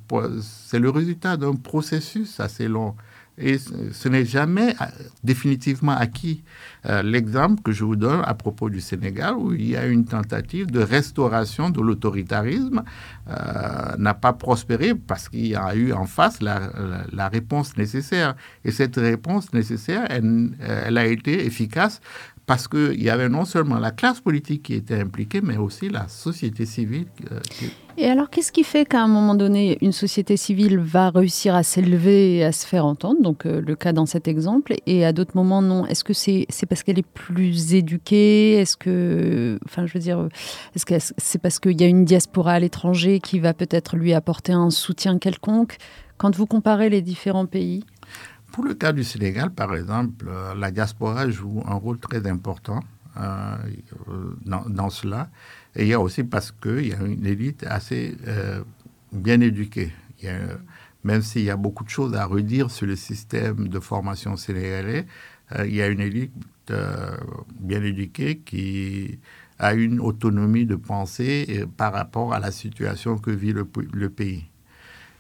le 0.73 0.89
résultat 0.89 1.37
d'un 1.37 1.55
processus 1.55 2.39
assez 2.39 2.67
long 2.67 2.95
et 3.37 3.57
ce 3.57 4.09
n'est 4.09 4.25
jamais 4.25 4.75
euh, 4.81 4.85
définitivement 5.23 5.93
acquis. 5.93 6.43
Euh, 6.85 7.01
l'exemple 7.01 7.61
que 7.61 7.71
je 7.71 7.83
vous 7.83 7.95
donne 7.95 8.21
à 8.25 8.33
propos 8.33 8.69
du 8.69 8.81
Sénégal, 8.81 9.35
où 9.35 9.53
il 9.53 9.69
y 9.69 9.75
a 9.77 9.85
une 9.85 10.05
tentative 10.05 10.69
de 10.69 10.81
restauration 10.81 11.69
de 11.69 11.81
l'autoritarisme, 11.81 12.83
euh, 13.29 13.95
n'a 13.97 14.13
pas 14.13 14.33
prospéré 14.33 14.93
parce 14.95 15.29
qu'il 15.29 15.47
y 15.47 15.55
a 15.55 15.75
eu 15.75 15.93
en 15.93 16.05
face 16.05 16.41
la, 16.41 17.29
réponse 17.29 17.77
nécessaire. 17.77 18.35
Et 18.65 18.71
cette 18.71 18.97
réponse 18.97 19.53
nécessaire, 19.53 20.05
elle 20.09 20.97
a 20.97 21.05
été 21.05 21.45
efficace 21.45 22.01
parce 22.51 22.67
qu'il 22.67 23.01
y 23.01 23.09
avait 23.09 23.29
non 23.29 23.45
seulement 23.45 23.79
la 23.79 23.91
classe 23.91 24.19
politique 24.19 24.63
qui 24.63 24.73
était 24.73 24.99
impliquée, 24.99 25.39
mais 25.39 25.55
aussi 25.55 25.87
la 25.87 26.09
société 26.09 26.65
civile. 26.65 27.05
Euh, 27.31 27.39
et 27.97 28.07
alors, 28.07 28.29
qu'est-ce 28.29 28.51
qui 28.51 28.65
fait 28.65 28.83
qu'à 28.83 29.01
un 29.01 29.07
moment 29.07 29.35
donné, 29.35 29.77
une 29.79 29.93
société 29.93 30.35
civile 30.35 30.77
va 30.77 31.11
réussir 31.11 31.55
à 31.55 31.63
s'élever 31.63 32.35
et 32.35 32.43
à 32.43 32.51
se 32.51 32.67
faire 32.67 32.85
entendre 32.85 33.21
Donc, 33.21 33.45
euh, 33.45 33.61
le 33.65 33.75
cas 33.77 33.93
dans 33.93 34.05
cet 34.05 34.27
exemple, 34.27 34.73
et 34.85 35.05
à 35.05 35.13
d'autres 35.13 35.31
moments, 35.33 35.61
non? 35.61 35.85
Est-ce 35.85 36.03
que 36.03 36.11
c'est 36.11 36.45
parce 36.67 36.83
qu'elle 36.83 36.99
est 36.99 37.07
plus 37.07 37.73
éduquée? 37.73 38.55
Est-ce 38.55 38.75
que, 38.75 39.57
enfin, 39.65 39.85
je 39.85 39.93
veux 39.93 40.01
dire, 40.01 40.27
est-ce 40.75 40.85
que 40.85 40.95
c'est 40.99 41.39
parce 41.39 41.57
qu'il 41.57 41.79
y 41.79 41.85
a 41.85 41.87
une 41.87 42.03
diaspora 42.03 42.51
à 42.51 42.59
l'étranger 42.59 43.21
qui 43.21 43.39
va 43.39 43.53
peut-être 43.53 43.95
lui 43.95 44.11
apporter 44.11 44.51
un 44.51 44.71
soutien 44.71 45.19
quelconque? 45.19 45.77
Quand 46.17 46.35
vous 46.35 46.47
comparez 46.47 46.89
les 46.89 47.01
différents 47.01 47.45
pays 47.45 47.85
pour 48.51 48.63
le 48.65 48.73
cas 48.73 48.91
du 48.91 49.03
Sénégal, 49.03 49.51
par 49.51 49.75
exemple, 49.75 50.25
euh, 50.27 50.53
la 50.55 50.71
diaspora 50.71 51.29
joue 51.29 51.63
un 51.65 51.75
rôle 51.75 51.97
très 51.99 52.27
important 52.27 52.81
euh, 53.17 53.55
dans, 54.45 54.89
cela. 54.89 55.29
Et 55.75 55.83
il 55.83 55.87
y 55.87 55.93
a 55.93 55.99
aussi 55.99 56.23
parce 56.23 56.51
qu'il 56.51 56.87
y 56.87 56.93
a 56.93 57.01
une 57.01 57.25
élite 57.25 57.65
assez 57.67 58.17
euh, 58.27 58.61
bien 59.11 59.39
éduquée. 59.41 59.91
même 61.03 61.21
s'il 61.21 61.43
y 61.43 61.49
a 61.49 61.57
beaucoup 61.57 61.83
de 61.83 61.89
choses 61.89 62.13
à 62.13 62.25
redire 62.25 62.69
sur 62.69 62.85
le 62.85 62.95
système 62.95 63.67
de 63.69 63.79
formation 63.79 64.37
sénégalais, 64.37 65.05
il 65.65 65.73
y 65.73 65.81
a 65.81 65.87
une 65.87 65.99
élite 65.99 66.31
bien 67.59 67.83
éduquée 67.83 68.37
qui 68.37 69.19
a 69.59 69.73
une 69.73 69.99
autonomie 69.99 70.65
de 70.65 70.75
pensée 70.75 71.65
par 71.75 71.91
rapport 71.93 72.33
à 72.33 72.39
la 72.39 72.51
situation 72.51 73.17
que 73.17 73.31
vit 73.31 73.51
le 73.53 74.09
pays. 74.09 74.50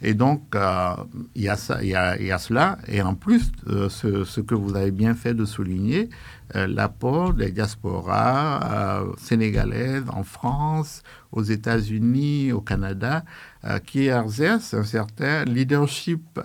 Et 0.01 0.13
donc, 0.15 0.55
euh, 0.55 0.95
il, 1.35 1.43
y 1.43 1.51
ça, 1.55 1.81
il, 1.81 1.89
y 1.89 1.95
a, 1.95 2.19
y 2.19 2.31
a 2.31 2.37
cela. 2.39 2.79
Et 2.87 3.01
en 3.01 3.13
plus, 3.13 3.51
euh, 3.67 3.87
ce, 3.87 4.23
ce, 4.23 4.41
que 4.41 4.55
vous 4.55 4.75
avez 4.75 4.91
bien 4.91 5.13
fait 5.13 5.33
de 5.35 5.45
souligner, 5.45 6.09
euh, 6.55 6.65
l'apport 6.67 7.33
des 7.33 7.51
diasporas 7.51 9.05
sénégalaises 9.17 10.05
en 10.09 10.23
France, 10.23 11.03
aux 11.31 11.43
États-Unis, 11.43 12.51
au 12.51 12.61
Canada, 12.61 13.23
qui 13.85 14.07
exercent 14.07 14.73
un 14.73 14.83
certain 14.83 15.45
leadership 15.45 16.39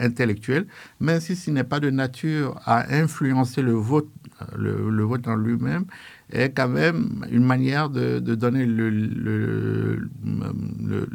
intellectuel, 0.00 0.66
même 1.00 1.20
si 1.20 1.36
ce 1.36 1.50
n'est 1.52 1.64
pas 1.64 1.78
de 1.80 1.90
nature 1.90 2.60
à 2.64 2.92
influencer 2.92 3.62
le 3.62 3.72
vote, 3.72 4.08
le, 4.56 4.90
le 4.90 5.02
vote 5.04 5.26
en 5.28 5.36
lui-même, 5.36 5.84
est 6.30 6.50
quand 6.50 6.68
même 6.68 7.24
une 7.30 7.44
manière 7.44 7.88
de, 7.88 8.18
donner 8.18 8.66
le, 8.66 8.90
le, 8.90 10.00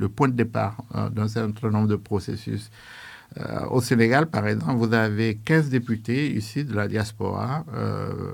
point 0.10 0.30
de 0.30 0.34
départ 0.34 0.78
hein, 0.94 1.10
d'un 1.10 1.28
certain 1.28 1.70
nombre 1.70 1.88
de 1.88 1.96
processus. 1.96 2.72
Euh, 3.38 3.66
au 3.70 3.82
Sénégal, 3.82 4.28
par 4.28 4.48
exemple, 4.48 4.76
vous 4.76 4.94
avez 4.94 5.36
15 5.36 5.70
députés 5.70 6.36
ici 6.36 6.66
de 6.66 6.74
la 6.74 6.88
diaspora, 6.88 7.66
euh, 7.74 8.34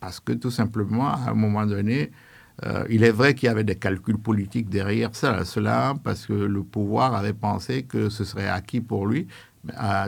parce 0.00 0.20
que 0.20 0.32
tout 0.32 0.50
simplement, 0.50 1.08
à 1.08 1.30
un 1.30 1.34
moment 1.34 1.64
donné, 1.64 2.10
euh, 2.64 2.84
il 2.90 3.04
est 3.04 3.10
vrai 3.10 3.34
qu'il 3.34 3.46
y 3.46 3.50
avait 3.50 3.64
des 3.64 3.76
calculs 3.76 4.18
politiques 4.18 4.68
derrière 4.68 5.14
ça, 5.14 5.44
cela, 5.44 5.94
parce 6.04 6.26
que 6.26 6.32
le 6.32 6.62
pouvoir 6.62 7.14
avait 7.14 7.32
pensé 7.32 7.82
que 7.82 8.08
ce 8.08 8.24
serait 8.24 8.48
acquis 8.48 8.80
pour 8.80 9.06
lui, 9.06 9.26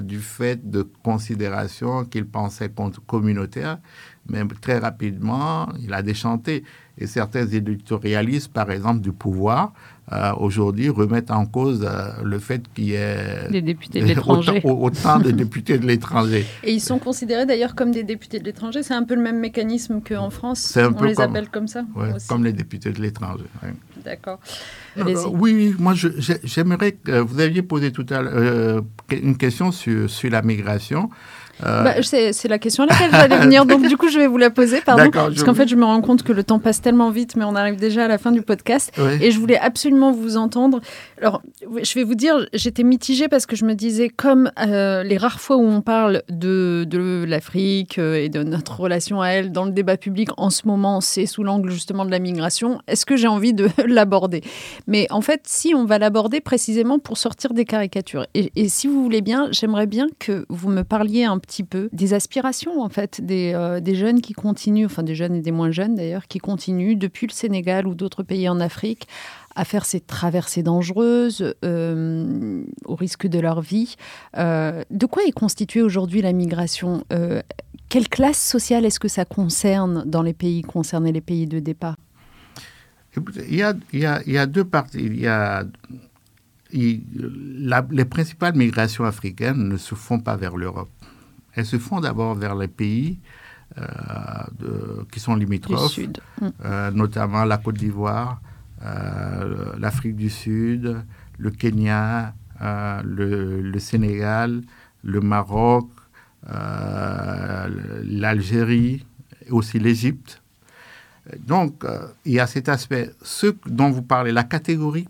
du 0.03 0.21
fait 0.21 0.71
de 0.71 0.88
considérations 1.03 2.05
qu'il 2.05 2.27
pensait 2.27 2.71
communautaires 3.09 3.79
mais 4.28 4.42
très 4.60 4.78
rapidement, 4.78 5.68
il 5.82 5.92
a 5.94 6.02
déchanté. 6.02 6.64
Et 7.00 7.06
certains 7.06 7.46
éditorialistes, 7.46 8.52
par 8.52 8.70
exemple, 8.70 9.00
du 9.00 9.12
pouvoir, 9.12 9.72
euh, 10.10 10.32
aujourd'hui 10.38 10.88
remettent 10.88 11.30
en 11.30 11.44
cause 11.44 11.86
euh, 11.86 12.22
le 12.24 12.38
fait 12.38 12.62
qu'il 12.74 12.86
y 12.86 12.94
ait 12.94 13.46
des 13.50 13.60
députés 13.60 14.00
de 14.00 14.06
l'étranger. 14.06 14.60
Autant, 14.64 15.18
de 15.18 15.30
députés 15.30 15.78
de 15.78 15.86
l'étranger. 15.86 16.46
Et 16.64 16.72
ils 16.72 16.80
sont 16.80 16.98
considérés 16.98 17.44
d'ailleurs 17.46 17.74
comme 17.74 17.92
des 17.92 18.04
députés 18.04 18.40
de 18.40 18.44
l'étranger. 18.44 18.82
C'est 18.82 18.94
un 18.94 19.04
peu 19.04 19.14
le 19.14 19.22
même 19.22 19.38
mécanisme 19.38 20.00
qu'en 20.00 20.30
France. 20.30 20.76
Un 20.76 20.92
On 20.92 21.02
les 21.02 21.20
appelle 21.20 21.50
comme 21.50 21.68
ça 21.68 21.84
Comme 22.28 22.44
les 22.44 22.54
députés 22.54 22.90
de 22.90 23.00
l'étranger. 23.00 23.44
D'accord. 24.04 24.40
oui, 24.96 25.74
moi 25.78 25.92
j'aimerais 25.94 26.92
que 26.92 27.20
vous 27.20 27.40
aviez 27.40 27.62
posé 27.62 27.92
tout 27.92 28.06
à 28.08 28.22
l'heure 28.22 28.32
euh, 28.34 28.80
une 29.10 29.36
question 29.36 29.72
sur, 29.72 30.08
sur 30.08 30.30
la 30.30 30.42
migration. 30.42 31.10
Euh, 31.64 31.83
bah, 31.83 31.94
c'est 32.03 32.49
la 32.49 32.59
question 32.59 32.85
à 32.85 32.87
laquelle 32.87 33.11
j'allais 33.11 33.38
venir, 33.38 33.66
donc 33.66 33.87
du 33.87 33.97
coup 33.97 34.09
je 34.09 34.18
vais 34.18 34.27
vous 34.27 34.38
la 34.38 34.51
poser, 34.51 34.81
pardon, 34.81 35.11
parce 35.11 35.42
qu'en 35.42 35.55
fait 35.55 35.68
je 35.68 35.77
me 35.77 35.85
rends 35.85 36.01
compte 36.01 36.23
que 36.23 36.33
le 36.33 36.44
temps 36.44 36.59
passe 36.59 36.81
tellement 36.81 37.11
vite, 37.11 37.37
mais 37.37 37.44
on 37.44 37.55
arrive 37.55 37.77
déjà 37.77 38.05
à 38.05 38.09
la 38.09 38.18
fin 38.18 38.33
du 38.33 38.42
podcast, 38.42 38.92
et 39.21 39.31
je 39.31 39.38
voulais 39.38 39.59
absolument 39.59 40.12
vous 40.12 40.37
entendre. 40.37 40.81
Alors, 41.21 41.42
je 41.83 41.94
vais 41.94 42.05
vous 42.05 42.14
dire, 42.14 42.47
j'étais 42.53 42.85
mitigée 42.85 43.29
parce 43.29 43.47
que 43.47 43.57
je 43.57 43.64
me 43.64 43.75
disais, 43.75 44.09
comme 44.09 44.51
euh, 44.61 45.03
les 45.03 45.16
rares 45.16 45.40
fois 45.40 45.57
où 45.57 45.64
on 45.64 45.81
parle 45.81 46.23
de, 46.29 46.85
de 46.88 47.25
l'Afrique 47.27 47.99
euh, 47.99 48.14
et 48.14 48.29
de 48.29 48.42
notre 48.42 48.79
relation 48.79 49.21
à 49.21 49.29
elle 49.29 49.51
dans 49.51 49.64
le 49.64 49.73
débat 49.73 49.97
public 49.97 50.29
en 50.37 50.51
ce 50.51 50.66
moment, 50.66 51.01
c'est 51.01 51.27
sous 51.27 51.42
l'angle 51.42 51.71
justement 51.71 52.05
de 52.05 52.11
la 52.11 52.21
migration, 52.21 52.81
est-ce 52.87 53.05
que 53.05 53.16
j'ai 53.16 53.27
envie 53.27 53.53
de 53.53 53.68
l'aborder? 53.87 54.42
Mais 54.87 55.07
en 55.11 55.21
fait, 55.21 55.42
si 55.47 55.75
on 55.75 55.85
va 55.85 55.99
l'aborder 55.99 56.40
précisément 56.40 56.99
pour 56.99 57.18
sortir 57.18 57.53
des 57.53 57.64
caricatures, 57.64 58.27
et, 58.35 58.53
et 58.55 58.68
si 58.68 58.87
vous 58.87 59.03
voulez 59.03 59.23
bien, 59.23 59.49
j'aimerais 59.51 59.87
bien 59.87 60.07
que 60.18 60.47
vous 60.49 60.68
me 60.68 60.85
parliez 60.85 61.25
un 61.25 61.38
des 61.92 62.14
aspirations 62.14 62.82
en 62.82 62.88
fait 62.88 63.20
des, 63.20 63.52
euh, 63.54 63.80
des, 63.80 63.94
jeunes 63.94 64.20
qui 64.20 64.32
continuent, 64.32 64.87
enfin 64.87 65.02
des 65.02 65.14
jeunes 65.14 65.34
et 65.34 65.40
des 65.40 65.50
moins 65.50 65.70
jeunes 65.70 65.94
d'ailleurs, 65.94 66.26
qui 66.26 66.38
continuent 66.38 66.96
depuis 66.96 67.26
le 67.26 67.32
Sénégal 67.32 67.87
ou 67.87 67.94
d'autres 67.94 68.22
pays 68.22 68.48
en 68.48 68.61
Afrique 68.61 69.08
à 69.54 69.64
faire 69.64 69.84
ces 69.84 70.00
traversées 70.00 70.62
dangereuses 70.62 71.54
euh, 71.64 72.62
au 72.84 72.94
risque 72.94 73.26
de 73.26 73.40
leur 73.40 73.61
vie. 73.61 73.96
Euh, 74.37 74.84
de 74.90 75.06
quoi 75.06 75.24
est 75.24 75.32
constituée 75.32 75.82
aujourd'hui 75.82 76.22
la 76.22 76.32
migration 76.32 77.02
Quelle 77.88 78.08
classe 78.08 78.40
sociale 78.40 78.84
est-ce 78.84 79.00
que 79.00 79.08
ça 79.08 79.24
concerne 79.24 80.04
dans 80.06 80.22
les 80.22 80.34
pays 80.34 80.62
concernés, 80.62 81.12
les 81.12 81.20
pays 81.20 81.46
de 81.46 81.58
départ? 81.58 81.96
Il 83.48 83.54
y, 83.54 83.62
a, 84.38 84.46
deux 84.46 84.64
parties. 84.64 85.27
Les 86.73 88.04
principales 88.04 88.54
migrations 88.54 89.04
africaines 89.04 89.68
ne 89.68 89.77
se 89.77 89.94
font 89.94 90.20
pas 90.20 90.37
vers 90.37 90.56
l'Europe. 90.56 90.90
Elles 91.59 91.67
se 91.67 91.79
font 91.81 91.98
d'abord 91.98 92.37
vers 92.37 92.54
les 92.54 92.69
pays 92.69 93.19
euh, 93.79 93.83
de, 94.61 95.04
qui 95.11 95.19
sont 95.19 95.35
limitrophes, 95.35 95.90
sud. 95.90 96.21
Euh, 96.65 96.92
notamment 96.92 97.44
la 97.44 97.59
Côte 97.59 97.79
d'Ivoire, 97.79 98.40
euh, 98.85 99.73
l'Afrique 99.77 100.15
du 100.15 100.31
Sud, 100.31 101.02
le 101.37 101.50
Kenya, 101.50 102.33
le, 102.61 103.61
le, 103.61 103.79
Sénégal, 103.81 104.63
le 105.02 105.21
Maroc, 105.21 105.88
l'Algérie, 108.04 109.04
aussi 109.50 109.81
l'Égypte. 109.81 110.40
Donc, 111.40 111.85
il 112.25 112.35
y 112.35 112.38
a 112.38 112.46
cet 112.46 112.69
aspect. 112.69 113.11
Ce 113.23 113.48
dont 113.67 113.90
vous 113.90 114.02
parlez, 114.02 114.31
la 114.31 114.44
catégorie 114.44 115.09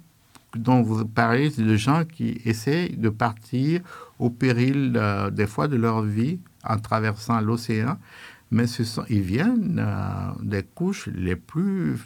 dont 0.57 0.81
vous 0.81 1.05
parlez, 1.05 1.51
c'est 1.51 1.61
de 1.63 1.77
gens 1.77 2.07
qui 2.07 2.41
essaient 2.47 2.89
de 2.89 3.11
partir 3.11 3.83
au 4.19 4.31
péril 4.31 5.01
des 5.33 5.47
fois 5.47 5.69
de 5.69 5.77
leur 5.77 6.03
vie 6.03 6.39
en 6.65 6.79
traversant 6.79 7.41
l'océan, 7.41 7.97
mais 8.51 8.67
ce 8.67 8.85
sont, 8.85 9.05
ils 9.09 9.21
viennent 9.21 9.79
euh, 9.79 10.43
des 10.43 10.63
couches 10.63 11.09
les 11.15 11.37
plus, 11.37 11.97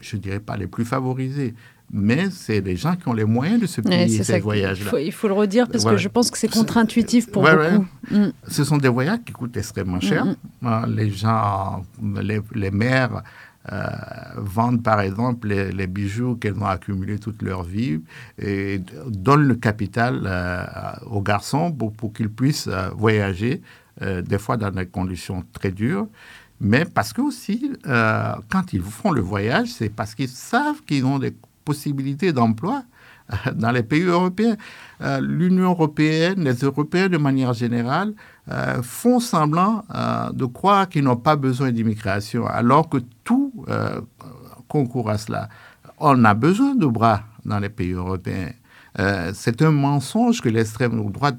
je 0.00 0.16
dirais 0.16 0.40
pas 0.40 0.56
les 0.56 0.66
plus 0.66 0.84
favorisées, 0.84 1.54
mais 1.92 2.30
c'est 2.30 2.60
des 2.60 2.76
gens 2.76 2.96
qui 2.96 3.08
ont 3.08 3.12
les 3.12 3.24
moyens 3.24 3.60
de 3.60 3.66
se 3.66 3.80
payer 3.80 4.22
ces 4.22 4.40
voyages-là. 4.40 5.00
Il, 5.00 5.12
faut 5.12 5.28
le 5.28 5.34
redire 5.34 5.68
parce 5.68 5.84
que 5.84 5.96
je 5.96 6.08
pense 6.08 6.30
que 6.30 6.38
c'est 6.38 6.48
contre-intuitif 6.48 7.30
pour 7.30 7.42
beaucoup. 7.42 7.86
Mm. 8.10 8.32
Ce 8.48 8.64
sont 8.64 8.78
des 8.78 8.88
voyages 8.88 9.20
qui 9.24 9.32
coûtent 9.32 9.56
extrêmement 9.56 10.00
cher. 10.00 10.24
Mm, 10.24 10.36
mm. 10.62 10.66
Euh, 10.66 10.86
les 10.86 11.10
gens, 11.10 11.84
les, 12.22 12.40
les 12.54 12.70
mères 12.70 13.22
euh, 13.72 13.86
vendent 14.36 14.82
par 14.82 15.00
exemple 15.00 15.48
les, 15.48 15.86
bijoux 15.86 16.36
qu'elles 16.36 16.58
ont 16.58 16.66
accumulés 16.66 17.18
toute 17.18 17.40
leur 17.40 17.62
vie 17.62 17.98
et 18.38 18.78
donnent 19.08 19.48
le 19.48 19.54
capital 19.54 20.24
euh, 20.26 20.64
aux 21.06 21.22
garçons 21.22 21.72
pour, 21.72 22.12
qu'ils 22.12 22.28
puissent 22.28 22.68
euh, 22.68 22.90
voyager, 22.90 23.62
des 24.00 24.38
fois 24.38 24.56
dans 24.56 24.72
des 24.72 24.86
conditions 24.86 25.44
très 25.52 25.70
dures. 25.70 26.08
Mais 26.60 26.84
parce 26.84 27.12
que 27.12 27.20
aussi, 27.20 27.70
quand 27.84 28.72
ils 28.72 28.82
font 28.82 29.12
le 29.12 29.20
voyage, 29.20 29.68
c'est 29.68 29.88
parce 29.88 30.16
qu'ils 30.16 30.28
savent 30.28 30.82
qu'ils 30.84 31.04
ont 31.04 31.20
des 31.20 31.32
possibilités 31.64 32.32
d'emploi 32.32 32.82
dans 33.54 33.70
les 33.70 33.84
pays 33.84 34.02
européens. 34.02 34.56
L'Union 35.20 35.70
européenne, 35.70 36.42
les 36.42 36.54
Européens 36.64 37.08
de 37.08 37.18
manière 37.18 37.52
générale, 37.52 38.14
euh, 38.50 38.82
font 38.82 39.20
semblant 39.20 39.84
euh, 39.94 40.30
de 40.32 40.44
croire 40.44 40.86
qu'ils 40.86 41.02
n'ont 41.02 41.16
pas 41.16 41.34
besoin 41.34 41.72
d'immigration, 41.72 42.46
alors 42.46 42.90
que 42.90 42.98
tout 43.24 43.64
euh, 43.68 44.02
concourt 44.68 45.08
à 45.08 45.16
cela. 45.16 45.48
On 45.98 46.22
a 46.26 46.34
besoin 46.34 46.74
de 46.74 46.86
bras 46.86 47.22
dans 47.46 47.58
les 47.58 47.70
pays 47.70 47.92
européens. 47.92 48.50
c'est 49.32 49.62
un 49.62 49.70
mensonge 49.70 50.40
que 50.42 50.48
l'extrême 50.50 51.10
droite 51.10 51.38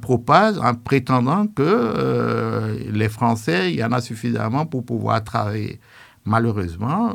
propage 0.00 0.58
en 0.58 0.74
prétendant 0.74 1.46
que 1.46 2.78
les 2.90 3.08
Français, 3.08 3.72
il 3.72 3.78
y 3.78 3.84
en 3.84 3.92
a 3.92 4.00
suffisamment 4.00 4.64
pour 4.66 4.84
pouvoir 4.84 5.22
travailler 5.22 5.78
malheureusement, 6.24 7.14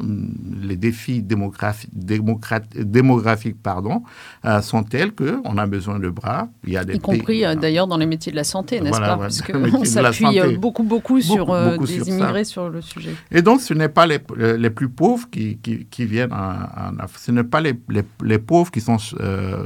les 0.62 0.76
défis 0.76 1.22
démographiques, 1.22 1.90
démographiques 1.94 3.62
pardon, 3.62 4.04
euh, 4.46 4.62
sont 4.62 4.84
tels 4.84 5.14
qu'on 5.14 5.58
a 5.58 5.66
besoin 5.66 6.00
de 6.00 6.10
bras. 6.10 6.50
Il 6.66 6.74
y 6.74 6.78
a 6.78 6.84
des 6.84 6.96
y 6.96 7.00
compris 7.00 7.46
euh, 7.46 7.56
d'ailleurs 7.56 7.88
dans 7.88 7.98
les 7.98 8.06
métiers 8.06 8.32
de 8.32 8.38
la 8.38 8.44
santé, 8.44 8.82
n'est-ce 8.82 9.00
pas 9.00 9.18
Parce 9.18 9.42
qu'on 9.42 9.84
s'appuie 9.86 10.40
euh, 10.40 10.58
beaucoup, 10.58 10.84
beaucoup 10.84 11.22
sur 11.22 11.46
des 11.80 12.10
immigrés 12.10 12.44
sur 12.44 12.70
le 12.70 12.82
sujet. 12.82 13.16
Et 13.32 13.42
donc, 13.42 13.62
ce 13.62 13.74
n'est 13.74 13.90
pas 13.90 14.06
les, 14.06 14.20
les, 14.58 14.70
plus 14.70 14.90
pauvres 14.90 15.30
qui, 15.30 15.58
qui, 15.58 16.06
viennent 16.06 16.34
en, 16.34 16.98
Afrique. 17.00 17.20
Ce 17.20 17.32
n'est 17.32 17.44
pas 17.44 17.62
les, 17.62 17.74
les, 18.24 18.38
pauvres 18.40 18.72
qui 18.72 18.82
sont 18.82 18.98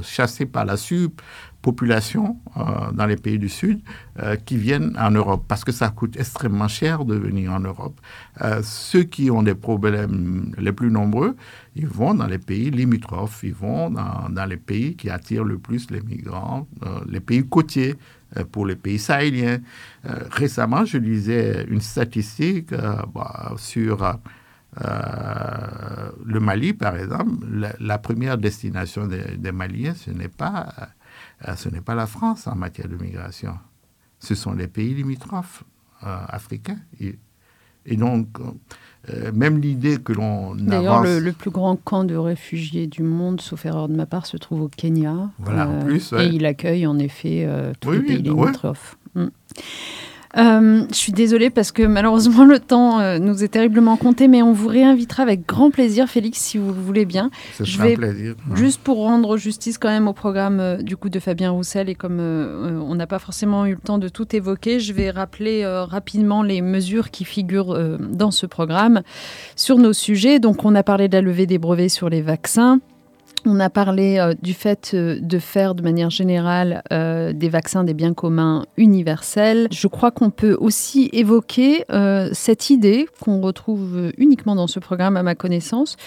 chassés 0.03 0.45
par 0.45 0.65
la 0.65 0.77
SUP, 0.77 1.21
population 1.61 2.37
euh, 2.57 2.91
dans 2.91 3.05
les 3.05 3.15
pays 3.15 3.39
du 3.39 3.49
Sud 3.49 3.81
euh, 4.19 4.35
qui 4.35 4.57
viennent 4.57 4.95
en 4.99 5.11
Europe 5.11 5.45
parce 5.47 5.63
que 5.63 5.71
ça 5.71 5.89
coûte 5.89 6.17
extrêmement 6.17 6.67
cher 6.67 7.05
de 7.05 7.15
venir 7.15 7.53
en 7.53 7.59
Europe. 7.59 7.99
Euh, 8.41 8.61
ceux 8.63 9.03
qui 9.03 9.29
ont 9.31 9.43
des 9.43 9.55
problèmes 9.55 10.53
les 10.57 10.71
plus 10.71 10.91
nombreux, 10.91 11.35
ils 11.75 11.87
vont 11.87 12.13
dans 12.13 12.27
les 12.27 12.39
pays 12.39 12.71
limitrophes, 12.71 13.41
ils 13.43 13.53
vont 13.53 13.89
dans, 13.89 14.45
les 14.45 14.57
pays 14.57 14.95
qui 14.95 15.09
attirent 15.09 15.43
le 15.43 15.57
plus 15.57 15.89
les 15.91 16.01
migrants, 16.01 16.67
les 17.07 17.21
pays 17.21 17.47
côtiers 17.47 17.95
pour 18.51 18.65
les 18.65 18.75
pays 18.75 18.99
sahéliens. 18.99 19.59
récemment, 20.31 20.83
je 20.83 20.97
lisais 20.97 21.65
une 21.69 21.79
statistique 21.79 22.73
bah, 23.15 23.53
sur... 23.55 24.17
le 26.25 26.39
Mali, 26.39 26.73
par 26.73 26.97
exemple, 26.97 27.31
la, 27.79 27.97
première 27.97 28.37
destination 28.37 29.07
des, 29.07 29.51
Maliens, 29.51 29.93
ce 29.93 30.11
n'est 30.11 30.27
pas 30.27 30.67
ce 31.55 31.69
n'est 31.69 31.81
pas 31.81 31.95
la 31.95 32.07
France 32.07 32.47
en 32.47 32.55
matière 32.55 32.87
de 32.87 32.95
migration. 32.95 33.53
Ce 34.19 34.35
sont 34.35 34.53
les 34.53 34.67
pays 34.67 34.93
limitrophes 34.93 35.63
euh, 36.03 36.17
africains. 36.27 36.77
Et, 36.99 37.95
donc, 37.97 38.27
euh, 39.09 39.31
même 39.33 39.59
l'idée 39.59 39.97
que 39.97 40.13
l'on 40.13 40.53
D'ailleurs, 40.53 41.03
le, 41.03 41.31
plus 41.31 41.49
grand 41.49 41.75
camp 41.75 42.03
de 42.03 42.15
réfugiés 42.15 42.85
du 42.85 43.01
monde, 43.01 43.41
sauf 43.41 43.65
erreur 43.65 43.89
de 43.89 43.95
ma 43.95 44.05
part, 44.05 44.27
se 44.27 44.37
trouve 44.37 44.61
au 44.61 44.67
Kenya. 44.67 45.31
Voilà, 45.39 45.67
en 45.67 45.79
plus. 45.83 46.13
Et 46.13 46.27
il 46.27 46.45
accueille 46.45 46.85
en 46.85 46.99
effet 46.99 47.47
tous 47.79 47.91
les 47.91 48.01
pays 48.01 48.21
limitrophes. 48.21 48.97
Mm. 49.15 49.27
Euh, 50.37 50.85
je 50.89 50.95
suis 50.95 51.11
désolée 51.11 51.49
parce 51.49 51.71
que 51.71 51.83
malheureusement 51.83 52.45
le 52.45 52.59
temps 52.59 52.99
euh, 52.99 53.19
nous 53.19 53.43
est 53.43 53.49
terriblement 53.49 53.97
compté, 53.97 54.27
mais 54.27 54.41
on 54.41 54.53
vous 54.53 54.67
réinvitera 54.67 55.23
avec 55.23 55.45
grand 55.45 55.71
plaisir, 55.71 56.07
Félix, 56.07 56.39
si 56.39 56.57
vous 56.57 56.73
le 56.73 56.79
voulez 56.79 57.05
bien. 57.05 57.31
je 57.59 57.81
vais, 57.81 57.93
un 57.93 57.95
plaisir. 57.95 58.35
Juste 58.55 58.81
pour 58.81 58.97
rendre 58.97 59.37
justice 59.37 59.77
quand 59.77 59.89
même 59.89 60.07
au 60.07 60.13
programme 60.13 60.59
euh, 60.59 60.77
du 60.77 60.95
coup 60.95 61.09
de 61.09 61.19
Fabien 61.19 61.51
Roussel 61.51 61.89
et 61.89 61.95
comme 61.95 62.19
on 62.19 62.95
n'a 62.95 63.07
pas 63.07 63.19
forcément 63.19 63.65
eu 63.65 63.71
le 63.71 63.77
temps 63.77 63.97
de 63.97 64.07
tout 64.07 64.35
évoquer, 64.35 64.79
je 64.79 64.93
vais 64.93 65.09
rappeler 65.09 65.65
rapidement 65.65 66.43
les 66.43 66.61
mesures 66.61 67.11
qui 67.11 67.25
figurent 67.25 67.77
dans 67.99 68.31
ce 68.31 68.45
programme 68.45 69.01
sur 69.55 69.77
nos 69.77 69.93
sujets. 69.93 70.39
Donc 70.39 70.65
on 70.65 70.75
a 70.75 70.83
parlé 70.83 71.07
de 71.07 71.15
la 71.15 71.21
levée 71.21 71.45
des 71.45 71.57
brevets 71.57 71.89
sur 71.89 72.09
les 72.09 72.21
vaccins. 72.21 72.79
On 73.45 73.59
a 73.59 73.69
parlé 73.69 74.19
euh, 74.19 74.35
du 74.41 74.53
fait 74.53 74.91
euh, 74.93 75.19
de 75.19 75.39
faire 75.39 75.73
de 75.73 75.81
manière 75.81 76.11
générale 76.11 76.83
euh, 76.91 77.33
des 77.33 77.49
vaccins 77.49 77.83
des 77.83 77.95
biens 77.95 78.13
communs 78.13 78.65
universels. 78.77 79.67
Je 79.71 79.87
crois 79.87 80.11
qu'on 80.11 80.29
peut 80.29 80.55
aussi 80.59 81.09
évoquer 81.11 81.85
cette 82.33 82.69
idée 82.69 83.07
qu'on 83.19 83.41
retrouve 83.41 84.11
uniquement 84.17 84.55
dans 84.55 84.67
ce 84.67 84.79
programme 84.79 85.17
à 85.17 85.23
ma 85.23 85.35
connaissance 85.35 85.97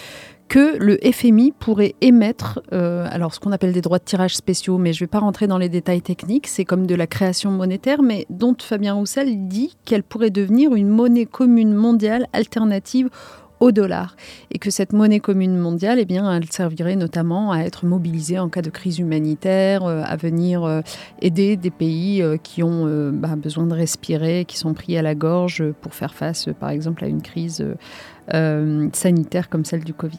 que 0.47 0.77
le 0.77 0.97
FMI 1.11 1.53
pourrait 1.57 1.95
émettre, 2.01 2.61
alors 2.71 3.33
ce 3.33 3.39
qu'on 3.39 3.51
appelle 3.51 3.73
des 3.73 3.81
droits 3.81 3.97
de 3.97 4.03
tirage 4.03 4.35
spéciaux, 4.35 4.77
mais 4.77 4.93
je 4.93 5.03
ne 5.03 5.05
vais 5.05 5.09
pas 5.09 5.19
rentrer 5.19 5.47
dans 5.47 5.57
les 5.57 5.69
détails 5.69 6.01
techniques, 6.01 6.47
c'est 6.47 6.65
comme 6.65 6.85
de 6.85 6.95
la 6.95 7.07
création 7.07 7.51
monétaire, 7.51 8.03
mais 8.03 8.25
dont 8.29 8.55
Fabien 8.59 8.93
Roussel 8.93 9.47
dit 9.47 9.75
qu'elle 9.85 10.03
pourrait 10.03 10.29
devenir 10.29 10.75
une 10.75 10.89
monnaie 10.89 11.25
commune 11.25 11.73
mondiale 11.73 12.27
alternative 12.33 13.09
au 13.65 13.71
dollar 13.71 14.15
et 14.51 14.59
que 14.59 14.69
cette 14.69 14.93
monnaie 14.93 15.19
commune 15.19 15.57
mondiale, 15.57 15.97
eh 15.99 16.05
bien, 16.05 16.31
elle 16.31 16.45
servirait 16.51 16.95
notamment 16.95 17.51
à 17.51 17.61
être 17.61 17.85
mobilisée 17.85 18.37
en 18.37 18.47
cas 18.47 18.61
de 18.61 18.69
crise 18.69 18.99
humanitaire, 18.99 19.85
euh, 19.85 20.03
à 20.05 20.15
venir 20.15 20.63
euh, 20.63 20.81
aider 21.19 21.57
des 21.57 21.71
pays 21.71 22.21
euh, 22.21 22.37
qui 22.37 22.61
ont 22.61 22.85
bah, 23.11 23.35
besoin 23.35 23.65
de 23.65 23.73
respirer, 23.73 24.45
qui 24.45 24.57
sont 24.57 24.75
pris 24.75 24.97
à 24.97 25.01
la 25.01 25.15
gorge 25.15 25.63
pour 25.81 25.95
faire 25.95 26.13
face, 26.13 26.47
par 26.59 26.69
exemple, 26.69 27.03
à 27.03 27.07
une 27.07 27.21
crise 27.21 27.65
sanitaire 28.93 29.49
comme 29.49 29.65
celle 29.65 29.83
du 29.83 29.93
Covid. 29.93 30.17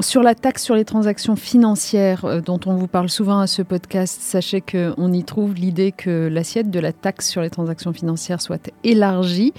Sur 0.00 0.22
la 0.22 0.34
taxe 0.36 0.62
sur 0.62 0.76
les 0.76 0.84
transactions 0.84 1.34
financières 1.34 2.42
dont 2.42 2.60
on 2.64 2.76
vous 2.76 2.86
parle 2.86 3.08
souvent 3.08 3.40
à 3.40 3.48
ce 3.48 3.62
podcast, 3.62 4.20
sachez 4.20 4.60
qu'on 4.60 5.12
y 5.12 5.24
trouve 5.24 5.54
l'idée 5.54 5.90
que 5.90 6.28
l'assiette 6.28 6.70
de 6.70 6.78
la 6.78 6.92
taxe 6.92 7.28
sur 7.28 7.42
les 7.42 7.50
transactions 7.50 7.92
financières 7.92 8.40
soit 8.40 8.70
élargie, 8.84 9.52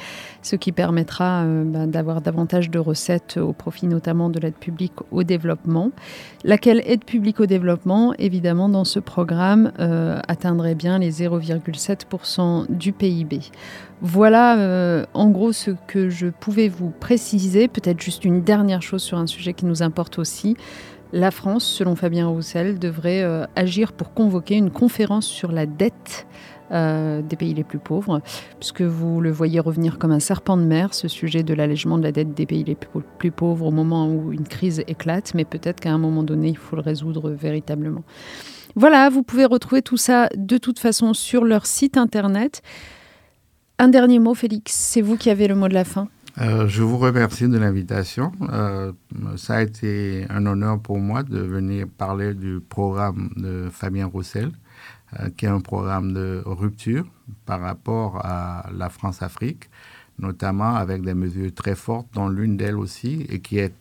ce 0.47 0.55
qui 0.55 0.71
permettra 0.71 1.43
euh, 1.43 1.63
ben, 1.63 1.87
d'avoir 1.87 2.21
davantage 2.21 2.69
de 2.69 2.79
recettes 2.79 3.37
au 3.37 3.53
profit 3.53 3.87
notamment 3.87 4.29
de 4.29 4.39
l'aide 4.39 4.55
publique 4.55 4.93
au 5.11 5.23
développement. 5.23 5.91
Laquelle 6.43 6.81
aide 6.85 7.03
publique 7.03 7.39
au 7.39 7.45
développement, 7.45 8.13
évidemment, 8.17 8.69
dans 8.69 8.85
ce 8.85 8.99
programme, 8.99 9.71
atteindrait 10.27 10.75
bien 10.75 10.99
les 10.99 11.11
0,7% 11.11 12.65
du 12.69 12.93
PIB. 12.93 13.41
Voilà 14.01 14.59
euh, 14.59 15.05
en 15.15 15.29
gros 15.29 15.53
ce 15.53 15.71
que 15.87 16.09
je 16.09 16.27
pouvais 16.27 16.67
vous 16.67 16.91
préciser. 16.91 17.67
Peut-être 17.67 17.99
juste 17.99 18.25
une 18.25 18.43
dernière 18.43 18.81
chose 18.81 19.01
sur 19.01 19.17
un 19.17 19.25
sujet 19.25 19.53
qui 19.53 19.65
nous 19.65 19.81
importe 19.81 20.19
aussi. 20.19 20.55
La 21.13 21.31
France, 21.31 21.63
selon 21.63 21.95
Fabien 21.95 22.27
Roussel, 22.27 22.77
devrait 22.77 23.23
euh, 23.23 23.45
agir 23.55 23.93
pour 23.93 24.13
convoquer 24.13 24.55
une 24.55 24.69
conférence 24.69 25.25
sur 25.25 25.51
la 25.51 25.65
dette 25.65 26.27
euh, 26.71 27.21
des 27.21 27.35
pays 27.35 27.53
les 27.53 27.63
plus 27.63 27.79
pauvres, 27.79 28.21
puisque 28.59 28.81
vous 28.81 29.21
le 29.21 29.31
voyez 29.31 29.59
revenir 29.59 29.97
comme 29.97 30.11
un 30.11 30.19
serpent 30.19 30.57
de 30.57 30.63
mer, 30.63 30.93
ce 30.93 31.07
sujet 31.07 31.43
de 31.43 31.53
l'allègement 31.53 31.97
de 31.97 32.03
la 32.03 32.11
dette 32.11 32.33
des 32.33 32.45
pays 32.45 32.63
les 32.63 32.77
plus 33.17 33.31
pauvres 33.31 33.67
au 33.67 33.71
moment 33.71 34.07
où 34.07 34.31
une 34.31 34.47
crise 34.47 34.83
éclate, 34.87 35.33
mais 35.33 35.45
peut-être 35.45 35.79
qu'à 35.79 35.91
un 35.91 35.97
moment 35.97 36.23
donné, 36.23 36.49
il 36.49 36.57
faut 36.57 36.75
le 36.75 36.81
résoudre 36.81 37.29
véritablement. 37.29 38.03
Voilà, 38.75 39.09
vous 39.09 39.23
pouvez 39.23 39.45
retrouver 39.45 39.81
tout 39.81 39.97
ça 39.97 40.29
de 40.35 40.57
toute 40.57 40.79
façon 40.79 41.13
sur 41.13 41.45
leur 41.45 41.65
site 41.65 41.97
internet. 41.97 42.61
Un 43.79 43.87
dernier 43.87 44.19
mot, 44.19 44.33
Félix, 44.33 44.73
c'est 44.73 45.01
vous 45.01 45.17
qui 45.17 45.29
avez 45.29 45.47
le 45.47 45.55
mot 45.55 45.67
de 45.67 45.73
la 45.73 45.83
fin. 45.83 46.07
Euh, 46.39 46.67
je 46.67 46.83
vous 46.83 46.97
remercie 46.97 47.47
de 47.47 47.57
l'invitation. 47.57 48.31
Euh, 48.53 48.91
ça 49.35 49.55
a 49.55 49.61
été 49.63 50.25
un 50.29 50.45
honneur 50.45 50.79
pour 50.79 50.99
moi 50.99 51.23
de 51.23 51.39
venir 51.39 51.87
parler 51.97 52.35
du 52.35 52.59
programme 52.59 53.31
de 53.35 53.69
Fabien 53.71 54.05
Roussel, 54.05 54.51
qui 55.37 55.45
est 55.45 55.49
un 55.49 55.61
programme 55.61 56.13
de 56.13 56.41
rupture 56.45 57.05
par 57.45 57.61
rapport 57.61 58.25
à 58.25 58.69
la 58.73 58.89
France-Afrique, 58.89 59.69
notamment 60.19 60.75
avec 60.75 61.03
des 61.03 61.13
mesures 61.13 61.53
très 61.53 61.75
fortes, 61.75 62.07
dont 62.13 62.27
l'une 62.27 62.57
d'elles 62.57 62.77
aussi, 62.77 63.25
et 63.29 63.39
qui, 63.39 63.59
est, 63.59 63.73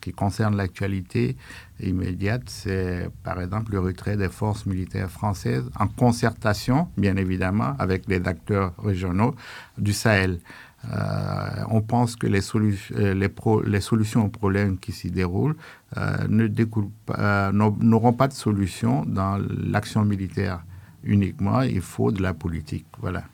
qui 0.00 0.12
concerne 0.12 0.56
l'actualité 0.56 1.36
immédiate, 1.80 2.42
c'est 2.46 3.08
par 3.22 3.40
exemple 3.40 3.72
le 3.72 3.80
retrait 3.80 4.16
des 4.16 4.28
forces 4.28 4.66
militaires 4.66 5.10
françaises 5.10 5.64
en 5.78 5.86
concertation, 5.86 6.88
bien 6.96 7.16
évidemment, 7.16 7.74
avec 7.78 8.08
les 8.08 8.26
acteurs 8.26 8.72
régionaux 8.82 9.34
du 9.76 9.92
Sahel. 9.92 10.40
Euh, 10.84 11.64
on 11.70 11.80
pense 11.82 12.14
que 12.14 12.26
les, 12.26 12.40
euh, 12.54 13.62
les, 13.66 13.80
solutions 13.80 14.24
aux 14.26 14.28
problèmes 14.28 14.78
qui 14.78 14.92
s'y 14.92 15.10
déroulent 15.10 15.56
euh, 15.96 16.28
n'auront 16.28 18.12
pas 18.12 18.28
de 18.28 18.32
solution 18.32 19.04
dans 19.04 19.38
l'action 19.66 20.04
militaire 20.04 20.62
uniquement. 21.02 21.62
Il 21.62 21.80
faut 21.80 22.12
de 22.12 22.22
la 22.22 22.32
politique. 22.32 22.86
Voilà. 23.00 23.24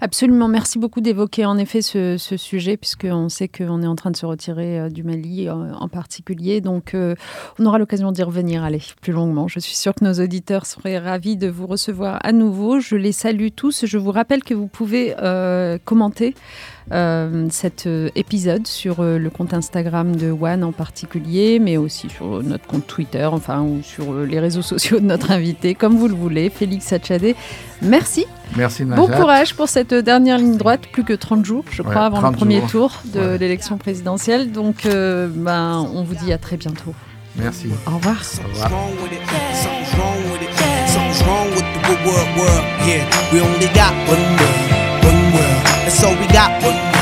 Absolument, 0.00 0.48
merci 0.48 0.78
beaucoup 0.78 1.00
d'évoquer 1.00 1.46
en 1.46 1.58
effet 1.58 1.82
ce, 1.82 2.16
sujet, 2.16 2.76
puisqu'on 2.76 3.28
sait 3.28 3.48
qu'on 3.48 3.82
est 3.82 3.86
en 3.86 3.94
train 3.94 4.10
de 4.10 4.16
se 4.16 4.26
retirer 4.26 4.80
euh, 4.80 4.88
du 4.88 5.02
Mali 5.02 5.48
euh, 5.48 5.52
en, 5.74 5.88
particulier. 5.88 6.60
Donc, 6.60 6.94
euh, 6.94 7.14
on 7.58 7.66
aura 7.66 7.78
l'occasion 7.78 8.12
d'y 8.12 8.22
revenir, 8.22 8.64
allez, 8.64 8.82
plus 9.00 9.12
longuement. 9.12 9.48
Je 9.48 9.60
suis 9.60 9.76
sûre 9.76 9.94
que 9.94 10.04
nos 10.04 10.14
auditeurs 10.14 10.66
seraient 10.66 10.98
ravis 10.98 11.36
de 11.36 11.48
vous 11.48 11.66
recevoir 11.66 12.18
à 12.22 12.32
nouveau. 12.32 12.80
Je 12.80 12.96
les 12.96 13.12
salue 13.12 13.48
tous. 13.54 13.86
Je 13.86 13.98
vous 13.98 14.10
rappelle 14.10 14.42
que 14.42 14.54
vous 14.54 14.68
pouvez 14.68 15.14
commenter 15.84 16.34
cet 17.50 17.88
épisode 18.14 18.66
sur 18.66 19.02
le 19.02 19.30
compte 19.30 19.54
Instagram 19.54 20.14
de 20.16 20.30
One 20.30 20.64
en 20.64 20.72
particulier, 20.72 21.58
mais 21.58 21.76
aussi 21.76 22.08
sur 22.08 22.42
notre 22.42 22.66
compte 22.66 22.86
Twitter, 22.86 23.24
enfin, 23.24 23.62
ou 23.62 23.82
sur 23.82 24.14
les 24.20 24.40
réseaux 24.40 24.62
sociaux 24.62 25.00
de 25.00 25.04
notre 25.04 25.30
invité, 25.30 25.74
comme 25.74 25.96
vous 25.96 26.08
le 26.08 26.14
voulez, 26.14 26.50
Félix 26.50 26.92
Hachadé. 26.92 27.34
Merci 27.80 28.26
Merci 28.56 28.84
Bon 28.84 29.06
courage 29.06 29.54
pour 29.54 29.68
cette 29.68 29.94
dernière 29.94 30.38
ligne 30.38 30.56
droite, 30.56 30.82
plus 30.92 31.04
que 31.04 31.12
30 31.12 31.44
jours, 31.44 31.64
je 31.70 31.82
crois, 31.82 32.06
avant 32.06 32.20
le 32.20 32.36
premier 32.36 32.60
tour 32.62 33.02
de 33.12 33.36
l'élection 33.36 33.78
présidentielle. 33.78 34.52
Donc, 34.52 34.86
euh, 34.86 35.28
ben, 35.34 35.86
on 35.94 36.02
vous 36.02 36.14
dit 36.14 36.32
à 36.32 36.38
très 36.38 36.56
bientôt. 36.56 36.94
Merci. 37.36 37.68
Au 37.86 37.96
revoir. 37.96 38.20
Au 38.44 38.48
revoir. 44.08 44.71
so 45.92 46.08
we 46.18 46.26
got 46.28 46.62
one. 46.62 47.01